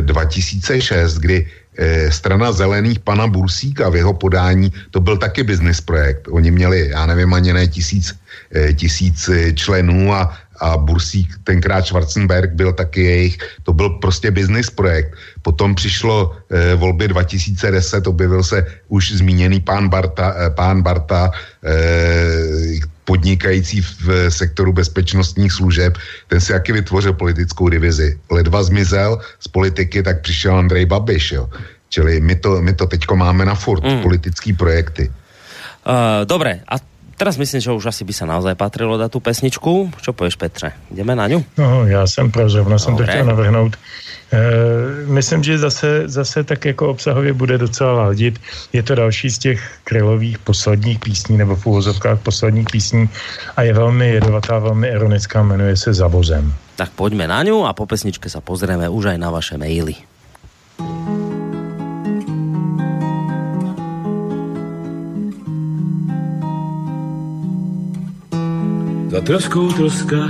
[0.00, 5.84] 2006, eh, kdy eh, strana zelených pana Bursíka v jeho podání, to byl taky business
[5.84, 6.32] projekt.
[6.32, 8.16] Oni měli, já nevím, ani ne tisíc,
[8.76, 15.14] tisíc členů a a Bursík, tenkrát Schwarzenberg byl taky jejich, to byl prostě business projekt.
[15.42, 21.30] Potom přišlo eh, volby 2010, objevil se už zmíněný pán Barta, eh, pán Barta
[21.64, 28.18] eh, podnikající v sektoru bezpečnostních služeb, ten si jaký vytvořil politickou divizi.
[28.30, 31.48] Ledva zmizel z politiky, tak přišel Andrej Babiš, jo.
[31.88, 34.02] Čili my to, my to teďko máme na furt, mm.
[34.02, 35.12] politický projekty.
[35.86, 36.80] Uh, dobre, a
[37.16, 39.72] teraz myslím, že už asi by sa naozaj patrilo dať tú pesničku.
[40.02, 40.72] Čo povieš, Petře?
[40.92, 41.44] Ideme na ňu?
[41.58, 43.76] No, já jsem pro, zrovna jsem to chtěl navrhnout.
[44.32, 44.40] E,
[45.06, 48.40] myslím, že zase, zase tak jako obsahově bude docela ladit.
[48.72, 53.08] Je to další z těch krylových posledních písní, nebo v úvozovkách posledních písní
[53.56, 56.54] a je velmi jedovatá, velmi ironická, jmenuje se Zavozem.
[56.74, 59.94] Tak pojďme na ňu a po pesničke sa pozrieme už aj na vaše maily.
[69.14, 70.26] Za troskou troska,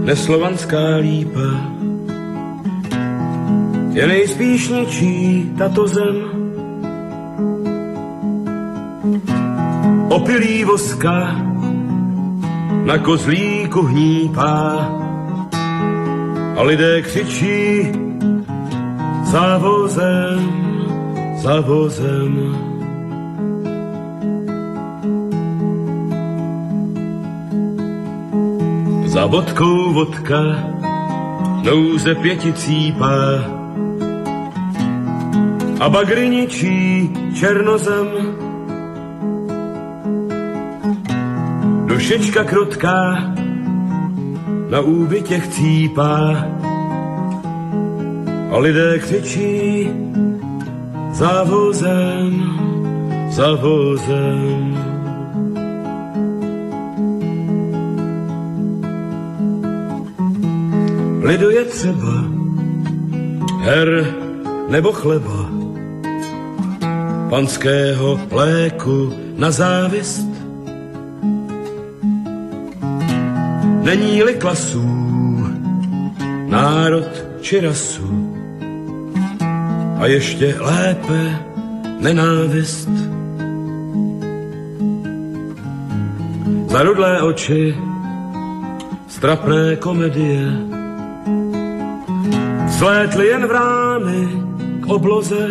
[0.00, 1.60] neslovanská lípa,
[3.92, 5.16] je nejspíš ničí
[5.58, 6.16] tato zem.
[10.08, 11.36] Opilý voska
[12.88, 14.88] na kozlíku hnípá
[16.56, 17.92] a lidé křičí
[19.28, 20.40] za vozem,
[21.36, 22.56] za vozem.
[29.18, 30.42] Za vodkou vodka
[31.62, 33.18] nouze pěti cípá.
[35.80, 38.06] A bagry ničí černozem.
[41.86, 43.34] Dušečka krotká
[44.70, 46.46] na úbytěch cípá
[48.50, 49.90] a lidé křičí
[51.12, 52.32] za vozem,
[61.28, 62.24] Lidu je třeba
[63.60, 64.14] her
[64.68, 65.50] nebo chleba,
[67.30, 70.28] panského léku na závist.
[73.82, 74.88] Není-li klasů,
[76.48, 77.08] národ
[77.40, 78.34] či rasu,
[80.00, 81.38] a ještě lépe
[82.00, 82.88] nenávist.
[86.68, 87.76] Zarudlé oči,
[89.08, 90.67] strapné komedie,
[92.78, 94.22] Zlétly jen vrány
[94.80, 95.50] k obloze.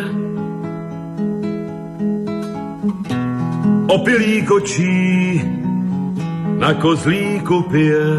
[3.92, 5.36] Opilý kočí
[6.56, 8.12] na kozlíku pije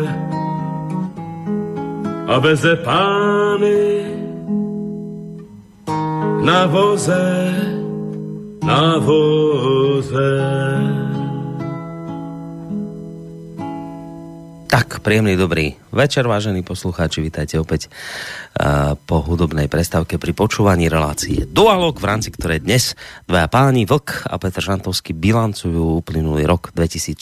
[2.29, 3.81] a veze pány
[6.45, 7.25] na voze,
[8.61, 10.33] na voze.
[14.69, 21.43] Tak, príjemný dobrý večer, vážení poslucháči, vítajte opäť uh, po hudobnej prestávke pri počúvaní relácie
[21.43, 22.95] Dualog, v rámci ktorej dnes
[23.27, 27.19] dvaja páni Vlk a Petr Žantovský bilancujú uplynulý rok 2016,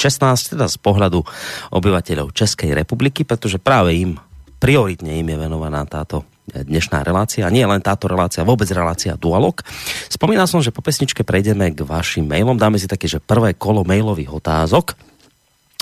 [0.53, 1.25] teda z pohľadu
[1.73, 4.21] obyvateľov Českej republiky, pretože práve im,
[4.61, 9.65] prioritne im je venovaná táto dnešná relácia, nie len táto relácia, vôbec relácia Dualog.
[10.13, 13.89] Spomínal som, že po pesničke prejdeme k vašim mailom, dáme si také, že prvé kolo
[13.89, 14.95] mailových otázok,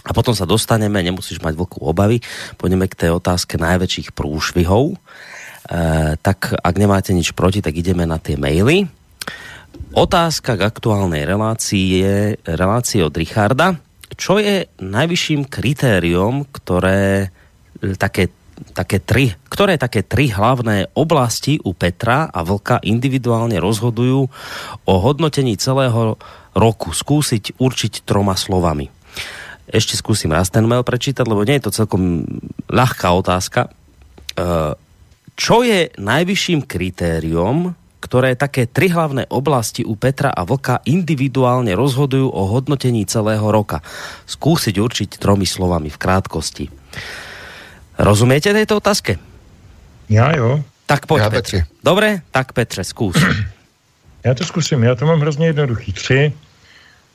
[0.05, 2.21] a potom sa dostaneme, nemusíš mať veľkú obavy,
[2.61, 4.93] pôjdeme k tej otázke najväčších prúšvihov.
[4.93, 4.97] E,
[6.21, 8.85] tak ak nemáte nič proti, tak ideme na tie maily.
[9.97, 13.81] Otázka k aktuálnej relácii je relácie od Richarda.
[14.15, 17.33] Čo je najvyšším kritériom, ktoré
[17.81, 18.29] e, také
[18.71, 24.31] také tri, ktoré také tri hlavné oblasti u Petra a Vlka individuálne rozhodujú
[24.87, 26.15] o hodnotení celého
[26.55, 26.95] roku.
[26.95, 28.94] Skúsiť určiť troma slovami.
[29.65, 32.29] Ešte skúsim raz ten mail prečítať, lebo nie je to celkom
[32.69, 33.69] ľahká otázka.
[33.69, 33.71] E,
[35.35, 37.73] čo je najvyšším kritériom,
[38.05, 43.81] ktoré také tri hlavné oblasti u Petra a Vlka individuálne rozhodujú o hodnotení celého roka?
[44.29, 46.65] Skúsiť určiť tromi slovami v krátkosti.
[47.97, 49.17] Rozumiete tejto otázke?
[50.09, 50.61] Já jo.
[50.87, 51.67] Tak pojď, Já Petře.
[51.85, 53.17] Dobre, tak Petře, skús.
[54.25, 55.93] Já to zkusím, já to mám hrozně jednoduchý.
[55.93, 56.33] Tři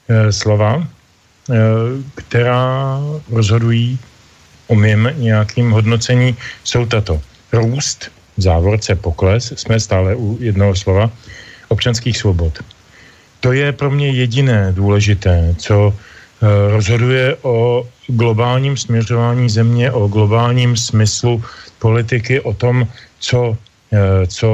[0.10, 0.88] e, slova,
[2.16, 3.00] která
[3.32, 4.00] rozhodují
[4.68, 7.22] o mým nějakým hodnocení, jsou tato.
[7.52, 11.12] Růst, závorce, pokles, jsme stále u jednoho slova,
[11.68, 12.60] občanských svobod.
[13.40, 20.78] To je pro mě jediné důležité, co eh, rozhoduje o globálním směřování země, o globálním
[20.78, 21.44] smyslu
[21.80, 22.88] politiky, o tom,
[23.20, 23.58] co,
[23.94, 24.50] eh, co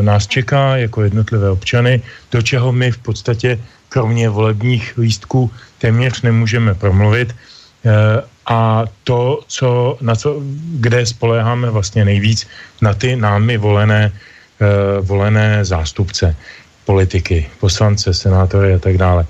[0.00, 3.58] nás čeká jako jednotlivé občany, do čeho my v podstatě
[3.94, 7.30] kromě volebních lístků téměř nemůžeme promluvit.
[7.30, 10.42] Eh, a to, co, na co,
[10.82, 12.46] kde spoléháme vlastně nejvíc,
[12.82, 16.36] na ty námi volené, uh, volené zástupce
[16.84, 19.26] politiky, poslance, senátory a tak dále.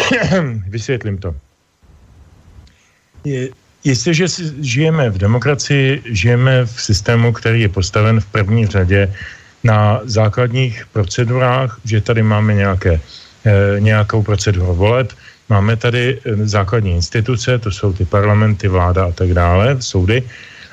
[0.68, 1.36] Vysvětlím to.
[3.24, 3.48] Je,
[3.84, 4.26] jestliže
[4.60, 9.12] žijeme v demokracii, žijeme v systému, který je postaven v první řadě
[9.64, 13.00] na základních procedurách, že tady máme nějaké, e,
[13.78, 15.12] nějakou proceduru voleb,
[15.48, 20.22] máme tady eh, základní instituce, to jsou ty parlamenty, vláda a tak dále, soudy,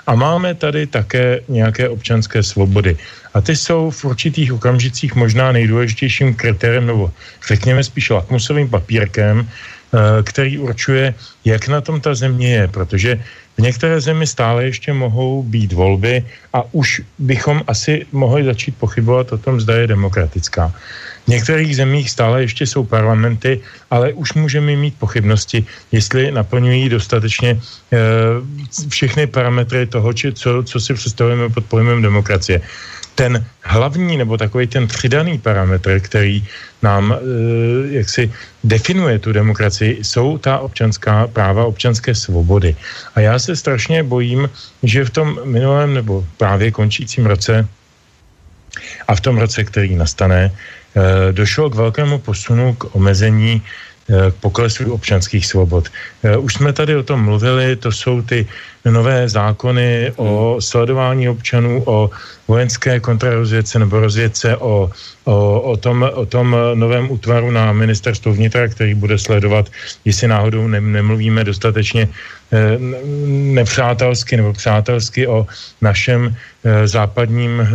[0.07, 2.97] a máme tady také nějaké občanské svobody.
[3.33, 7.11] A ty jsou v určitých okamžicích možná nejdůležitějším kritériem, nebo
[7.47, 9.76] řekněme spíš lakmusovým papírkem, eh,
[10.23, 11.13] který určuje,
[11.45, 13.11] jak na tom ta země je, protože
[13.57, 19.31] v některé zemi stále ještě mohou být volby a už bychom asi mohli začít pochybovat
[19.31, 20.73] o tom, zda je demokratická.
[21.25, 23.59] V některých zemích stále ještě jsou parlamenty,
[23.91, 27.59] ale už můžeme mít pochybnosti, jestli naplňují dostatečně e,
[28.87, 32.61] všechny parametry toho, či co, co si představujeme pod pojmem demokracie.
[33.17, 36.45] Ten hlavní nebo takový ten přidaný parametr, který
[36.85, 37.17] nám e,
[37.97, 38.29] jaksi
[38.63, 42.75] definuje tu demokracii, jsou ta občanská práva, občanské svobody.
[43.15, 44.49] A já se strašně bojím,
[44.83, 47.67] že v tom minulém nebo právě končícím roce
[49.07, 50.53] a v tom roce, který nastane,
[50.97, 53.61] Eh, došlo k velkému posunu k omezení
[54.07, 55.91] k poklesu občanských svobod.
[56.23, 58.47] Eh, už jsme tady o tom mluvili, to jsou ty
[58.85, 62.09] nové zákony o sledování občanů, o
[62.47, 64.89] vojenské kontrarozvědce nebo rozvědce, o,
[65.27, 69.67] o, o, tom, o tom novém útvaru na ministerstvu vnitra, který bude sledovat,
[70.05, 72.79] jestli náhodou ne, nemluvíme dostatečně eh,
[73.59, 75.47] nepřátelsky nebo přátelsky o
[75.81, 77.67] našem eh, západním eh,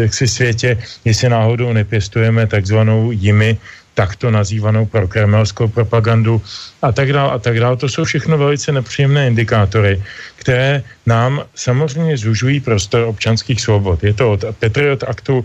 [0.00, 3.56] jaksi světě, jestli náhodou nepěstujeme takzvanou jimi
[3.94, 6.42] takto nazývanou prokremelskou propagandu
[6.82, 7.76] a tak dále a tak dále.
[7.76, 10.02] To jsou všechno velice nepříjemné indikátory,
[10.36, 14.04] které nám samozřejmě zužují prostor občanských svobod.
[14.04, 15.44] Je to od Patriot Aktu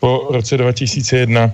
[0.00, 1.52] po roce 2001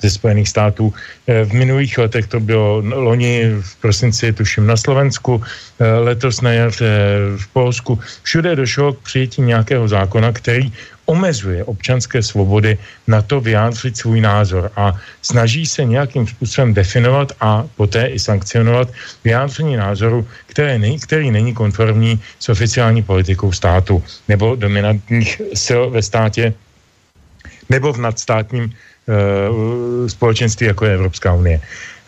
[0.00, 0.94] ze Spojených států.
[1.28, 6.52] Eh, v minulých letech to bylo loni v prosinci, tuším na Slovensku, eh, letos na
[6.52, 6.92] jaře
[7.36, 8.00] v Polsku.
[8.22, 10.72] Všude došlo k přijetí nějakého zákona, který
[11.06, 17.64] omezuje občanské svobody na to vyjádřit svůj názor a snaží se nějakým způsobem definovat a
[17.76, 18.88] poté i sankcionovat
[19.24, 26.02] vyjádření názoru, které nej, který není konformní s oficiální politikou státu nebo dominantních sil ve
[26.02, 26.54] státě
[27.70, 31.60] nebo v nadstátním uh, společenství, jako je Evropská unie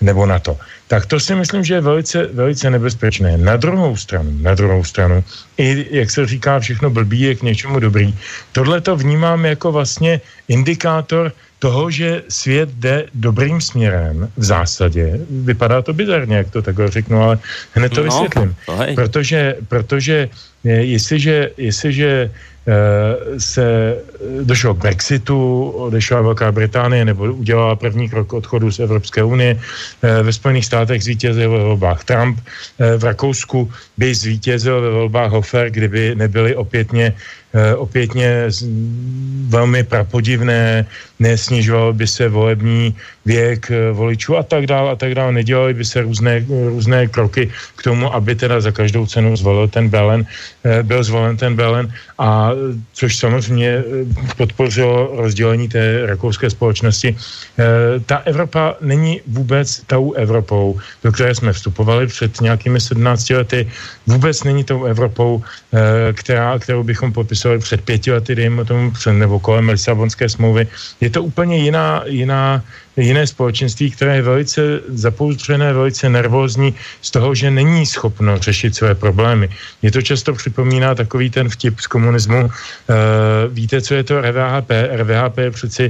[0.03, 0.59] nebo NATO.
[0.89, 3.39] Tak to si myslím, že je velice, velice nebezpečné.
[3.39, 5.25] Na druhou stranu, na druhou stranu,
[5.59, 8.15] i jak se říká, všechno blbý je k něčemu dobrý.
[8.53, 15.21] Tohle to vnímám jako vlastně indikátor toho, že svět jde dobrým směrem v zásadě.
[15.31, 17.39] Vypadá to bizarně, jak to takhle řeknu, ale
[17.73, 18.57] hned to no, vysvětlím.
[18.67, 20.29] To protože, protože
[20.65, 22.52] jestliže, jestliže Eh,
[23.39, 23.97] se
[24.43, 29.59] došlo k Brexitu, odešla Velká Británie nebo udělala první krok odchodu z Evropské unie.
[29.59, 35.31] Eh, ve Spojených státech zvítězil ve volbách Trump, eh, v Rakousku by zvítězil ve volbách
[35.31, 37.42] Hofer, kdyby nebyly opětně Eh,
[37.77, 38.49] opětně
[39.49, 40.87] velmi prapodivné,
[41.21, 45.33] nesnižoval by se volební věk eh, voličů a tak dále a tak dále.
[45.33, 49.89] Nedělali by se různé, různé kroky k tomu, aby teda za každou cenu zvolil ten
[49.89, 50.27] Belen,
[50.65, 52.51] eh, byl zvolen ten Belen a
[52.93, 53.85] což samozřejmě
[54.37, 57.17] podpořilo rozdělení té rakouské společnosti.
[58.07, 63.67] Ta Evropa není vůbec tou Evropou, do které jsme vstupovali před nějakými 17 lety.
[64.07, 65.43] Vůbec není tou Evropou,
[66.15, 70.67] která, kterou bychom popisovali podepisovali před pěti lety, dejme tomu, nebo kolem Lisabonské smlouvy.
[71.01, 72.63] Je to úplně jiná, jiná,
[72.97, 78.95] jiné společenství, které je velice zapouzřené, velice nervózní z toho, že není schopno řešit své
[78.95, 79.49] problémy.
[79.83, 82.47] Je to často připomíná takový ten vtip z komunismu.
[82.47, 82.51] Uh,
[83.51, 84.71] víte, co je to RVHP?
[84.95, 85.85] RVHP je přeci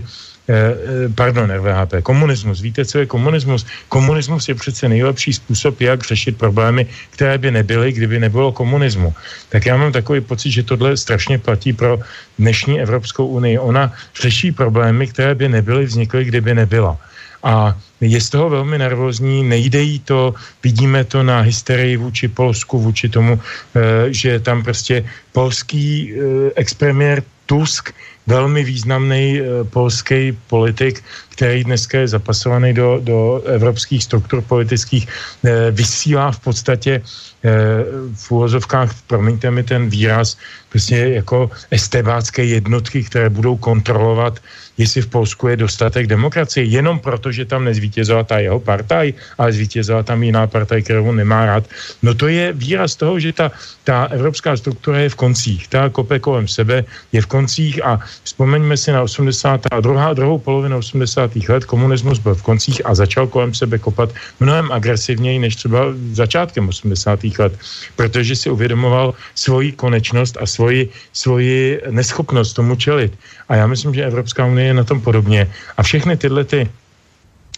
[1.15, 2.61] pardon, RVHP, komunismus.
[2.61, 3.67] Víte, co je komunismus?
[3.89, 9.15] Komunismus je přece nejlepší způsob, jak řešit problémy, které by nebyly, kdyby nebylo komunismu.
[9.49, 11.99] Tak já mám takový pocit, že tohle strašně platí pro
[12.39, 13.59] dnešní Evropskou unii.
[13.59, 13.93] Ona
[14.23, 16.99] řeší problémy, které by nebyly vznikly, kdyby nebyla.
[17.43, 22.79] A je z toho velmi nervózní, nejde jí to, vidíme to na hysterii vůči Polsku,
[22.79, 23.81] vůči tomu, eh,
[24.15, 26.15] že tam prostě polský
[26.55, 27.95] expremiér Tusk
[28.27, 35.71] velmi významný e, polský politik, který dneska je zapasovaný do, do evropských struktur politických, e,
[35.71, 37.03] vysílá v podstatě
[38.15, 40.39] v úvozovkách, promiňte mi ten výraz,
[40.69, 44.39] prostě jako estebácké jednotky, které budou kontrolovat
[44.79, 49.53] jestli v Polsku je dostatek demokracie, jenom proto, že tam nezvítězila ta jeho partaj, ale
[49.53, 51.65] zvítězila tam jiná partaj, kterou nemá rád.
[52.03, 53.53] No to je výraz toho, že ta,
[53.85, 55.69] ta evropská struktura je v koncích.
[55.69, 59.61] Ta kope kolem sebe je v koncích a vzpomeňme si na 80.
[59.71, 61.37] a druhá, druhou polovinu 80.
[61.49, 64.11] let komunismus byl v koncích a začal kolem sebe kopat
[64.41, 65.79] mnohem agresivněji než třeba
[66.13, 67.21] začátkem 80.
[67.39, 67.53] let,
[67.97, 73.19] protože si uvědomoval svoji konečnost a svoji, svoji neschopnost tomu čelit.
[73.49, 75.51] A já myslím, že Evropská unie je na tom podobně.
[75.77, 76.69] A všechny tyhle ty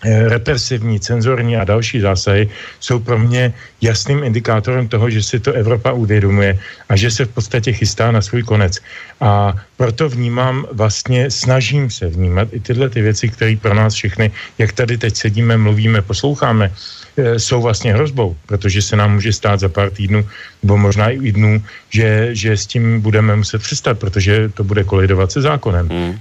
[0.04, 2.48] represivní, cenzorní a další zásahy
[2.80, 6.58] jsou pro mě jasným indikátorem toho, že si to Evropa uvědomuje
[6.88, 8.78] a že se v podstatě chystá na svůj konec.
[9.20, 14.30] A proto vnímám vlastně, snažím se vnímat i tyhle ty věci, které pro nás všechny,
[14.58, 16.70] jak tady teď sedíme, mluvíme, posloucháme,
[17.16, 20.26] Eh, jsou vlastně hrozbou, protože se nám může stát za pár týdnů
[20.64, 21.60] nebo možná i dnů,
[21.92, 25.88] že, že s tím budeme muset přestat, protože to bude kolidovat se zákonem.
[25.92, 26.12] Mm.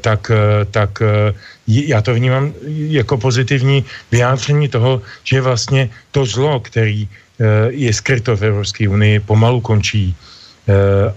[0.00, 0.32] Tak,
[0.70, 1.02] tak
[1.68, 2.52] já to vnímám
[2.88, 7.08] jako pozitivní vyjádření toho, že vlastně to zlo, který
[7.68, 10.16] je skryto v Evropské unii, pomalu končí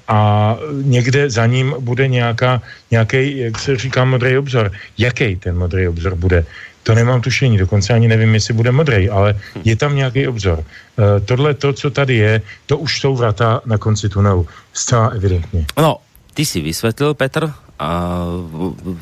[0.07, 0.19] a
[0.83, 2.61] někde za ním bude nějaká,
[2.91, 4.71] nějaký, jak se říká, modrý obzor.
[4.97, 6.45] Jaký ten modrý obzor bude?
[6.85, 10.61] To nemám tušení, dokonce ani nevím, jestli bude modrý, ale je tam nějaký obzor.
[10.61, 10.65] Uh,
[11.25, 14.47] tohle, to, co tady je, to už jsou vrata na konci tunelu.
[14.73, 15.65] Zcela evidentně.
[15.77, 15.97] No,
[16.33, 17.49] ty si vysvětlil, Petr,
[17.79, 18.21] a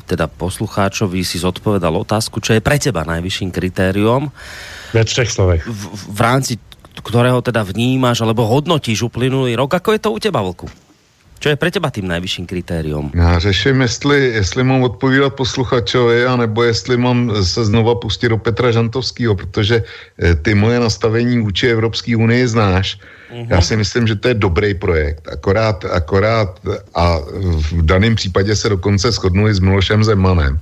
[0.06, 4.34] teda poslucháčovi si zodpovedal otázku, čo je pre teba najvyšším kritériom.
[4.90, 5.62] Ve třech slovech.
[5.62, 6.58] V, v rámci
[6.98, 9.78] ktorého teda vnímáš alebo hodnotíš uplynulý rok.
[9.78, 10.66] Ako je to u teba, Vlku?
[11.40, 13.10] Co je pro teba tím nejvyšším kritérium?
[13.14, 18.72] Já řeším, jestli, jestli mám odpovídat posluchačovi, anebo jestli mám se znova pustit do Petra
[18.72, 19.82] Žantovského, protože
[20.18, 22.98] eh, ty moje nastavení vůči Evropské unii znáš.
[23.32, 23.46] Uh-huh.
[23.50, 25.28] Já si myslím, že to je dobrý projekt.
[25.32, 26.60] Akorát, akorát
[26.94, 27.18] a
[27.72, 30.58] v daném případě se dokonce shodnu i s Milošem Zemanem.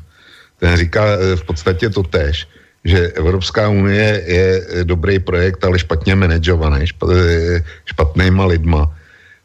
[0.59, 2.49] Ten říká eh, v podstatě to tež
[2.85, 6.87] že Evropská unie je eh, dobrý projekt, ale špatně manažovaný,
[7.87, 8.91] špatnýma lidma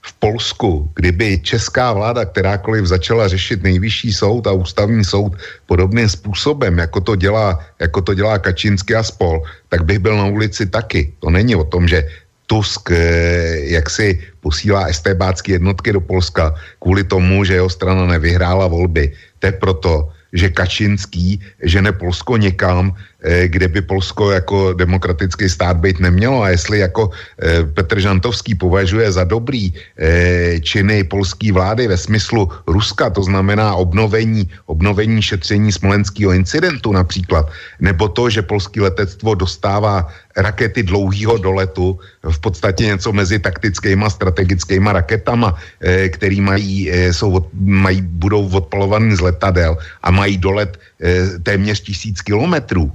[0.08, 5.36] v Polsku, kdyby česká vláda kterákoliv začala řešit nejvyšší soud a ústavní soud
[5.68, 10.26] podobným způsobem, jako to dělá, jako to dělá Kačinsky a spol, tak bych byl na
[10.32, 11.12] ulici taky.
[11.20, 12.08] To není o tom, že
[12.48, 18.68] Tusk eh, jak si posílá estébácké jednotky do Polska kvůli tomu, že jeho strana nevyhrála
[18.72, 19.12] volby.
[19.40, 19.92] To je proto,
[20.34, 22.96] že Kačinský žene Polsko někam,
[23.28, 26.42] kde by Polsko jako demokratický stát být nemělo?
[26.42, 27.10] A jestli jako
[27.42, 33.76] eh, Petr Žantovský považuje za dobrý eh, činy polské vlády ve smyslu Ruska, to znamená
[33.76, 42.00] obnovení, obnovení šetření smolenského incidentu například, nebo to, že polský letectvo dostává rakety dlouhého doletu,
[42.24, 45.58] v podstatě něco mezi taktickými a strategickými raketama,
[46.10, 50.78] který mají, jsou, mají, budou odpalovaný z letadel a mají dolet
[51.44, 52.92] téměř tisíc kilometrů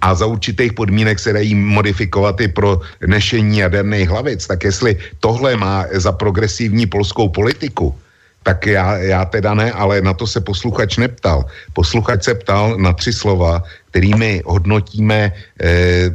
[0.00, 5.56] a za určitých podmínek se dají modifikovat i pro nešení jaderných hlavic, tak jestli tohle
[5.56, 7.94] má za progresivní polskou politiku,
[8.42, 11.44] tak já, já teda ne, ale na to se posluchač neptal.
[11.72, 16.10] Posluchač se ptal na tři slova, kterými hodnotíme, eh,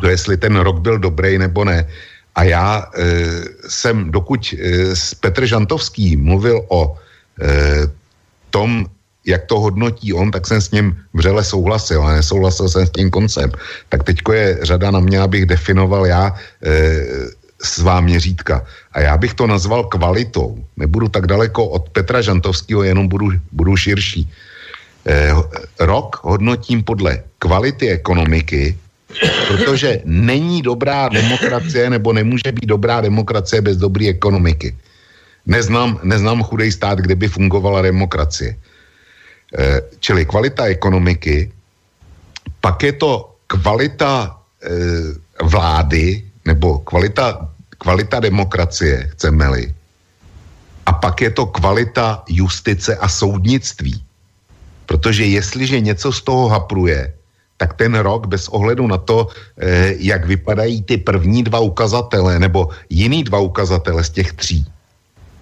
[0.00, 1.86] to jestli ten rok byl dobrý nebo ne.
[2.36, 3.04] A já eh,
[3.68, 6.94] jsem, dokud eh, Petr Žantovský mluvil o
[7.40, 7.90] eh,
[8.50, 8.86] tom,
[9.26, 13.10] jak to hodnotí on, tak jsem s ním vřele souhlasil a nesouhlasil jsem s tím
[13.10, 13.50] koncem.
[13.88, 16.72] Tak teďko je řada na mě, abych definoval já e,
[17.62, 18.64] svá měřítka.
[18.92, 20.64] A já bych to nazval kvalitou.
[20.76, 24.30] Nebudu tak daleko od Petra Žantovského, jenom budu, budu širší.
[25.06, 25.34] E,
[25.80, 28.78] rok hodnotím podle kvality ekonomiky,
[29.48, 34.76] protože není dobrá demokracie nebo nemůže být dobrá demokracie bez dobré ekonomiky.
[35.46, 38.56] Neznám, neznám chudej stát, kde by fungovala demokracie.
[39.54, 41.46] Eh, čili kvalita ekonomiky,
[42.60, 47.46] pak je to kvalita eh, vlády nebo kvalita,
[47.78, 49.70] kvalita demokracie, chceme-li.
[50.86, 54.02] A pak je to kvalita justice a soudnictví.
[54.86, 57.14] Protože jestliže něco z toho hapruje,
[57.56, 62.70] tak ten rok bez ohledu na to, eh, jak vypadají ty první dva ukazatele nebo
[62.90, 64.66] jiný dva ukazatele z těch tří,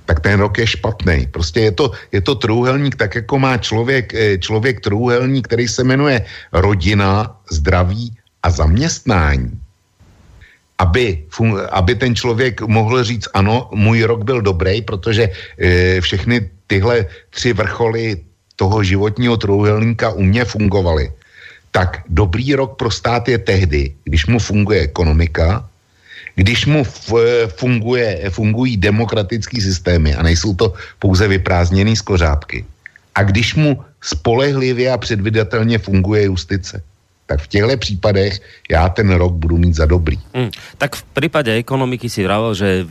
[0.04, 1.26] tak ten rok je špatný.
[1.32, 5.84] Prostě je to, je to trůhelník, tak jako má člověk, eh, člověk trůhelník, který se
[5.84, 8.12] jmenuje rodina, zdraví
[8.42, 9.50] a zaměstnání.
[10.78, 11.24] Aby,
[11.70, 17.52] aby ten člověk mohl říct, ano, můj rok byl dobrý, protože e, všechny tyhle tři
[17.54, 18.20] vrcholy
[18.58, 21.12] toho životního trůhelníka u mě fungovaly.
[21.70, 25.62] Tak dobrý rok pro stát je tehdy, když mu funguje ekonomika,
[26.34, 26.84] když mu
[27.56, 32.64] funguje, fungují demokratický systémy a nejsou to pouze vyprázdněný skořápky,
[33.14, 36.82] a když mu spolehlivě a předvydatelně funguje justice,
[37.26, 38.40] tak v těchto případech
[38.70, 40.18] já ten rok budu mít za dobrý.
[40.34, 40.50] Hmm.
[40.78, 42.86] Tak v případě ekonomiky si vravil, že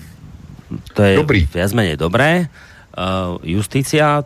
[0.93, 1.45] to je dobrý.
[1.53, 2.49] viac menej dobré.
[2.93, 4.25] Uh, justícia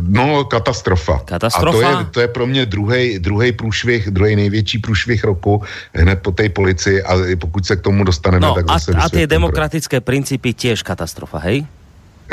[0.00, 1.22] No, katastrofa.
[1.24, 1.88] Katastrofa?
[1.88, 5.62] A to je, to je pro mě druhý druhý průšvih, druhý největší průšvih roku
[5.94, 9.08] hned po té policii a pokud se k tomu dostaneme, no, tak zase a, a
[9.08, 11.66] ty demokratické principy těž katastrofa, hej?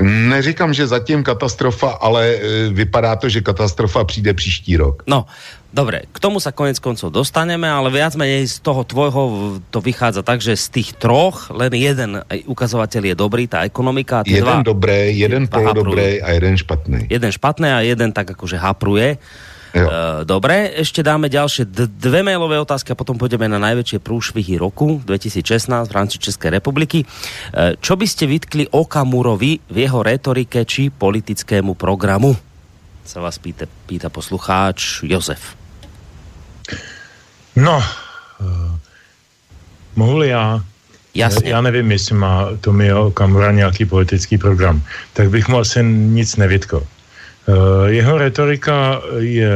[0.02, 5.04] Neříkám, že zatím katastrofa, ale e, vypadá to, že katastrofa přijde příští rok.
[5.08, 5.26] No,
[5.72, 10.20] Dobre, k tomu sa konec koncov dostaneme, ale viac menej z toho tvojho to vychádza
[10.20, 14.20] tak, že z tých troch len jeden ukazovateľ je dobrý, tá ekonomika.
[14.20, 17.08] A jeden dva, dobré, jeden polodobré a jeden špatný.
[17.08, 19.16] Jeden špatný a jeden tak akože hapruje.
[19.72, 19.88] Jo.
[19.88, 19.92] Uh,
[20.28, 25.88] dobre, ešte dáme ďalšie dve mailové otázky a potom pôjdeme na najväčšie prúšvihy roku 2016
[25.88, 27.08] v rámci Českej republiky.
[27.08, 32.36] Uh, čo by ste vytkli Okamurovi v jeho retorike či politickému programu?
[33.08, 35.61] Sa vás pýta, pýta poslucháč Jozef.
[37.56, 37.84] No,
[38.40, 38.76] uh,
[39.96, 40.62] mohu já
[41.16, 41.50] Jasně.
[41.50, 44.82] Já nevím, jestli má Tomio Okamura nějaký politický program,
[45.14, 46.84] tak bych mu asi nic nevytkl.
[46.84, 49.52] Eh, jeho retorika je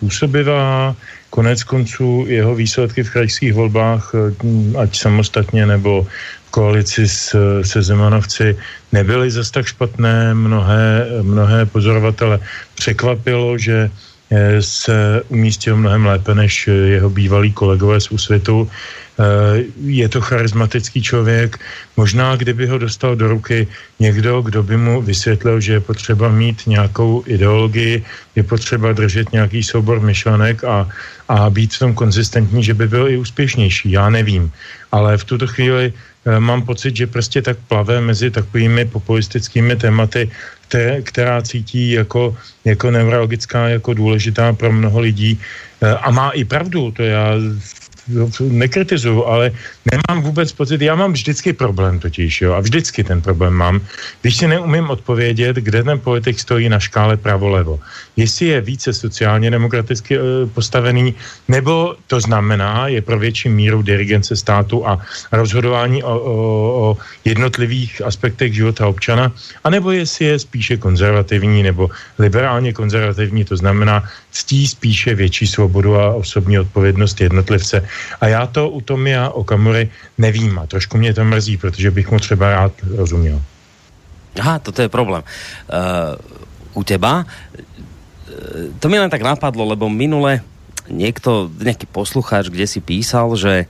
[0.00, 0.96] působivá,
[1.30, 4.34] konec konců jeho výsledky v krajských volbách, eh,
[4.78, 6.06] ať samostatně nebo
[6.46, 8.56] v koalici s, se Zemanovci,
[8.92, 10.34] nebyly zase tak špatné.
[10.34, 12.40] Mnohé, mnohé pozorovatele
[12.74, 14.15] překvapilo, že eh,
[14.60, 18.70] se umístil mnohem lépe než jeho bývalí kolegové z úsvitu.
[19.16, 21.56] Eh, je to charismatický člověk.
[21.96, 23.68] Možná, kdyby ho dostal do ruky
[24.00, 28.04] někdo, kdo by mu vysvětlil, že je potřeba mít nějakou ideologii,
[28.36, 30.88] je potřeba držet nějaký soubor myšlenek a,
[31.28, 33.90] a být v tom konzistentní, že by byl i úspěšnější.
[33.96, 34.52] Já nevím.
[34.92, 40.28] Ale v tuto chvíli eh, mám pocit, že prostě tak plave mezi takovými populistickými tématy,
[41.02, 45.40] která cítí jako, jako neurologická, jako důležitá pro mnoho lidí.
[45.82, 47.34] Eh, a má i pravdu, to já
[48.40, 49.52] nekritizuju, ale
[49.92, 53.80] nemám vůbec pocit, já mám vždycky problém totiž, jo, a vždycky ten problém mám,
[54.22, 57.80] když si neumím odpovědět, kde ten politik stojí na škále pravo-levo.
[58.16, 61.14] Jestli je více sociálně demokraticky e, postavený,
[61.48, 65.00] nebo to znamená, je pro větší míru dirigence státu a
[65.32, 66.34] rozhodování o, o,
[66.82, 69.32] o jednotlivých aspektech života občana,
[69.64, 76.14] anebo jestli je spíše konzervativní nebo liberálně konzervativní, to znamená ctí spíše větší svobodu a
[76.14, 77.88] osobní odpovědnost jednotlivce.
[78.20, 82.18] A já to u Tomia Okamury nevím a trošku mě to mrzí, protože bych mu
[82.18, 83.42] třeba rád rozuměl.
[84.40, 85.22] Aha, toto je problém.
[85.24, 86.36] Uh,
[86.74, 87.24] u teba,
[88.78, 90.42] to mi len tak napadlo, lebo minule
[90.86, 93.66] niekto, nejaký poslucháč, kde si písal, že,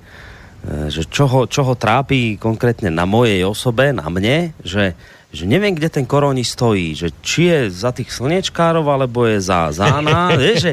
[0.92, 4.92] že čo, ho, čo ho trápi konkrétne na mojej osobe, na mne, že
[5.36, 9.68] že neviem, kde ten koroni stojí, že či je za tých slnečkárov, alebo je za
[9.68, 10.72] zána, vieš,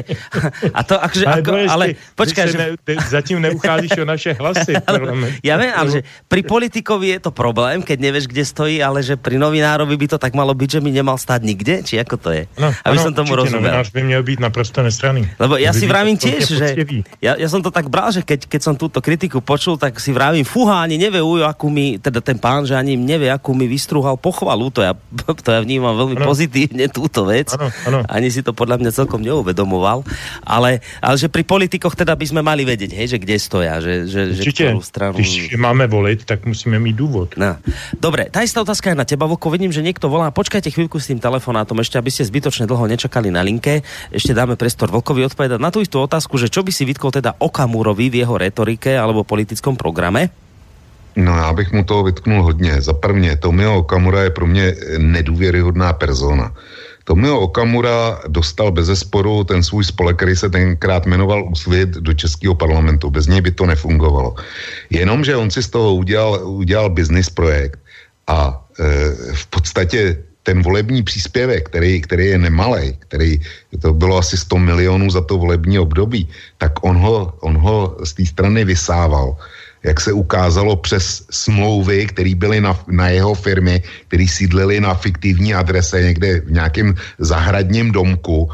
[0.72, 1.84] a to akože, ale, ako, ale
[2.16, 2.56] počkaj, že...
[2.56, 4.74] Ne, zatím neucházíš o naše hlasy.
[4.88, 4.98] ale,
[5.44, 6.00] ja viem, ale že
[6.32, 10.18] pri politikovi je to problém, keď nevieš, kde stojí, ale že pri novinárovi by to
[10.18, 12.42] tak malo byť, že mi nemal stať nikde, či ako to je?
[12.56, 13.68] No, Aby ano, som tomu rozumel.
[13.68, 15.28] Novinář by měl být naprosto nestranný.
[15.36, 16.66] Lebo ja si vravím tiež, že
[17.20, 20.14] ja, ja som to tak bral, že keď, keď som túto kritiku počul, tak si
[20.14, 24.14] vravím, fúha, ani nevie, akú mi, teda ten pán, že ani nevie, akú mi vystruhal
[24.14, 24.92] pochval pochvalu, to ja,
[25.46, 26.26] to ja vnímam veľmi ano.
[26.30, 27.50] pozitívne túto vec.
[27.54, 27.98] Ano, ano.
[28.06, 30.06] Ani si to podľa mňa celkom neuvedomoval.
[30.46, 34.06] Ale, ale že pri politikoch teda by sme mali vedieť, hej, že kde stoja, že,
[34.06, 35.18] že, Určite, že stranu...
[35.18, 37.34] když máme volit, tak musíme mít důvod.
[37.34, 37.58] No.
[37.98, 40.30] Dobre, tá istá otázka je na teba, Voko, vidím, že niekto volá.
[40.30, 43.82] Počkajte chvíľku s tým telefonátom, ešte aby ste zbytočne dlho nečakali na linke.
[44.14, 47.40] Ešte dáme prestor Vlkovi odpovedať na tú istú otázku, že čo by si vytkol teda
[47.42, 50.43] Okamurovi v jeho retorike alebo politickom programe?
[51.16, 52.80] No já bych mu toho vytknul hodně.
[52.80, 56.54] Za prvně, Tomio Okamura je pro mě nedůvěryhodná persona.
[57.04, 62.54] Tomio Okamura dostal bez zesporu ten svůj spolek, který se tenkrát jmenoval Úsvit do Českého
[62.54, 63.10] parlamentu.
[63.10, 64.34] Bez něj by to nefungovalo.
[64.90, 67.78] Jenomže on si z toho udělal, udělal business projekt
[68.26, 68.84] a e,
[69.34, 73.40] v podstatě ten volební příspěvek, který, který je nemalý, který
[73.80, 76.28] to bylo asi 100 milionů za to volební období,
[76.58, 79.36] tak on ho, on ho z té strany vysával
[79.84, 85.54] jak se ukázalo přes smlouvy, které byly na, na jeho firmy, které sídlily na fiktivní
[85.54, 88.50] adrese někde v nějakém zahradním domku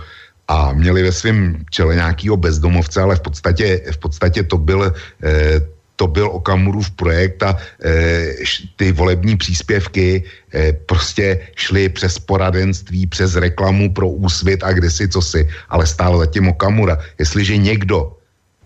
[0.48, 4.92] a měli ve svém čele nějakého bezdomovce, ale v podstatě, v podstatě to byl
[5.22, 5.60] eh,
[6.00, 8.32] to byl Okamurův projekt a e,
[8.76, 15.20] ty volební příspěvky e, prostě šly přes poradenství, přes reklamu pro úsvit a kdesi co
[15.20, 16.96] si, ale stále zatím Okamura.
[17.20, 18.16] Jestliže někdo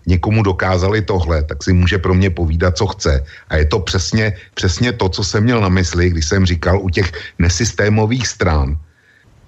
[0.07, 3.23] někomu dokázali tohle, tak si může pro mě povídat, co chce.
[3.49, 6.89] A je to přesně, přesně to, co jsem měl na mysli, když jsem říkal u
[6.89, 8.77] těch nesystémových stran.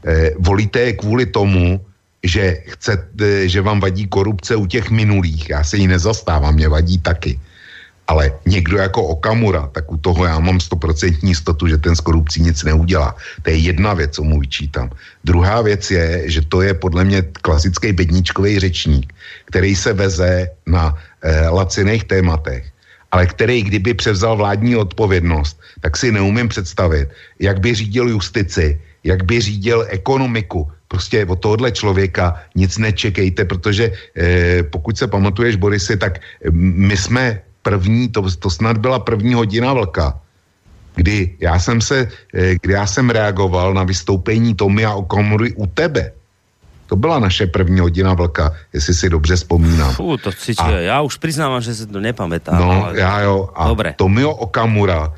[0.06, 1.82] Eh, volíte je kvůli tomu,
[2.24, 5.50] že, chce, eh, že vám vadí korupce u těch minulých.
[5.50, 7.40] Já se jí nezastávám, mě vadí taky.
[8.08, 12.42] Ale někdo jako Okamura, tak u toho já mám stoprocentní jistotu, že ten s korupcí
[12.42, 13.16] nic neudělá.
[13.42, 14.90] To je jedna věc, co mu vyčítám.
[15.24, 19.14] Druhá věc je, že to je podle mě klasický bedníčkový řečník,
[19.46, 22.72] který se veze na eh, laciných tématech,
[23.12, 27.10] ale který, kdyby převzal vládní odpovědnost, tak si neumím představit,
[27.40, 30.72] jak by řídil justici, jak by řídil ekonomiku.
[30.88, 37.42] Prostě od tohohle člověka nic nečekejte, protože eh, pokud se pamatuješ, Borisy, tak my jsme
[37.68, 40.16] první, to, to snad byla první hodina vlka,
[40.96, 45.68] kdy já jsem se, eh, kdy já jsem reagoval na vystoupení Tomy a Okamury u
[45.68, 46.16] tebe.
[46.88, 49.92] To byla naše první hodina vlka, jestli si dobře vzpomínám.
[50.00, 52.56] Fú, to si, a, já už přiznávám, že si to nepamätám.
[52.56, 53.00] No, ale...
[53.00, 53.52] já jo.
[53.52, 54.00] A Dobre.
[54.00, 55.12] Tomio Okamura,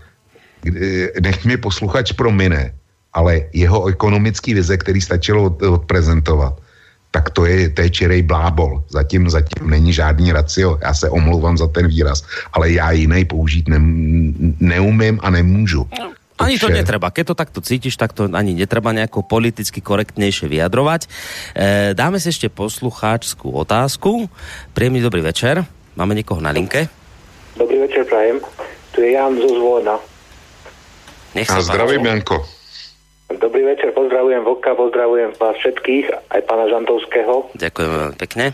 [1.21, 2.73] nech mi posluchač promine,
[3.13, 6.57] ale jeho ekonomický vize, který stačilo odprezentovat,
[7.10, 8.86] tak to je, to je čirej blábol.
[8.90, 10.77] Zatím, zatím není žádný racio.
[10.81, 12.23] Já se omlouvám za ten výraz,
[12.53, 13.77] ale já jiný použít ne,
[14.60, 15.90] neumím a nemůžu.
[16.40, 17.11] Ani to netreba.
[17.11, 21.02] Keď to takto cítiš, tak to ani netreba nejako politicky korektnejšie vyjadrovať.
[21.03, 21.07] E,
[21.91, 24.31] dáme si ešte poslucháčskú otázku.
[24.72, 25.68] Príjemný dobrý večer.
[25.99, 26.88] Máme niekoho na linke?
[27.60, 28.40] Dobrý večer, prajem.
[28.95, 29.99] Tu je Jan zo Zvolna.
[31.36, 32.59] Nech sa a zdravím, Janko.
[33.30, 37.53] Dobrý večer, pozdravujem Vlka, pozdravujem vás všetkých, aj pána Žantovského.
[37.53, 38.45] Ďakujem veľmi pekne.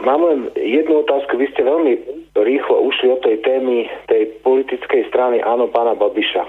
[0.00, 1.36] Mám len jednu otázku.
[1.36, 1.92] Vy ste veľmi
[2.32, 6.48] rýchlo ušli od tej témy tej politickej strany áno pána Babiša.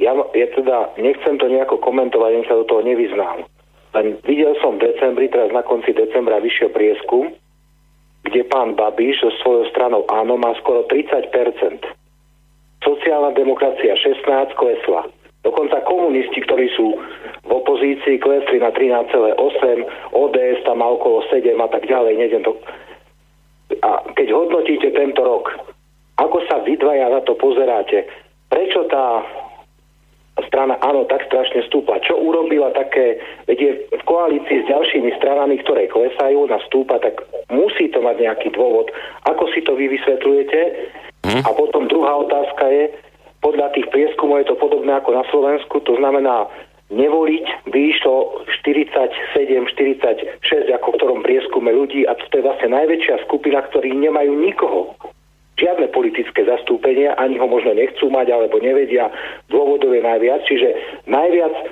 [0.00, 3.44] Ja, ja teda nechcem to nejako komentovať, ani sa do toho nevyznám.
[3.92, 7.28] Len videl som v decembri, teraz na konci decembra vyšiel prieskum,
[8.24, 11.28] kde pán Babiš so svojou stranou áno má skoro 30%.
[12.80, 15.06] Sociálna demokracia 16 klesla.
[15.42, 16.94] Dokonca komunisti, ktorí sú
[17.42, 19.34] v opozícii, klesli na 13,8,
[20.14, 22.14] ODS tam má okolo 7 a tak ďalej.
[22.14, 22.54] Nejdem to...
[23.82, 25.50] A keď hodnotíte tento rok,
[26.22, 28.06] ako sa vy dvaja na to pozeráte,
[28.46, 29.26] prečo tá
[30.48, 32.00] strana áno tak strašne stúpa.
[32.00, 33.20] Čo urobila také,
[33.50, 37.20] veď je v koalícii s ďalšími stranami, ktoré klesajú na stúpa, tak
[37.52, 38.88] musí to mať nejaký dôvod.
[39.28, 40.60] Ako si to vy vysvetľujete?
[41.28, 41.42] Hm?
[41.44, 42.84] A potom druhá otázka je,
[43.42, 46.46] podľa tých prieskumov je to podobné ako na Slovensku, to znamená,
[46.92, 53.64] nevoliť by išlo 47-46 ako v ktorom prieskume ľudí a to je vlastne najväčšia skupina,
[53.66, 54.94] ktorí nemajú nikoho.
[55.56, 59.12] Žiadne politické zastúpenia, ani ho možno nechcú mať, alebo nevedia.
[59.52, 60.72] Dôvodov je najviac, čiže
[61.04, 61.64] najviac e,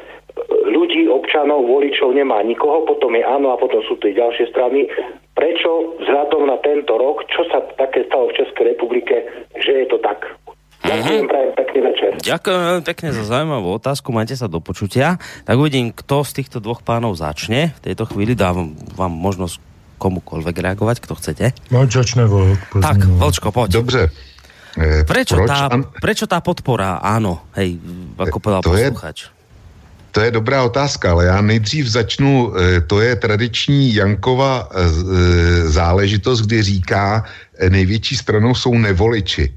[0.68, 4.84] ľudí, občanov, voličov nemá nikoho, potom je áno a potom sú tu ďalšie strany.
[5.32, 9.24] Prečo vzhľadom na tento rok, čo sa také stalo v Českej republike,
[9.56, 10.28] že je to tak?
[10.81, 12.09] Ďakujem, prajem pekný večer.
[12.20, 15.20] Ďakujem veľmi pekne za zaujímavú otázku, majte sa do počutia.
[15.44, 17.77] Tak uvidím, kto z týchto dvoch pánov začne.
[17.78, 19.61] V tejto chvíli dávam vám možnosť
[20.01, 21.47] komukoľvek reagovať, kto chcete.
[21.69, 22.61] No, začne Volk.
[22.73, 23.70] Tak, Volčko, poď.
[23.85, 24.02] Dobře.
[24.78, 25.48] E, prečo, proč?
[25.51, 25.66] tá,
[25.98, 27.77] prečo tá podpora, áno, hej,
[28.16, 29.19] ako e, povedal to posluchač?
[29.27, 29.39] Je,
[30.11, 32.52] to je dobrá otázka, ale já nejdřív začnu,
[32.86, 34.69] to je tradiční Jankova
[35.65, 37.24] záležitost, kdy říká,
[37.69, 39.55] největší stranou jsou nevoliči.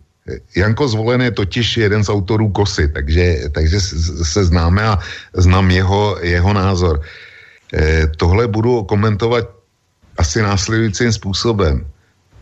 [0.55, 3.81] Janko Zvolen je totiž jeden z autorů Kosy, takže, takže
[4.23, 4.99] se známe a
[5.33, 7.01] znám jeho, jeho názor.
[7.73, 9.49] E, tohle budu komentovat
[10.17, 11.85] asi následujícím způsobem.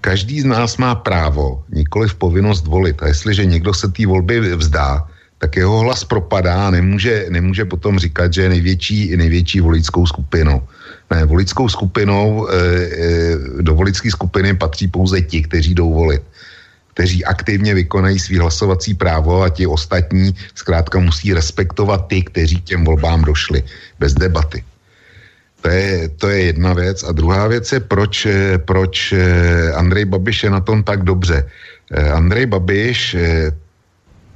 [0.02, 3.04] Každý z nás má právo, nikoli v povinnost volit.
[3.04, 8.00] A jestliže někdo se té volby vzdá, tak jeho hlas propadá a nemůže, nemůže potom
[8.00, 10.62] říkat, že je největší, největší voličskou skupinou.
[11.12, 16.22] Ne, voličskou skupinou, e, e, do voličské skupiny patří pouze ti, kteří jdou volit
[17.02, 22.78] kteří aktivně vykonají svý hlasovací právo a ti ostatní zkrátka musí respektovat ty, kteří k
[22.78, 23.66] těm volbám došli.
[23.98, 24.62] Bez debaty.
[25.66, 27.02] To je, to je jedna věc.
[27.04, 28.28] A druhá věc je, proč,
[28.70, 31.42] proč eh, Andrej Babiš je na tom tak dobře.
[31.90, 33.50] Eh, Andrej Babiš eh,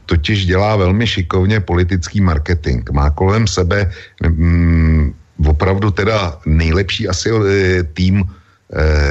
[0.09, 2.81] totiž dělá velmi šikovně politický marketing.
[2.89, 3.93] Má kolem sebe
[4.25, 5.13] mm,
[5.45, 7.29] opravdu teda nejlepší asi
[7.93, 8.25] tým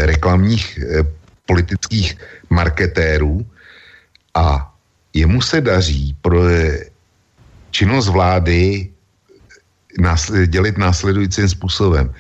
[0.03, 0.79] reklamních
[1.47, 2.17] politických
[2.51, 3.47] marketérů
[4.35, 4.73] a
[5.15, 6.43] jemu se daří pro
[7.71, 8.91] činnost vlády
[10.47, 12.15] dělit následujícím způsobem.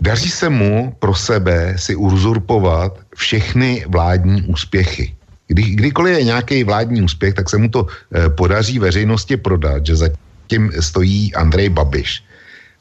[0.00, 5.14] Daří se mu pro sebe si uzurpovat všechny vládní úspěchy.
[5.48, 9.96] Kdy, kdykoliv je nějaký vládní úspěch, tak se mu to eh, podaří veřejnosti prodat, že
[9.96, 12.24] zatím stojí Andrej Babiš.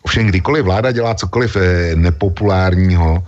[0.02, 3.24] Ovšem, kdykoliv vláda dělá cokoliv eh, nepopulárního,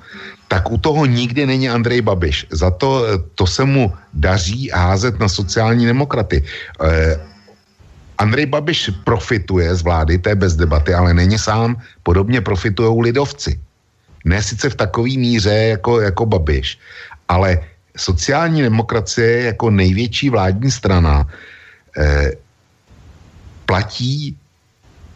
[0.52, 2.52] tak u toho nikdy není Andrej Babiš.
[2.52, 3.08] Za to,
[3.40, 6.44] to se mu daří házet na sociální demokraty.
[6.44, 7.16] Eh,
[8.20, 11.80] Andrej Babiš profituje z vlády, to je bez debaty, ale není sám.
[12.04, 13.56] Podobně profitují lidovci.
[14.28, 16.78] Ne sice v takové míře jako, jako Babiš,
[17.32, 17.64] ale
[17.96, 21.32] sociální demokracie jako největší vládní strana
[21.98, 22.32] eh,
[23.66, 24.36] platí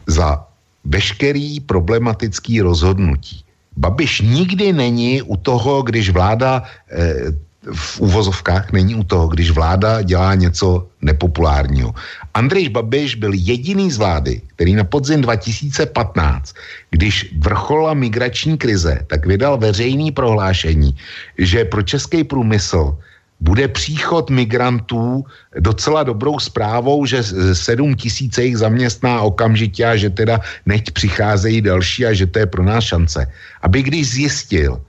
[0.07, 0.47] za
[0.87, 3.44] veškerý problematický rozhodnutí.
[3.77, 7.31] Babiš nikdy není u toho, když vláda eh,
[7.73, 11.93] v uvozovkách není u toho, když vláda dělá něco nepopulárního.
[12.33, 16.55] Andrej Babiš byl jediný z vlády, který na podzim 2015,
[16.89, 20.97] když vrchola migrační krize, tak vydal veřejný prohlášení,
[21.37, 22.97] že pro český průmysl
[23.39, 25.23] bude příchod migrantů
[25.59, 32.05] docela dobrou zprávou, že 7 tisíce jich zaměstná okamžitě a že teda neď přicházejí další
[32.05, 33.27] a že to je pro nás šance.
[33.61, 34.81] Aby když zjistil,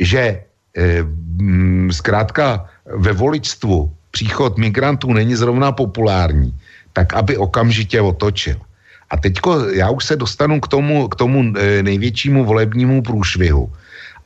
[0.00, 0.22] že
[0.76, 1.04] eh,
[1.90, 6.54] zkrátka ve voličstvu příchod migrantů není zrovna populární,
[6.92, 8.56] tak aby okamžitě otočil.
[9.10, 13.72] A teďko já už se dostanu k tomu, k tomu eh, největšímu volebnímu průšvihu.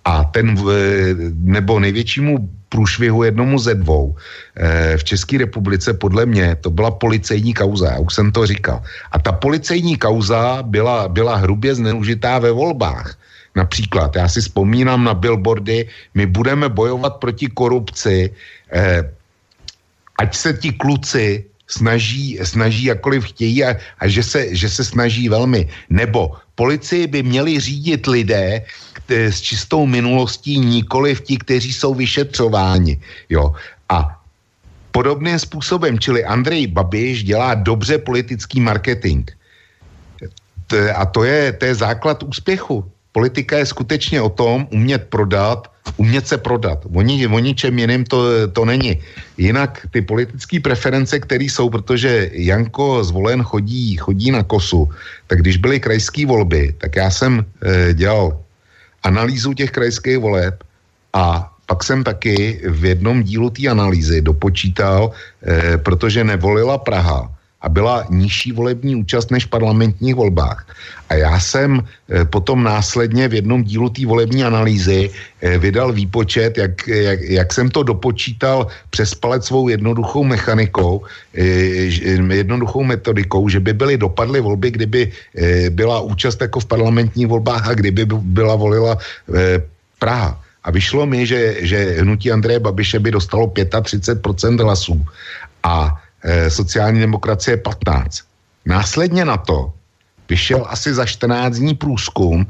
[0.05, 4.16] A ten, eh, nebo největšímu průšvihu jednomu ze dvou
[4.56, 8.82] eh, v České republice podle mě to byla policejní kauza, já už jsem to říkal.
[9.12, 13.14] A ta policejní kauza byla, byla hrubě zneužitá ve volbách.
[13.55, 18.35] Například, já si vzpomínám na billboardy, my budeme bojovat proti korupci,
[18.74, 19.02] eh,
[20.18, 25.28] ať se ti kluci snaží, snaží jakkoliv chtějí a, a že, se, že se snaží
[25.28, 25.70] velmi.
[25.90, 28.62] Nebo policii by měli řídit lidé
[29.09, 33.01] s čistou minulostí, nikoli v ti, kteří jsou vyšetřováni.
[33.28, 33.52] Jo.
[33.89, 34.20] A
[34.90, 39.31] podobným způsobem, čili Andrej Babiš dělá dobře politický marketing.
[40.94, 42.90] A to je, to je základ úspěchu.
[43.14, 46.86] Politika je skutečně o tom umět prodat umět se prodat.
[46.94, 49.00] O, ni, o ničem jiným to, to není.
[49.38, 54.88] Jinak ty politické preference, které jsou, protože Janko zvolen chodí, chodí na kosu,
[55.26, 58.40] tak když byly krajské volby, tak já jsem e, dělal
[59.02, 60.64] analýzu těch krajských voleb
[61.12, 65.12] a pak jsem taky v jednom dílu té analýzy dopočítal,
[65.46, 67.32] e, protože nevolila Praha,
[67.64, 70.68] a byla nižší volební účast než v parlamentních volbách.
[71.08, 76.60] A já jsem e, potom následně v jednom dílu té volební analýzy e, vydal výpočet,
[76.60, 81.42] jak, jak, jak jsem to dopočítal přes palec svou jednoduchou mechanikou, e,
[82.44, 85.12] jednoduchou metodikou, že by byly dopadly volby, kdyby
[85.70, 88.98] byla účast jako v parlamentních volbách a kdyby byla volila
[89.98, 90.40] Praha.
[90.64, 94.96] A vyšlo mi, že, že hnutí Andreje Babiše by dostalo 35% hlasů.
[95.62, 96.03] A Eh,
[96.48, 98.24] sociální demokracie 15.
[98.66, 99.72] Následně na to
[100.28, 102.46] vyšel asi za 14 dní průzkum,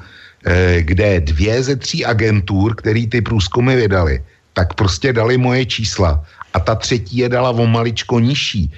[0.47, 4.23] eh, kde dvě ze tří agentur, který ty průzkumy vydali,
[4.53, 6.23] tak prostě dali moje čísla.
[6.55, 8.71] A ta třetí je dala o maličko nižší.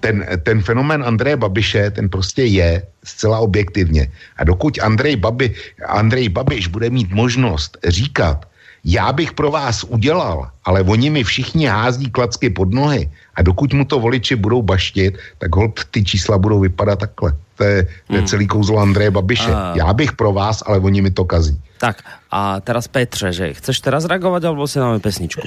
[0.00, 4.10] Ten, ten fenomen Andreje Babiše, ten prostě je zcela objektivně.
[4.38, 5.54] A dokud Andrej, Babi,
[5.86, 8.46] Andrej Babiš bude mít možnost říkat,
[8.84, 13.72] já bych pro vás udělal, ale oni mi všichni hází klacky pod nohy a dokud
[13.72, 17.32] mu to voliči budou baštit, tak hold ty čísla budou vypadat takhle.
[17.56, 18.26] To je, to je hmm.
[18.26, 19.54] celý kouzlo Andreje Babiše.
[19.54, 19.72] A...
[19.76, 21.60] Já bych pro vás, ale oni mi to kazí.
[21.78, 25.42] Tak a teraz Petře, že chceš teraz reagovat, alebo si dáme pesničku?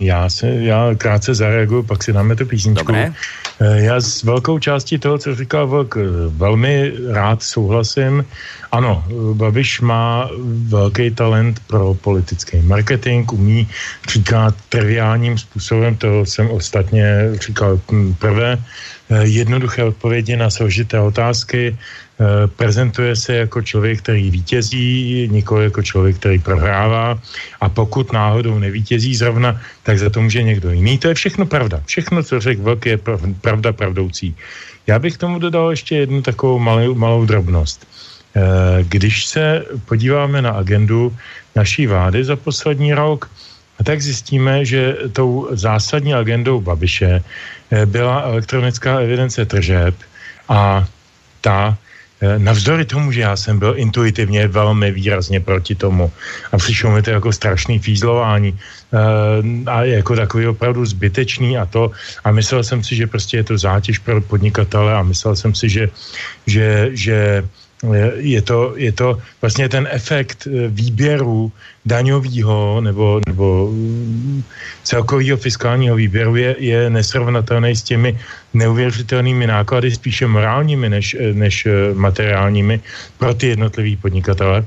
[0.00, 2.86] Já, se, já krátce zareaguju, pak si dáme tu písničku.
[2.86, 3.12] Dobré.
[3.60, 8.24] Eh, já s velkou částí toho, co říkal Vlk, eh, velmi rád souhlasím.
[8.72, 10.30] Ano, Babiš má
[10.66, 13.68] velký talent pro politický marketing, umí
[14.08, 17.06] říkat triviálním způsobem, to jsem ostatně
[17.46, 17.80] říkal
[18.18, 21.78] prvé, eh, jednoduché odpovědi na složité otázky, Eh,
[22.56, 27.18] prezentuje se jako člověk, který vítězí, nikoli jako člověk, který prohrává
[27.60, 30.98] a pokud náhodou nevítězí zrovna, tak za to může někdo jiný.
[30.98, 31.82] To je všechno pravda.
[31.86, 32.98] Všechno, co řekl Vlk, je
[33.40, 34.36] pravda pravdoucí.
[34.86, 37.86] Já bych tomu dodal ještě jednu takovou malou, malou drobnost.
[38.36, 38.40] Eh,
[38.82, 41.16] když se podíváme na agendu
[41.54, 43.30] naší vlády za poslední rok,
[43.84, 49.94] tak zjistíme, že tou zásadní agendou Babiše eh, byla elektronická evidence tržeb
[50.48, 50.86] a
[51.40, 51.83] ta Eh,
[52.38, 56.12] navzdory tomu, že já jsem byl intuitivně velmi výrazně proti tomu
[56.52, 61.90] a přišlo mi to jako strašný fízlování eh, a jako takový opravdu zbytečný a to
[62.24, 65.68] a myslel jsem si, že prostě je to zátěž pro podnikatele a myslel jsem si,
[65.68, 65.84] že,
[66.46, 67.44] že, že
[68.16, 71.52] je to, je to vlastně ten efekt eh, výběru
[71.84, 74.42] daňového nebo, nebo mm,
[74.82, 78.18] celkového fiskálního výběru je, je nesrovnatelný s těmi
[78.54, 82.80] neuvěřitelnými náklady, spíše morálními než, eh, než eh, materiálními
[83.18, 84.64] pro ty jednotlivý podnikatele.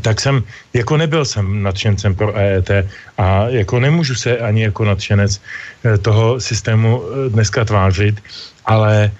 [0.00, 2.70] tak jsem, jako nebyl jsem nadšencem pro EET
[3.18, 5.40] a jako nemůžu se ani jako nadšenec
[6.02, 7.02] toho systému
[7.32, 8.20] dneska tvářit,
[8.68, 9.10] ale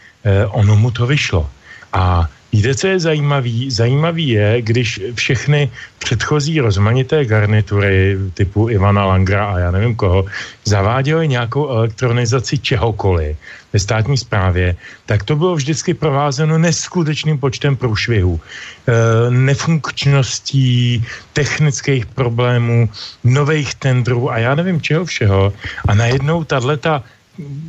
[0.53, 1.51] ono mu to vyšlo.
[1.93, 3.71] A Víte, co je zajímavý?
[3.71, 10.25] Zajímavý je, když všechny předchozí rozmanité garnitury typu Ivana Langra a já nevím koho
[10.65, 13.37] zaváděly nějakou elektronizaci čehokoliv
[13.73, 14.77] ve státní správě,
[15.07, 22.89] tak to bylo vždycky provázeno neskutečným počtem průšvihů, e, nefunkčností, technických problémů,
[23.25, 25.53] nových tendrů a já nevím čeho všeho.
[25.89, 27.01] A najednou tato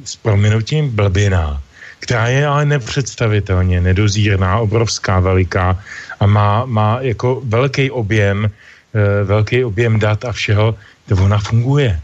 [0.03, 1.61] s prominutím blbina
[2.03, 5.80] která je ale nepředstavitelně nedozírná, obrovská, veliká
[6.19, 10.75] a má, má jako velký objem, e, velký objem dat a všeho,
[11.07, 11.95] to ona funguje.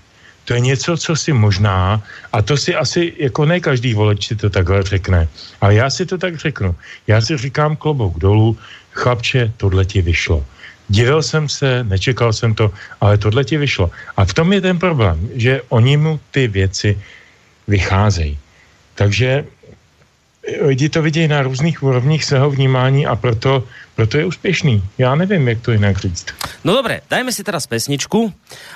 [0.48, 2.00] To je něco, co si možná,
[2.32, 5.28] a to si asi, jako ne každý volič si to takhle řekne,
[5.62, 6.72] ale já si to tak řeknu.
[7.04, 8.58] Já si říkám klobouk dolů,
[8.96, 10.42] chlapče, tohle ti vyšlo.
[10.90, 12.72] Divil jsem se, nečekal jsem to,
[13.04, 13.92] ale tohle ti vyšlo.
[14.18, 16.98] A v tom je ten problém, že oni mu ty věci
[17.68, 18.40] vycházejí.
[18.96, 19.46] Takže
[20.62, 23.64] lidi to vidějí na různých úrovních svého vnímání a proto,
[23.96, 24.84] proto je úspěšný.
[24.98, 26.26] Já nevím, jak to jinak říct.
[26.64, 28.34] No dobré, dajme si teraz pesničku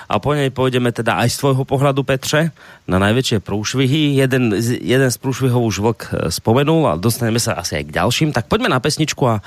[0.09, 2.51] a po něj půjdeme teda aj z tvojho pohledu, Petře,
[2.87, 3.97] na největší průšvihy.
[3.97, 8.33] Jeden, jeden z průšvihov už Vlk eh, spomenul a dostaneme se asi aj k dalším.
[8.33, 9.41] Tak pojďme na pesničku a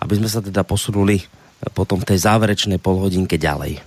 [0.00, 1.20] aby jsme se teda posunuli
[1.76, 3.78] potom v té závěrečné polhodinke ďalej?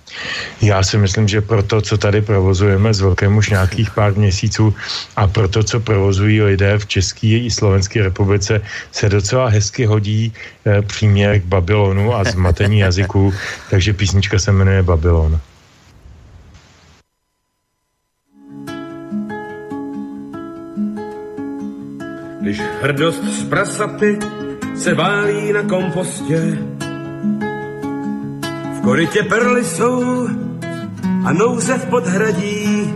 [0.62, 4.74] Já si myslím, že pro to, co tady provozujeme s velkém už nějakých pár měsíců
[5.16, 10.32] a pro to, co provozují lidé v České i Slovenské republice, se docela hezky hodí
[10.66, 13.34] e, příměr k Babylonu a zmatení jazyků,
[13.70, 15.40] takže písnička se jmenuje Babylon.
[22.40, 24.18] Když hrdost z prasaty
[24.76, 26.58] se válí na kompostě,
[28.82, 30.28] korytě perly jsou
[31.24, 32.94] a nouze v podhradí.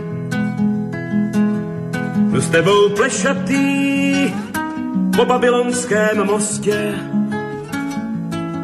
[2.31, 4.33] Jdu s tebou plešatý
[5.15, 6.93] po babylonském mostě,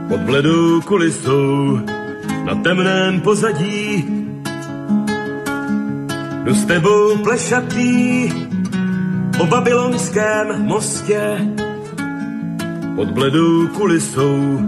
[0.10, 1.80] pod bledou kulisou
[2.44, 4.06] na temném pozadí.
[6.44, 8.32] Jdu s tebou plešatý
[9.38, 11.38] po babylonském mostě,
[12.96, 14.60] pod bledou kulisou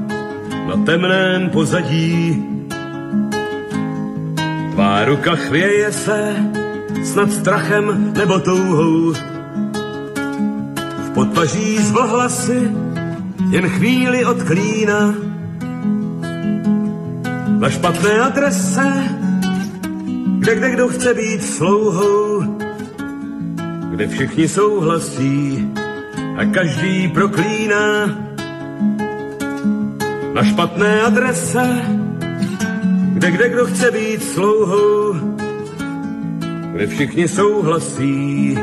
[0.67, 2.43] na temném pozadí.
[4.71, 6.35] Tvá ruka chvěje se
[7.03, 9.13] snad strachem nebo touhou.
[11.03, 12.71] V podpaží z hlasy
[13.49, 15.13] jen chvíli od klína.
[17.59, 19.03] Na špatné adrese,
[20.39, 22.43] kde kde kdo chce být slouhou,
[23.89, 25.69] kde všichni souhlasí
[26.37, 28.22] a každý proklíná
[30.33, 31.81] na špatné adrese,
[33.13, 35.13] kde kde kdo chce být slouhou,
[36.71, 38.57] kde všichni souhlasí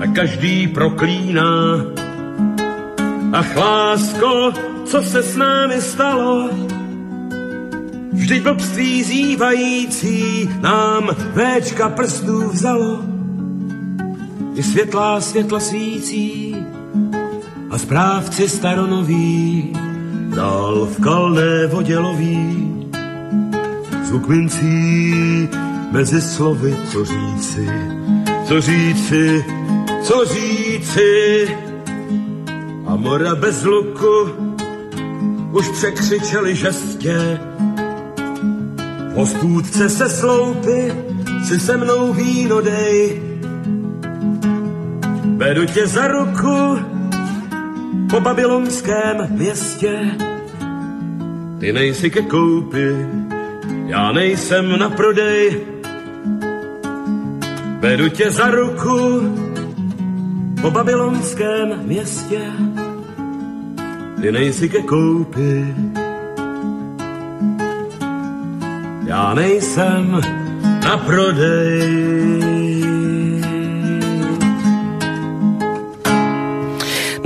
[0.00, 1.84] a každý proklíná.
[3.32, 4.52] Ach lásko,
[4.84, 6.50] co se s námi stalo?
[8.12, 13.00] Vždyť blbství zývající nám véčka prstů vzalo.
[14.54, 16.56] I světlá světla svící
[17.70, 19.72] a správci staronoví
[20.36, 22.74] dál v kalné vodě loví.
[24.04, 25.48] Zvuk mincí
[25.92, 27.68] mezi slovy, co říci,
[28.44, 29.44] co říci,
[30.02, 31.48] co říci.
[32.86, 34.28] A mora bez luku
[35.52, 37.40] už překřičeli žestě.
[39.12, 40.92] V hospůdce se sloupy,
[41.44, 43.22] si se mnou víno dej.
[45.36, 46.78] Vedu tě za ruku,
[48.10, 50.00] po babylonském městě.
[51.60, 53.06] Ty nejsi ke koupi,
[53.86, 55.60] já nejsem na prodej.
[57.80, 59.20] Vedu tě za ruku
[60.62, 62.40] po babylonském městě.
[64.20, 65.74] Ty nejsi ke koupi,
[69.06, 70.20] já nejsem
[70.84, 72.57] na prodej.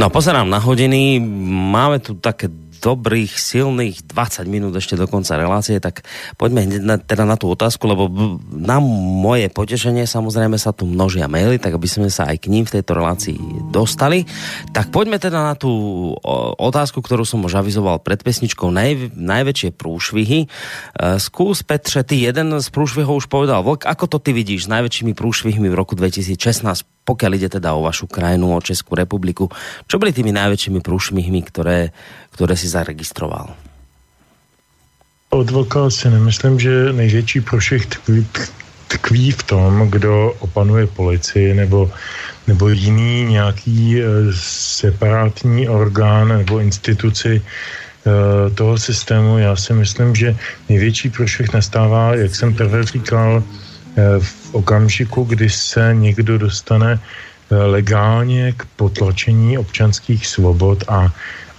[0.02, 1.22] No, pozerám na hodiny,
[1.70, 2.50] máme tu také
[2.82, 6.02] dobrých, silných 20 minút ešte do konca relácie, tak
[6.34, 8.10] poďme hneď na, teda na tú otázku, lebo
[8.50, 8.82] na
[9.22, 12.74] moje potešenie samozrejme sa tu množia maily, tak aby sme sa aj k ním v
[12.82, 13.38] tejto relácii
[13.70, 14.26] dostali.
[14.74, 15.70] Tak poďme teda na tú
[16.58, 20.40] otázku, ktorú som už avizoval pred pesničkou, naj, najväčšie prúšvihy.
[20.44, 20.48] E,
[21.22, 25.14] skús Petře, ty jeden z prúšvihov už povedal, Vlk, ako to ty vidíš s najväčšími
[25.14, 29.50] prúšvihmi v roku 2016 pokiaľ ide teda o vašu krajinu, o Českú republiku,
[29.90, 31.90] čo byli tými najväčšími prúšmihmi, ktoré,
[32.32, 33.54] ktoré si zaregistroval?
[35.32, 38.26] od Vlka si nemyslím, že největší prošvih tkví,
[38.88, 41.90] tkví v tom, kdo opanuje policii nebo,
[42.46, 44.04] nebo jiný nějaký e,
[44.76, 47.42] separátní orgán nebo instituci e,
[48.50, 49.38] toho systému.
[49.38, 50.36] Já si myslím, že
[50.68, 57.00] největší prošvih nastává, jak jsem prvé říkal, e, v okamžiku, kdy se někdo dostane
[57.50, 61.12] legálně k potlačení občanských svobod a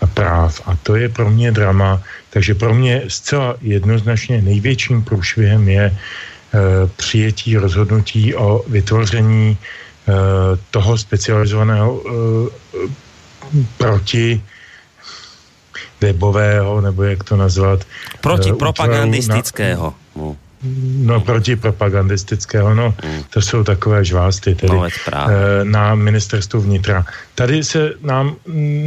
[0.07, 0.61] práv.
[0.65, 2.01] A to je pro mě drama.
[2.29, 5.93] Takže pro mě zcela jednoznačně největším průšvihem je e,
[6.95, 10.13] přijetí rozhodnutí o vytvoření e,
[10.71, 12.11] toho specializovaného e,
[13.77, 14.41] proti
[16.01, 17.87] webového, nebo jak to nazvat.
[18.21, 19.93] Proti propagandistického.
[20.15, 21.13] Na, no.
[21.13, 23.23] No proti propagandistického, no hmm.
[23.29, 24.87] to jsou takové žvásty tedy no,
[25.63, 27.05] na ministerstvu vnitra.
[27.35, 28.35] Tady se nám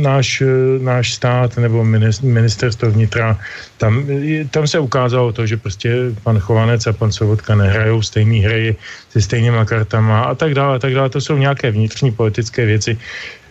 [0.03, 0.43] náš,
[0.81, 1.85] náš stát nebo
[2.23, 3.39] ministerstvo vnitra,
[3.77, 4.07] tam,
[4.51, 8.77] tam se ukázalo to, že prostě pan Chovanec a pan Sobotka nehrajou stejné hry
[9.13, 11.09] se stejnýma kartama a tak dále, a tak dále.
[11.11, 12.99] To jsou nějaké vnitřní politické věci.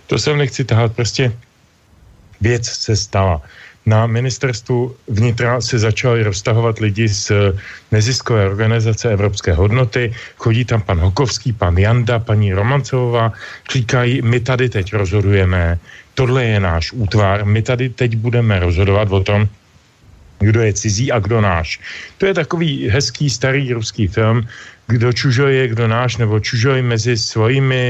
[0.07, 1.33] To sem nechci tahat, prostě
[2.41, 3.41] věc se stala
[3.85, 7.31] na ministerstvu vnitra se začali roztahovat lidi z
[7.91, 10.13] neziskové organizace Evropské hodnoty.
[10.37, 13.33] Chodí tam pan Hokovský, pan Janda, paní Romancová.
[13.71, 15.79] Říkají, my tady teď rozhodujeme,
[16.13, 19.47] tohle je náš útvar, my tady teď budeme rozhodovat o tom,
[20.39, 21.79] kdo je cizí a kdo náš.
[22.17, 24.47] To je takový hezký starý ruský film,
[24.87, 27.83] kdo čužo je, kdo náš, nebo čužoj mezi svojimi,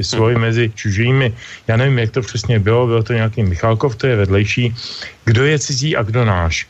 [0.00, 1.34] svoj mezi čužími.
[1.68, 4.74] Já nevím, jak to přesně bylo, bylo to nějaký Michalkov, to je vedlejší.
[5.24, 6.66] Kdo je cizí a kdo náš.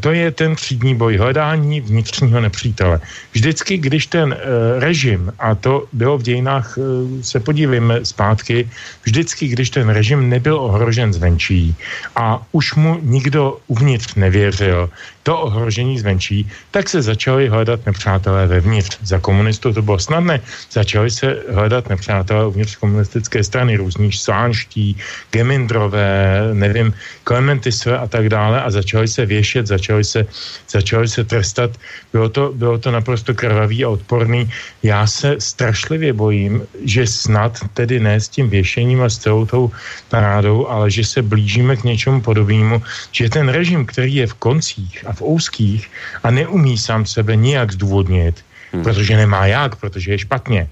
[0.00, 3.00] To je ten třídní boj, hledání vnitřního nepřítele.
[3.32, 4.36] Vždycky, když ten e,
[4.80, 6.82] režim, a to bylo v dějinách, e,
[7.22, 8.70] se podívejme zpátky,
[9.02, 11.74] vždycky, když ten režim nebyl ohrožen zvenčí
[12.16, 14.90] a už mu nikdo uvnitř nevěřil,
[15.22, 18.98] to ohrožení zvenčí, tak se začali hledat nepřátelé vevnitř.
[19.02, 20.40] Za komunistů to bylo snadné.
[20.70, 24.96] Začali se hledat nepřátelé uvnitř komunistické strany, různí Sánští,
[25.30, 26.94] Gemindrové, nevím,
[27.24, 30.26] Klementisové a tak dále a začali se věšet, začali se,
[30.70, 31.70] začali se trestat.
[32.12, 34.50] Bylo to, bylo to naprosto krvavý a odporný.
[34.82, 39.70] Já se strašlivě bojím, že snad tedy ne s tím věšením a s celou tou
[40.08, 42.82] parádou, ale že se blížíme k něčemu podobnému,
[43.12, 45.82] že ten režim, který je v koncích a v úzkých
[46.24, 48.40] a neumí sám sebe nijak zdůvodnit,
[48.72, 48.82] hmm.
[48.82, 50.62] protože nemá jak, protože je špatně,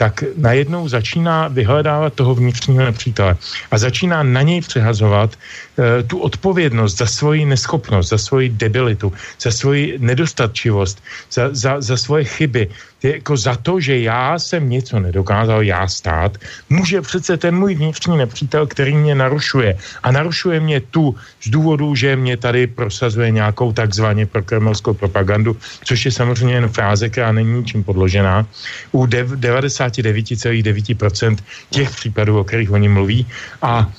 [0.00, 3.36] tak najednou začíná vyhledávat toho vnitřního nepřítele
[3.70, 9.50] a začíná na něj přehazovat e, tu odpovědnost za svoji neschopnost, za svoji debilitu, za
[9.50, 12.64] svoji nedostatčivost, za, za, za svoje chyby,
[13.02, 16.38] jako za to, že já jsem něco nedokázal já stát,
[16.70, 19.78] může přece ten můj vnitřní nepřítel, který mě narušuje.
[20.02, 26.04] A narušuje mě tu z důvodu, že mě tady prosazuje nějakou takzvaně prokremelskou propagandu, což
[26.04, 28.46] je samozřejmě jen fráze, která není ničím podložená.
[28.92, 31.36] U 99,9%
[31.70, 33.26] těch případů, o kterých oni mluví.
[33.62, 33.92] A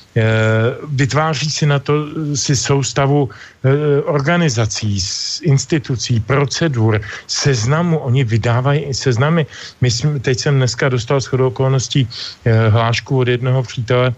[0.88, 1.94] vytváří si na to
[2.36, 5.00] si soustavu e, organizací,
[5.42, 8.00] institucí, procedur, seznamu.
[8.00, 9.46] Oni vydávají seznamy.
[9.82, 12.08] My jsme, teď jsem dneska dostal shodou okolností
[12.46, 14.14] eh, hlášku od jednoho přítele,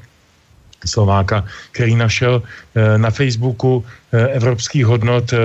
[0.86, 5.38] Slováka, který našel eh, na Facebooku eh, evropských hodnot eh,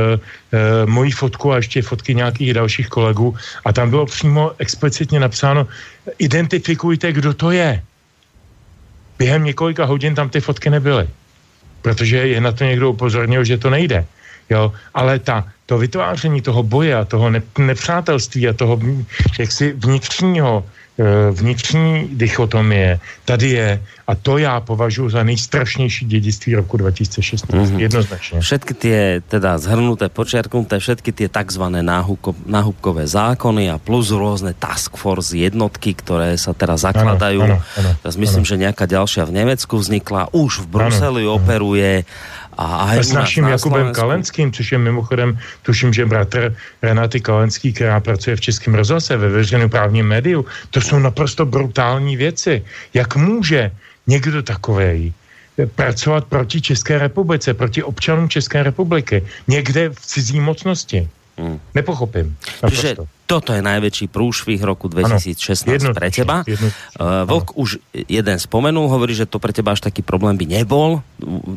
[0.86, 5.66] moji fotku a ještě fotky nějakých dalších kolegů a tam bylo přímo explicitně napsáno
[6.18, 7.82] identifikujte, kdo to je.
[9.18, 11.08] Během několika hodin tam ty fotky nebyly,
[11.82, 14.06] protože je na to někdo upozornil, že to nejde.
[14.50, 14.72] Jo?
[14.94, 18.80] Ale ta to vytváření toho boje a toho nepřátelství a toho
[19.38, 20.64] jaksi vnitřního
[21.30, 27.52] vnitřní dichotomie tady je a to já považuji za nejstrašnější dědictví roku 2016.
[27.52, 27.78] Mm-hmm.
[27.78, 28.40] Jednoznačně.
[28.40, 28.90] Všetky ty,
[29.28, 31.82] teda zhrnuté, počerknuté, všetky ty takzvané
[32.46, 37.40] náhubkové zákony a plus různé task force jednotky, které sa teraz zakladajú.
[37.42, 38.50] Ano, ano, ano, myslím, ano.
[38.50, 42.02] že nějaká ďalšia v Německu vznikla, už v Bruseli ano, operuje.
[42.02, 47.72] Ano a, a s naším Jakubem Kalenským, což je mimochodem, tuším, že bratr Renaty Kalenský,
[47.72, 52.64] která pracuje v Českém rozhlase ve veřejném právním médiu, to jsou naprosto brutální věci.
[52.94, 53.70] Jak může
[54.06, 55.12] někdo takovej
[55.74, 61.08] pracovat proti České republice, proti občanům České republiky, někde v cizí mocnosti?
[61.38, 61.60] Hmm.
[61.74, 62.36] Nepochopím.
[62.68, 62.96] Čiže
[63.28, 66.40] toto je najväčší prúšvih roku 2016 ano, pre teba.
[66.48, 67.60] Jedno, uh, Vlk ano.
[67.60, 67.70] už
[68.08, 71.04] jeden spomenul, hovorí, že to pre teba až taký problém by nebol,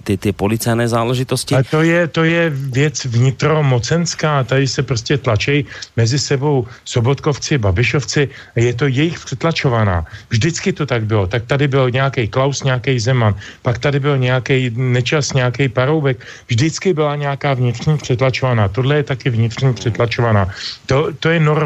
[0.03, 1.56] ty, ty policajné záležitosti.
[1.56, 5.64] A to je, to je věc vnitromocenská, tady se prostě tlačí
[5.95, 10.03] mezi sebou Sobotkovci, Babišovci, je to jejich přetlačovaná.
[10.30, 11.27] Vždycky to tak bylo.
[11.27, 16.19] Tak tady byl nějaký Klaus, nějaký Zeman, pak tady byl nějaký Nečas, nějaký Paroubek.
[16.48, 18.68] Vždycky byla nějaká vnitřní přetlačovaná.
[18.68, 20.52] Tohle je taky vnitřní přetlačovaná.
[20.85, 21.61] To, to je normální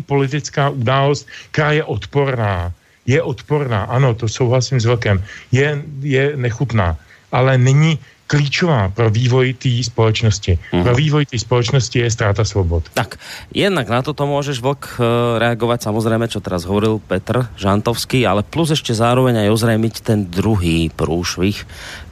[0.00, 2.72] politická událost, která je odporná.
[3.06, 5.24] Je odporná, ano, to souhlasím s Vlkem.
[5.52, 6.96] Je, je nechutná,
[7.32, 7.98] ale není,
[8.30, 10.54] klíčová pro vývoj té společnosti.
[10.54, 10.86] Mm-hmm.
[10.86, 12.86] Pro vývoj té společnosti je ztráta svobod.
[12.94, 13.18] Tak,
[13.50, 15.02] jednak na toto môžeš Vlk eh,
[15.42, 20.94] reagovať, samozrejme, čo teraz hovoril Petr Žantovský, ale plus ešte zároveň aj ozrejmiť ten druhý
[20.94, 21.58] prúšvih,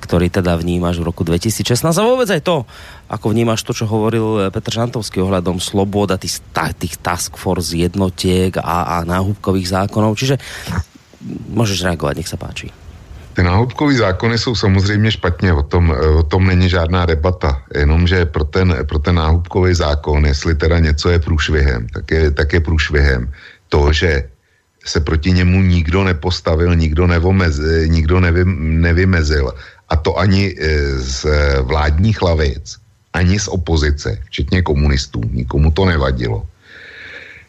[0.02, 2.66] ktorý teda vnímaš v roku 2016 a vôbec aj to,
[3.06, 6.42] ako vnímaš to, čo hovoril eh, Petr Žantovský ohľadom slobod a tých,
[6.82, 10.18] tých task force jednotiek a, a náhubkových zákonov.
[10.18, 10.42] Čiže
[11.54, 12.87] môžeš reagovať, nech sa páči.
[13.38, 18.44] Ty náhubkové zákony jsou samozřejmě špatně, o tom, o tom není žádná debata, jenomže pro
[18.44, 23.32] ten, pro ten náhubkový zákon, jestli teda něco je průšvihem, tak je, tak je průšvihem
[23.68, 24.26] to, že
[24.84, 29.54] se proti němu nikdo nepostavil, nikdo, nevomez, nikdo nevy, nevymezil.
[29.88, 31.26] A to ani e, z
[31.62, 32.76] vládních lavic,
[33.14, 35.22] ani z opozice, včetně komunistů.
[35.30, 36.42] Nikomu to nevadilo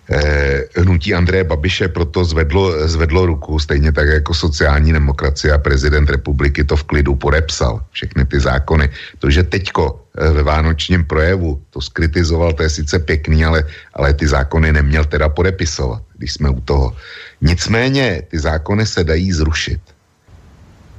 [0.09, 6.09] eh, hnutí Andreje Babiše proto zvedlo, zvedlo ruku, stejně tak jako sociální demokracie a prezident
[6.09, 8.89] republiky to v klidu podepsal, všechny ty zákony.
[9.19, 13.63] To, že teďko eh, ve vánočním projevu to skritizoval, to je sice pěkný, ale,
[13.93, 16.95] ale ty zákony neměl teda podepisovat, když jsme u toho.
[17.41, 19.81] Nicméně ty zákony se dají zrušit.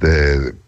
[0.03, 0.61] Eh,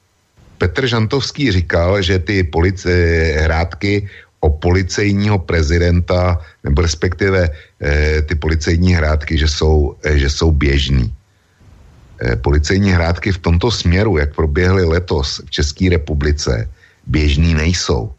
[0.58, 4.08] Petr Žantovský říkal, že ty policie, hrádky
[4.40, 7.54] o policejního prezidenta, nebo respektive eh,
[8.26, 11.14] ty policejní hrádky, že jsou, eh, že jsou běžný.
[12.22, 16.70] Eh, policejní hrádky v tomto směru, jak proběhly letos v České republice,
[17.08, 18.14] běžný nejsou.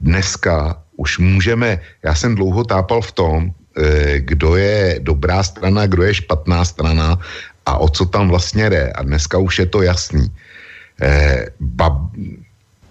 [0.00, 3.38] Dneska už můžeme, já jsem dlouho tápal v tom,
[3.76, 7.18] eh, kdo je dobrá strana, kdo je špatná strana
[7.66, 8.92] a o co tam vlastně jde.
[8.94, 10.30] A dneska už je to jasný.
[11.02, 12.14] Eh, bab,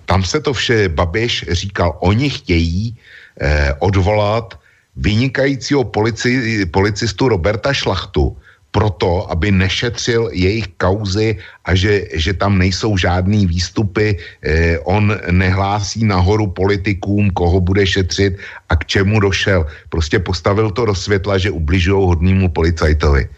[0.06, 2.94] tam se to vše Babiš říkal, oni chtějí
[3.42, 4.60] eh, odvolat
[4.96, 8.38] vynikajícího polici, policistu Roberta Šlachtu
[8.74, 16.02] proto, aby nešetřil jejich kauzy a že, že tam nejsou žádný výstupy, eh, on nehlásí
[16.06, 19.66] nahoru politikům, koho bude šetřit a k čemu došel.
[19.90, 23.30] Prostě postavil to do světla, že ubližují hodnému policajtovi.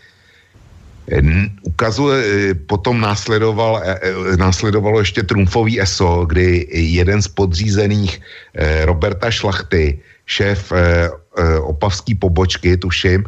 [1.61, 8.21] Ukazuje, eh, potom následoval, eh, eh, následovalo ještě trumfový ESO, kdy jeden z podřízených
[8.85, 10.73] Roberta Šlachty, šéf
[11.61, 13.23] opavský pobočky, tuším,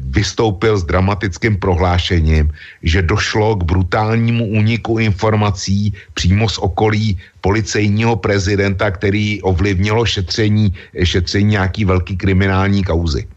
[0.00, 2.50] vystoupil s dramatickým prohlášením,
[2.82, 10.74] že došlo k brutálnímu úniku informací přímo z okolí policejního prezidenta, který ovlivnilo šetření,
[11.04, 13.28] šetření nějaký velký kriminální kauzy.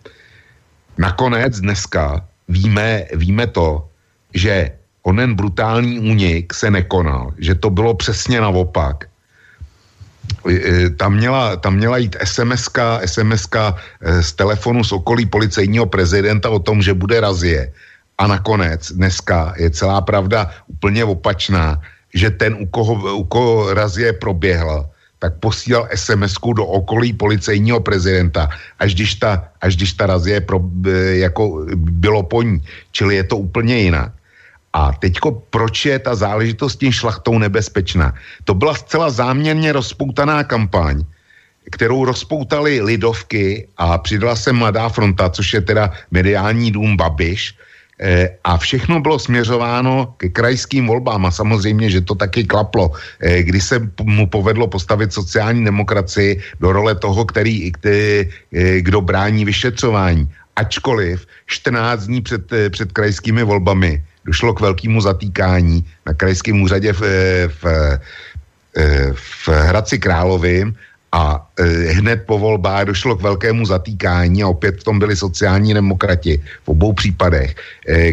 [0.98, 3.88] Nakonec dneska víme, víme to,
[4.34, 4.72] že
[5.04, 9.11] onen brutální únik se nekonal, že to bylo přesně naopak.
[10.50, 12.70] E, e, tam měla, tam měla jít sms
[13.06, 17.74] sms e, z telefonu z okolí policejního prezidenta o tom, že bude razie.
[18.18, 21.82] A nakonec dneska je celá pravda úplně opačná,
[22.14, 24.90] že ten, u koho, u koho razie proběhla,
[25.20, 28.50] tak posílal sms do okolí policejního prezidenta,
[28.80, 30.90] až když ta, až když ta razie pro, e,
[31.26, 32.62] jako bylo po ní.
[32.92, 34.12] Čili je to úplně jinak.
[34.74, 38.14] A teďko, proč je ta záležitost tím šlachtou nebezpečná?
[38.44, 41.04] To byla zcela záměrně rozpoutaná kampaň,
[41.72, 47.56] kterou rozpoutali lidovky a přidala se Mladá fronta, což je teda mediální dům Babiš,
[48.02, 52.92] Eh, a všechno bylo směřováno ke krajským volbám a samozřejmě, že to taky klaplo,
[53.22, 59.02] eh, kdy se mu povedlo postavit sociální demokracii do role toho, který, který eh, kdo
[59.06, 60.26] brání vyšetřování.
[60.56, 67.02] Ačkoliv 14 dní před, před krajskými volbami došlo k velkému zatýkání na krajském úřadě v,
[67.48, 67.64] v,
[69.14, 70.76] v Hradci Královým
[71.12, 75.74] a e, hned po volbách došlo k velkému zatýkání a opět v tom byli sociální
[75.74, 77.56] demokrati v obou případech,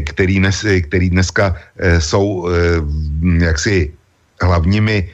[0.04, 1.56] který, dnes, který dneska
[1.98, 2.48] jsou
[3.40, 3.92] jaksi
[4.42, 5.08] hlavními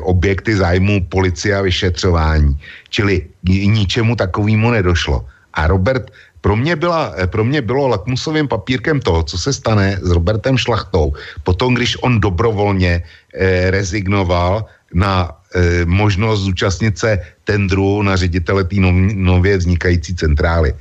[0.00, 2.58] objekty zájmu policie a vyšetřování.
[2.88, 5.26] Čili ničemu takovému nedošlo.
[5.54, 6.10] A Robert,
[6.40, 10.58] pro mě, byla, e, pro mě bylo lakmusovým papírkem toho, co se stane s Robertem
[10.58, 11.12] Šlachtou,
[11.44, 13.02] potom, když on dobrovolně
[13.34, 14.64] e, rezignoval
[14.94, 18.76] na e, možnost zúčastnit se tendru na ředitele té
[19.14, 20.74] nově vznikající centrály.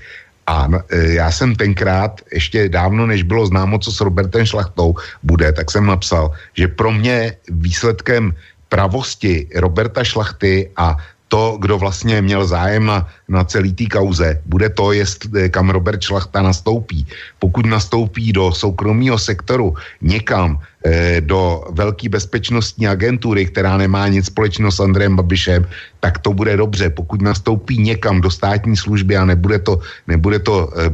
[0.47, 5.51] A e, já jsem tenkrát, ještě dávno, než bylo známo, co s Robertem Šlachtou bude,
[5.53, 8.33] tak jsem napsal, že pro mě výsledkem
[8.69, 10.97] pravosti Roberta Šlachty a
[11.29, 16.01] to, kdo vlastně měl zájem na, na celý té kauze, bude to, jestli, kam Robert
[16.01, 17.07] Šlachta nastoupí.
[17.39, 20.78] Pokud nastoupí do soukromého sektoru někam eh,
[21.19, 25.67] do velké bezpečnostní agentury, která nemá nic společného s Andrejem Babišem,
[25.99, 26.89] tak to bude dobře.
[26.89, 30.89] Pokud nastoupí někam do státní služby a nebude to, nebude to, eh,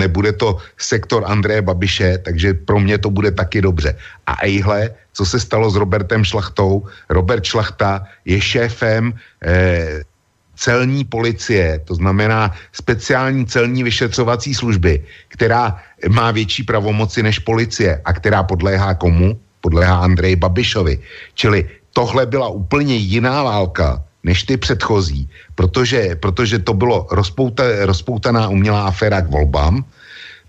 [0.00, 3.96] nebude to sektor Andreje Babiše, takže pro mě to bude taky dobře.
[4.26, 6.88] A ejhle, co se stalo s Robertem Šlachtou.
[7.10, 9.12] Robert Šlachta je šéfem
[9.44, 10.02] eh,
[10.60, 15.80] celní policie, to znamená speciální celní vyšetřovací služby, která
[16.12, 19.40] má větší pravomoci než policie a která podléhá komu?
[19.60, 21.00] Podléhá Andreji Babišovi.
[21.34, 28.48] Čili tohle byla úplně jiná válka, než ty předchozí, protože, protože to bylo rozpouta, rozpoutaná
[28.48, 29.84] umělá aféra k volbám.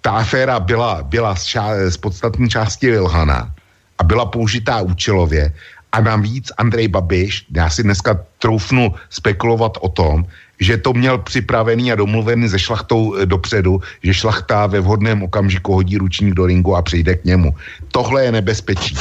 [0.01, 3.53] Ta aféra byla, byla z, ča, z podstatní části vylhaná
[3.97, 5.53] a byla použitá účelově.
[5.91, 10.25] A navíc Andrej Babiš, já si dneska troufnu spekulovat o tom,
[10.59, 15.73] že to měl připravený a domluvený se šlachtou eh, dopředu, že šlachta ve vhodném okamžiku
[15.73, 17.55] hodí ručník do ringu a přijde k němu.
[17.91, 18.95] Tohle je nebezpečí.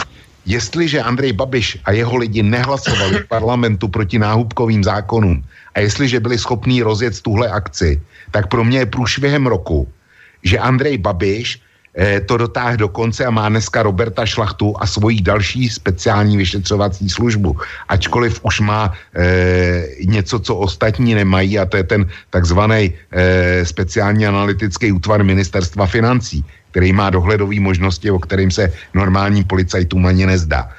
[0.47, 5.45] Jestliže Andrej Babiš a jeho lidi nehlasovali v parlamentu proti náhubkovým zákonům
[5.75, 8.01] a jestliže byli schopní rozjet tuhle akci,
[8.31, 9.89] tak pro mě je průšvihem roku,
[10.43, 11.61] že Andrej Babiš
[12.27, 17.57] to dotáhl do konce a má dneska Roberta Šlachtu a svoji další speciální vyšetřovací službu.
[17.89, 24.27] Ačkoliv už má eh, něco, co ostatní nemají a to je ten takzvaný eh, speciální
[24.27, 30.71] analytický útvar ministerstva financí, který má dohledové možnosti, o kterým se normálním policajtům ani nezdá.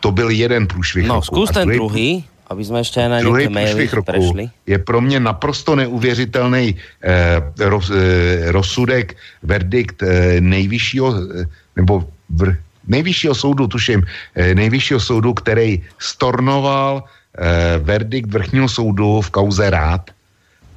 [0.00, 1.06] To byl jeden průšvih.
[1.06, 4.50] No, zkus ten druhý aby jsme ještě na nějaké maily prešli.
[4.66, 11.44] Je pro mě naprosto neuvěřitelný eh, roz, eh, rozsudek, verdikt eh, nejvyššího, eh,
[11.76, 12.56] nebo vr,
[12.88, 14.02] nejvyššího soudu, tuším,
[14.34, 20.10] eh, nejvyššího soudu, který stornoval eh, verdikt vrchního soudu v kauze rád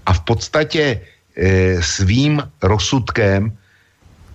[0.06, 1.02] a v podstatě
[1.38, 3.52] eh, svým rozsudkem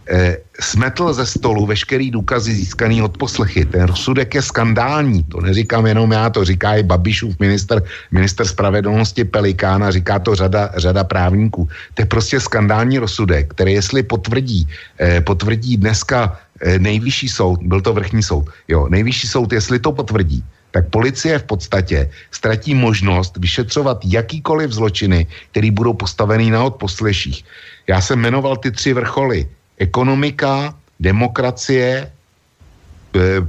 [0.09, 3.65] eh, smetl ze stolu veškerý důkazy získaný od poslechy.
[3.65, 9.24] Ten rozsudek je skandální, to neříkám jenom já, to říká i Babišův minister, minister spravedlnosti
[9.24, 11.69] Pelikán a říká to řada, řada právníků.
[11.95, 14.69] To je prostě skandální rozsudek, který jestli potvrdí,
[15.01, 19.93] eh, potvrdí dneska eh, nejvyšší soud, byl to vrchní soud, jo, nejvyšší soud, jestli to
[19.93, 27.45] potvrdí, tak policie v podstatě ztratí možnost vyšetřovat jakýkoliv zločiny, které budou postavený na odposleších.
[27.89, 32.09] Já jsem jmenoval ty tři vrcholy ekonomika, demokracie, e,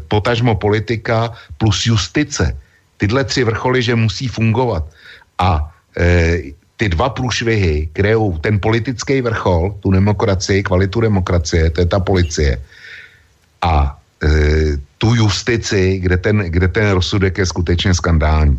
[0.08, 2.58] potažmo politika plus justice.
[2.98, 4.84] Tyhle tři vrcholy, že musí fungovat.
[5.40, 6.38] A e,
[6.78, 12.62] ty dva průšvihy kreujou ten politický vrchol, tu demokracii, kvalitu demokracie, to je ta policie.
[13.62, 14.28] A e,
[14.98, 18.58] tu justici, kde ten, kde ten rozsudek je skutečně skandální.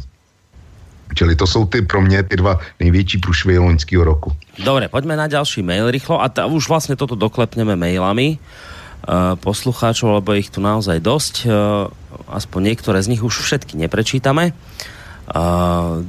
[1.15, 4.33] Čili to jsou ty pro mě ty dva největší průšvihy loňského roku.
[4.59, 10.21] Dobre, poďme na ďalší mail rýchlo a ta, už vlastne toto doklepneme mailami uh, poslucháčov,
[10.21, 11.35] lebo ich tu naozaj dosť.
[11.47, 11.89] Uh,
[12.29, 14.53] aspoň niektoré z nich už všetky neprečítame.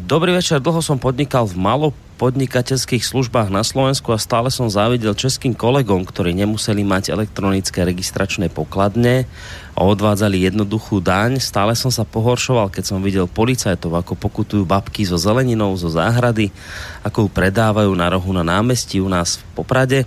[0.07, 1.87] Dobrý večer, dlho som podnikal v malo
[2.19, 8.51] podnikateľských službách na Slovensku a stále som závidel českým kolegom, ktorí nemuseli mať elektronické registračné
[8.51, 9.23] pokladne
[9.71, 11.39] a odvádzali jednoduchú daň.
[11.39, 16.51] Stále som sa pohoršoval, keď som videl policajtov, ako pokutujú babky so zeleninou, zo záhrady,
[17.07, 19.99] ako ju predávajú na rohu na námestí u nás v Poprade.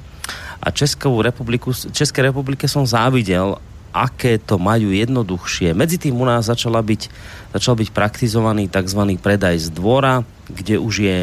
[0.60, 3.56] A Českou republiku, Českej republike som závidel,
[3.92, 5.76] aké to majú jednoduchšie.
[5.76, 7.12] Medzi tým u nás začala byť,
[7.52, 9.20] začal byť praktizovaný tzv.
[9.20, 11.18] predaj z dvora, kde už je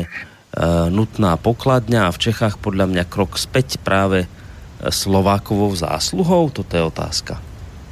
[0.50, 4.30] Eh, nutná pokladňa a v Čechách podľa mňa krok späť práve eh,
[4.90, 6.50] Slovákovou zásluhou?
[6.50, 7.38] Toto je otázka.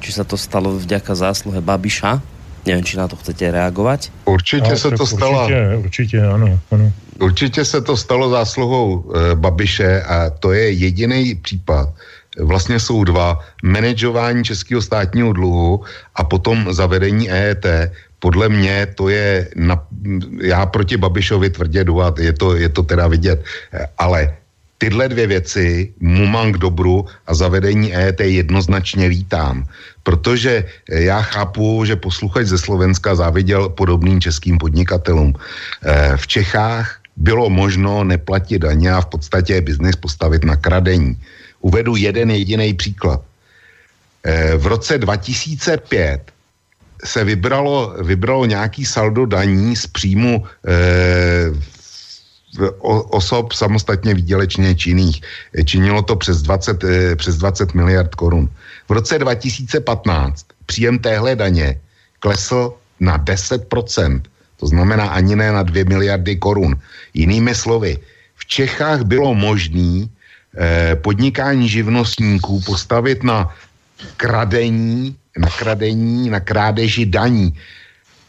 [0.02, 2.18] Či sa to stalo vďaka zásluhe Babiša?
[2.66, 4.10] Nevím, či na to chcete reagovat.
[4.26, 5.46] Určitě se to stalo.
[5.46, 6.92] Určitě, určitě, ano, ano.
[7.22, 11.90] Určitě se to stalo zásluhou e, Babiše a to je jediný případ.
[12.40, 13.40] Vlastně jsou dva.
[13.64, 15.84] Manažování českého státního dluhu
[16.16, 17.66] a potom zavedení EET
[18.20, 19.84] podle mě to je, na,
[20.42, 23.44] já proti Babišovi tvrdě jdu a je to, je to teda vidět,
[23.98, 24.34] ale
[24.78, 29.66] tyhle dvě věci mu mám k dobru a zavedení EET jednoznačně vítám,
[30.04, 35.34] protože já chápu, že posluchač ze Slovenska záviděl podobným českým podnikatelům.
[35.34, 41.18] Eh, v Čechách bylo možno neplatit daně a v podstatě biznis postavit na kradení.
[41.62, 43.22] Uvedu jeden jediný příklad.
[44.24, 46.32] Eh, v roce 2005
[47.04, 50.78] se vybralo, vybralo nějaký saldo daní z příjmu e,
[53.10, 55.22] osob samostatně výdělečně činných.
[55.66, 56.84] Činilo to přes 20,
[57.16, 58.50] přes 20 miliard korun.
[58.90, 61.80] V roce 2015 příjem téhle daně
[62.20, 64.22] klesl na 10%.
[64.58, 66.80] To znamená ani ne na 2 miliardy korun.
[67.14, 67.98] Jinými slovy,
[68.36, 70.08] v Čechách bylo možné
[70.58, 73.54] eh, podnikání živnostníků postavit na
[74.18, 77.54] kradení, na kradení, na krádeži daní.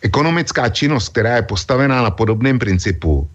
[0.02, 3.28] Ekonomická činnost, která je postavená na podobném principu,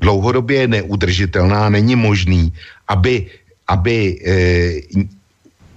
[0.00, 2.52] dlouhodobě je neudržitelná, není možný,
[2.88, 3.26] aby,
[3.68, 4.34] aby e,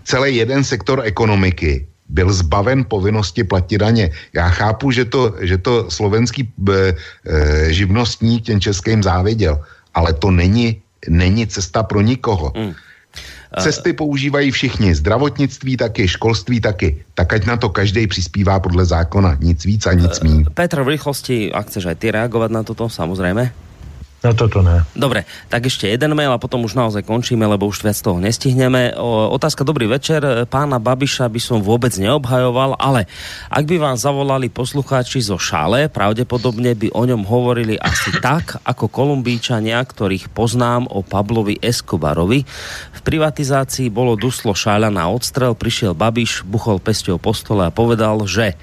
[0.03, 4.11] celý jeden sektor ekonomiky byl zbaven povinnosti platit daně.
[4.33, 9.61] Já chápu, že to, že to slovenský e, e, živnostník těm českým záviděl,
[9.93, 12.53] ale to není, není cesta pro nikoho.
[12.55, 12.73] Mm.
[13.59, 17.03] Cesty používají všichni, zdravotnictví taky, školství taky.
[17.13, 19.38] Tak ať na to každý přispívá podle zákona.
[19.41, 20.45] Nic víc a nic míň.
[20.53, 23.68] Petr, v rychlosti, ak chceš aj ty reagovat na toto, samozřejmě.
[24.19, 24.83] No toto ne.
[24.91, 28.91] Dobre, tak ešte jeden mail a potom už naozaj končíme, lebo už viac toho nestihneme.
[28.99, 30.43] O, otázka, dobrý večer.
[30.51, 33.07] Pána Babiša by som vôbec neobhajoval, ale
[33.47, 38.91] ak by vám zavolali poslucháči zo Šále, pravdepodobne by o ňom hovorili asi tak, ako
[38.91, 42.43] Kolumbíčania, ktorých poznám o Pablovi Escobarovi.
[42.91, 48.19] V privatizácii bolo duslo Šáľa na odstrel, prišiel Babiš, buchol pesťou po stole a povedal,
[48.27, 48.59] že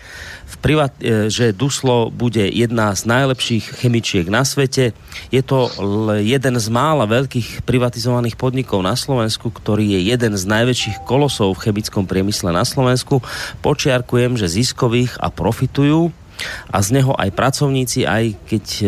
[0.62, 4.94] privat, e, že Duslo bude jedna z najlepších chemičiek na svete.
[5.35, 5.70] Je to
[6.23, 11.70] jeden z mála veľkých privatizovaných podnikov na Slovensku, ktorý je jeden z najväčších kolosov v
[11.70, 13.23] chemickom priemysle na Slovensku.
[13.62, 16.14] Počiarkujem, že ziskových a profitujú
[16.70, 18.86] a z neho aj pracovníci, aj keď e,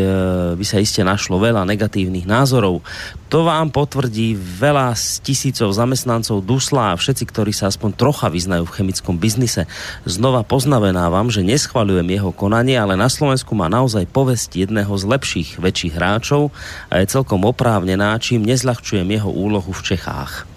[0.57, 2.85] by sa iste našlo veľa negatívnych názorov.
[3.29, 8.65] To vám potvrdí veľa z tisícov zamestnancov Dusla a všetci, ktorí sa aspoň trocha vyznajú
[8.65, 9.69] v chemickom biznise.
[10.09, 15.49] Znova poznavenávam, že neschvaľujem jeho konanie, ale na Slovensku má naozaj povesť jedného z lepších
[15.61, 16.53] väčších hráčov
[16.89, 20.49] a je celkom oprávnená, čím nezľahčujem jeho úlohu v Čechách.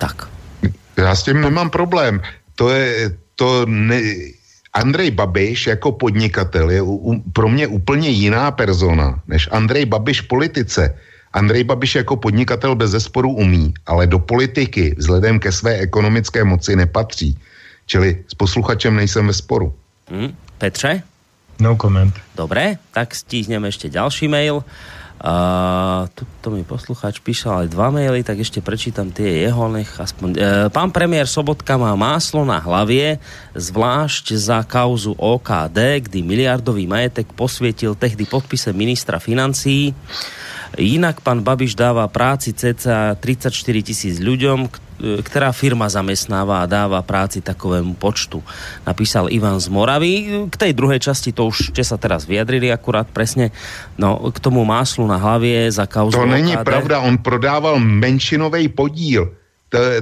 [0.00, 0.32] Tak.
[0.96, 2.20] Já s tím nemám problém.
[2.54, 4.00] To je, to ne,
[4.72, 10.94] Andrej Babiš jako podnikatel je u, pro mě úplně jiná persona než Andrej Babiš politice.
[11.32, 16.76] Andrej Babiš jako podnikatel bez zesporu umí, ale do politiky vzhledem ke své ekonomické moci
[16.76, 17.38] nepatří.
[17.86, 19.74] Čili s posluchačem nejsem ve sporu.
[20.08, 20.34] Hmm.
[20.58, 21.02] Petře?
[21.60, 22.14] No comment.
[22.36, 24.64] Dobré, tak stihneme ještě další mail.
[25.20, 26.08] Uh,
[26.40, 30.30] to mi poslucháč píšal aj dva maily, tak ešte prečítam tie jeho, nech aspoň...
[30.32, 30.42] Uh,
[30.72, 33.20] pán premiér Sobotka má máslo na hlavie,
[33.52, 39.92] zvlášť za kauzu OKD, kdy miliardový majetek posvietil tehdy podpise ministra financí.
[40.78, 44.70] Jinak pan Babiš dáva práci cca 34 tisíc ľuďom,
[45.00, 48.44] E, která firma zamestnáva a dáva práci takovému počtu.
[48.84, 50.12] Napísal Ivan z Moravy.
[50.52, 53.48] K tej druhej časti to už ste sa teraz vyjadrili akurát presne.
[53.96, 56.64] No, k tomu máslu na hlavě za kauzu To není OKD.
[56.64, 59.40] pravda, on prodával menšinový podíl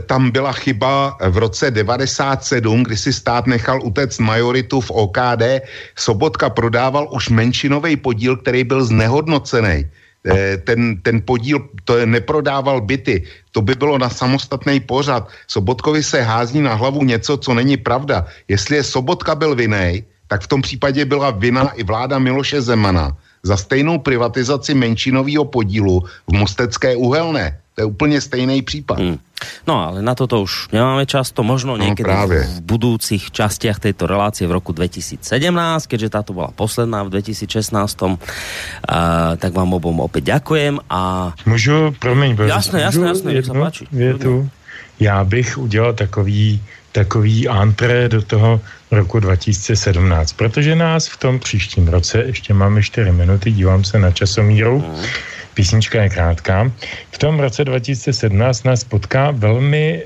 [0.08, 5.44] tam byla chyba v roce 97, kdy si stát nechal utéct majoritu v OKD.
[5.92, 9.84] Sobotka prodával už menšinový podíl, který byl znehodnocený.
[10.26, 13.22] Eh, ten, ten podíl to neprodával byty.
[13.52, 15.28] To by bylo na samostatný pořad.
[15.46, 18.26] Sobotkovi se hází na hlavu něco, co není pravda.
[18.48, 23.16] Jestli je Sobotka byl vinej, tak v tom případě byla vina i vláda Miloše Zemana
[23.42, 27.60] za stejnou privatizaci menšinového podílu v Mostecké uhelné.
[27.78, 28.98] To je úplně stejný případ.
[28.98, 29.18] Hmm.
[29.62, 33.78] No ale na toto už nemáme čas, to možno no, niekedy no, v budúcich častiach
[33.78, 35.22] tejto relácie v roku 2017,
[35.86, 38.18] keďže táto bola posledná v 2016, uh,
[39.38, 41.30] tak vám obom opäť ďakujem a...
[41.46, 43.62] Můžu, promiň, jasné, jasné, jasné, jednu,
[43.94, 44.50] větu.
[44.98, 46.58] Já bych udělal takový
[46.92, 48.60] takový antré do toho
[48.90, 54.10] roku 2017, protože nás v tom příštím roce, ještě máme 4 minuty, dívám se na
[54.10, 55.04] časomíru, mm
[55.58, 56.70] písnička je krátká.
[57.10, 58.30] V tom roce 2017
[58.62, 60.02] nás potká velmi e,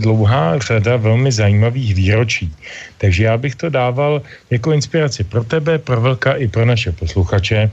[0.00, 2.48] dlouhá řada velmi zajímavých výročí.
[2.96, 7.68] Takže já bych to dával jako inspiraci pro tebe, pro Velka i pro naše posluchače,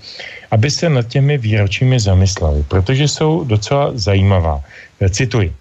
[0.51, 4.59] aby se nad těmi výročími zamysleli, protože jsou docela zajímavá.
[4.99, 5.55] E, cituji.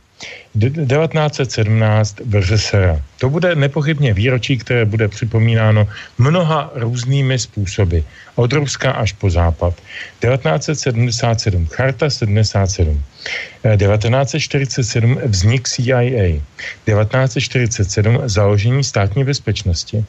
[0.60, 3.02] 1917 VŘSR.
[3.18, 5.88] To bude nepochybně výročí, které bude připomínáno
[6.18, 7.98] mnoha různými způsoby.
[8.34, 9.74] Od Ruska až po západ.
[10.20, 11.66] 1977.
[11.66, 13.02] Charta 77.
[13.62, 16.40] 1947 vznik CIA,
[16.84, 20.04] 1947 založení státní bezpečnosti,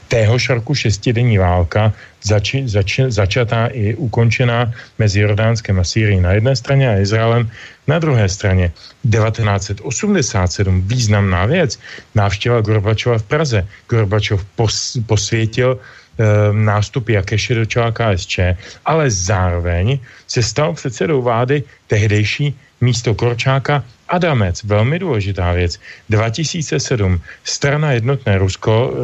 [0.07, 1.93] Téhož roku šestidenní válka
[2.23, 7.51] zač, zač, začatá i ukončená mezi Jordánskem a Sýrií na jedné straně a Izraelem
[7.87, 8.71] na druhé straně.
[9.11, 11.79] 1987 významná věc.
[12.15, 13.67] Návštěva Gorbačova v Praze.
[13.89, 15.79] Gorbačov pos, posvětil
[16.19, 18.39] e, nástup Jakeše do čela KSČ,
[18.85, 25.79] ale zároveň se stal předsedou vlády tehdejší místo Korčáka Adamec, velmi důležitá věc.
[26.09, 28.97] 2007 strana Jednotné Rusko e,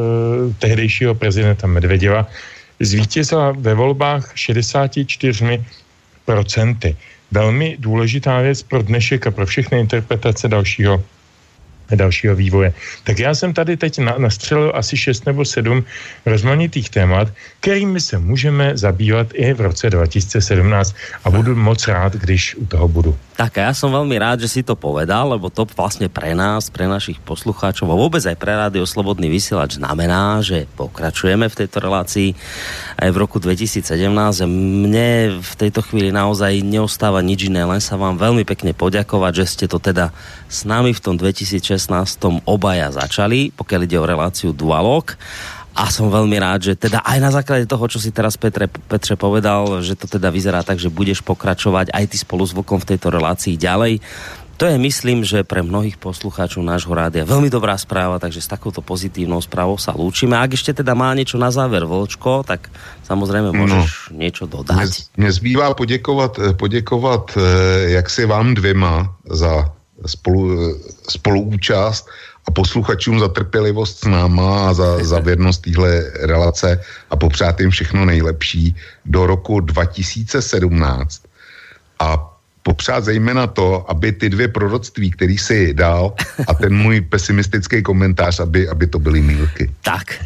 [0.59, 2.27] tehdejšího prezidenta Medvedeva
[2.79, 5.63] zvítězila ve volbách 64
[6.25, 6.95] procenty.
[7.31, 11.03] Velmi důležitá věc pro dnešek a pro všechny interpretace dalšího
[11.95, 12.73] dalšího vývoje.
[13.03, 15.85] Tak já jsem tady teď na, nastřelil asi 6 nebo 7
[16.25, 17.27] rozmanitých témat,
[17.59, 22.87] kterými se můžeme zabývat i v roce 2017 a budu moc rád, když u toho
[22.87, 23.17] budu.
[23.35, 26.71] Tak a ja som veľmi rád, že si to povedal, lebo to vlastne pre nás,
[26.71, 31.83] pre našich poslucháčov a vôbec aj pre Rádio Slobodný vysielač znamená, že pokračujeme v tejto
[31.83, 32.31] relácii
[32.95, 33.91] aj v roku 2017.
[34.47, 39.45] Mne v tejto chvíli naozaj neostáva nič iné, len sa vám veľmi pekne poďakovať, že
[39.51, 40.15] ste to teda
[40.47, 41.91] s nami v tom 2016
[42.47, 45.11] obaja začali, pokiaľ ide o reláciu Dualog
[45.75, 49.19] a som veľmi rád, že teda aj na základe toho, čo si teraz Petre, Petre
[49.19, 52.95] povedal, že to teda vyzerá tak, že budeš pokračovať aj ty spolu s Vlkom v
[52.95, 53.99] tejto relácii ďalej.
[54.55, 58.79] To je, myslím, že pre mnohých poslucháčov nášho rádia veľmi dobrá správa, takže s takouto
[58.79, 60.39] pozitívnou správou sa lúčime.
[60.39, 62.71] Ak ešte teda má niečo na záver Vlčko, tak
[63.03, 63.67] samozrejme no.
[63.67, 65.11] môžeš no, niečo dodať.
[65.19, 69.75] Mne zbývá poděkovat, poděkovat eh, jak si vám dvěma za
[70.07, 70.55] spolu, eh,
[71.11, 72.07] spoluúčast
[72.47, 77.69] a posluchačům za trpělivost s náma a za, za věrnost téhle relace a popřát jim
[77.69, 81.21] všechno nejlepší do roku 2017.
[81.99, 82.34] A
[82.65, 86.17] popřát zejména to, aby ty dvě proroctví, který si dal
[86.49, 89.69] a ten můj pesimistický komentář, aby, aby to byly mílky.
[89.85, 90.17] Tak,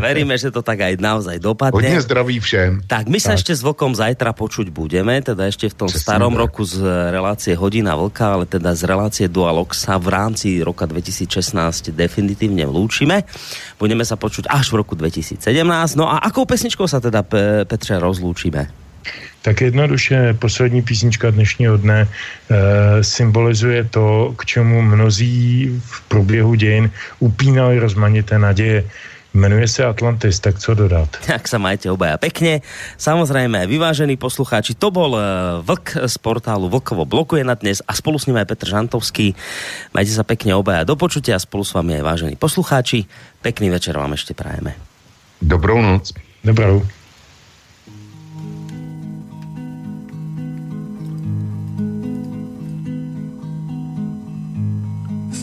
[0.00, 1.76] veríme, že to tak aj naozaj dopadne.
[1.76, 2.80] Hodně zdraví všem.
[2.88, 6.32] Tak, my sa ešte s Vlkom zajtra počuť budeme, teda ešte v tom Přesně starom
[6.32, 6.40] tak.
[6.48, 6.80] roku z
[7.12, 13.28] relácie Hodina Vlka, ale teda z relácie Dualog sa v rámci roka 2016 definitívne lúčime.
[13.76, 15.44] Budeme sa počuť až v roku 2017.
[16.00, 17.20] No a akou pesničkou sa teda,
[17.68, 18.81] Petře, rozlúčime?
[19.42, 22.08] Tak jednoduše poslední písnička dnešního dne e,
[23.04, 28.84] symbolizuje to, k čemu mnozí v průběhu dějin upínali rozmanité naděje.
[29.34, 31.08] Jmenuje se Atlantis, tak co dodat?
[31.26, 32.60] Tak sa majte obaja pekne.
[33.00, 35.24] Samozrejme, vyvážení poslucháči, to bol eh,
[35.64, 39.32] Vlk z portálu Vlkovo blokuje na dnes a spolu s ním aj Petr Žantovský.
[39.96, 43.08] Majte sa pekne obaja do počutia a spolu s vami aj vážení poslucháči.
[43.40, 44.76] Pekný večer vám ešte prajeme.
[45.40, 46.12] Dobrou noc.
[46.44, 46.84] Dobrou.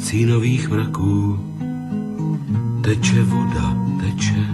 [0.10, 1.40] Cínových mraků
[2.82, 4.46] teče voda, teče.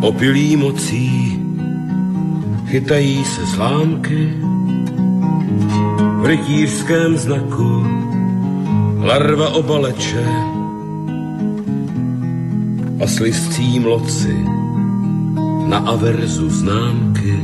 [0.00, 1.38] Opilý mocí
[2.66, 4.30] chytají se slámky
[6.20, 7.86] v rytířském znaku
[8.98, 10.26] larva obaleče
[13.04, 14.36] a slistcí mloci
[15.66, 17.38] na averzu známky.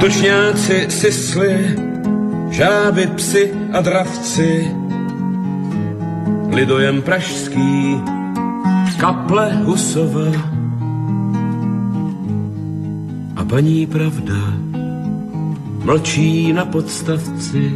[0.00, 1.83] Točňáci sisli
[2.54, 4.70] žáby, psy a dravci,
[6.54, 7.98] lidojem pražský,
[9.00, 10.30] kaple Husova.
[13.36, 14.38] A paní pravda
[15.84, 17.74] mlčí na podstavci,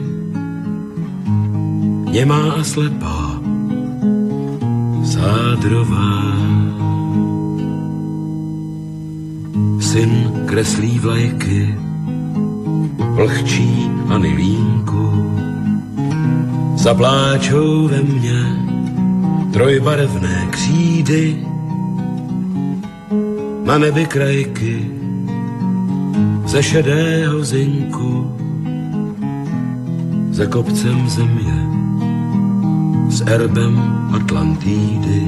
[2.15, 3.43] nemá a slepá,
[5.05, 6.39] sádrová.
[9.81, 11.88] Syn kreslí vlajky,
[13.19, 15.35] vlhčí anilínku.
[16.75, 18.41] Zapláčou ve mně
[19.53, 21.47] trojbarevné křídy,
[23.65, 24.91] na nebi krajky
[26.47, 28.37] ze šedého zinku,
[30.31, 31.59] za kopcem země,
[33.09, 35.23] s erbem Atlantídy.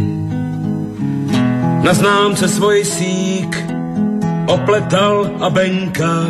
[1.82, 3.66] Na známce svoj sík
[4.46, 6.26] opletal a benka,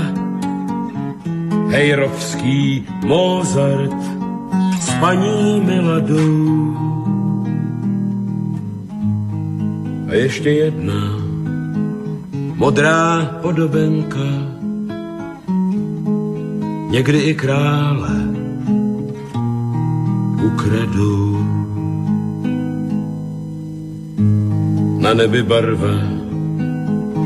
[1.71, 4.03] Hejrovský Mozart
[4.81, 6.77] s paní Miladou.
[10.09, 11.01] A ještě jedna
[12.55, 14.29] modrá podobenka,
[16.91, 18.17] někdy i krále
[20.47, 21.39] ukradou.
[24.99, 25.95] Na nebi barva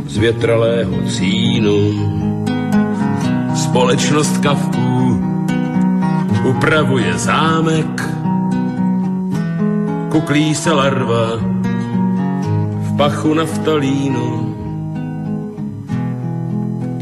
[0.07, 2.24] z větralého cínu
[3.75, 5.25] společnost kavků
[6.45, 8.03] upravuje zámek,
[10.11, 11.37] kuklí se larva
[12.79, 14.57] v pachu naftalínu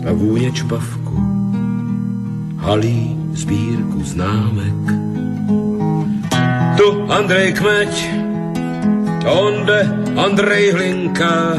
[0.08, 1.20] a vůně čpavku
[2.56, 4.80] halí sbírku známek.
[6.76, 8.10] Tu Andrej Kmeď,
[9.26, 11.52] onde Andrej Hlinka,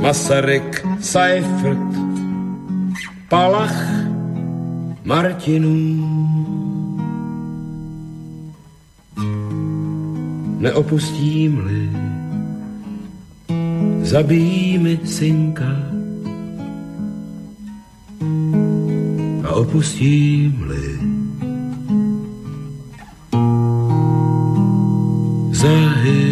[0.00, 2.03] Masaryk, Seifert,
[3.34, 3.82] Palach,
[5.04, 5.74] Martinů.
[10.58, 11.90] Neopustím-li,
[14.02, 15.70] zabíjí mi synka
[19.44, 20.98] a opustím-li
[25.50, 26.23] záhy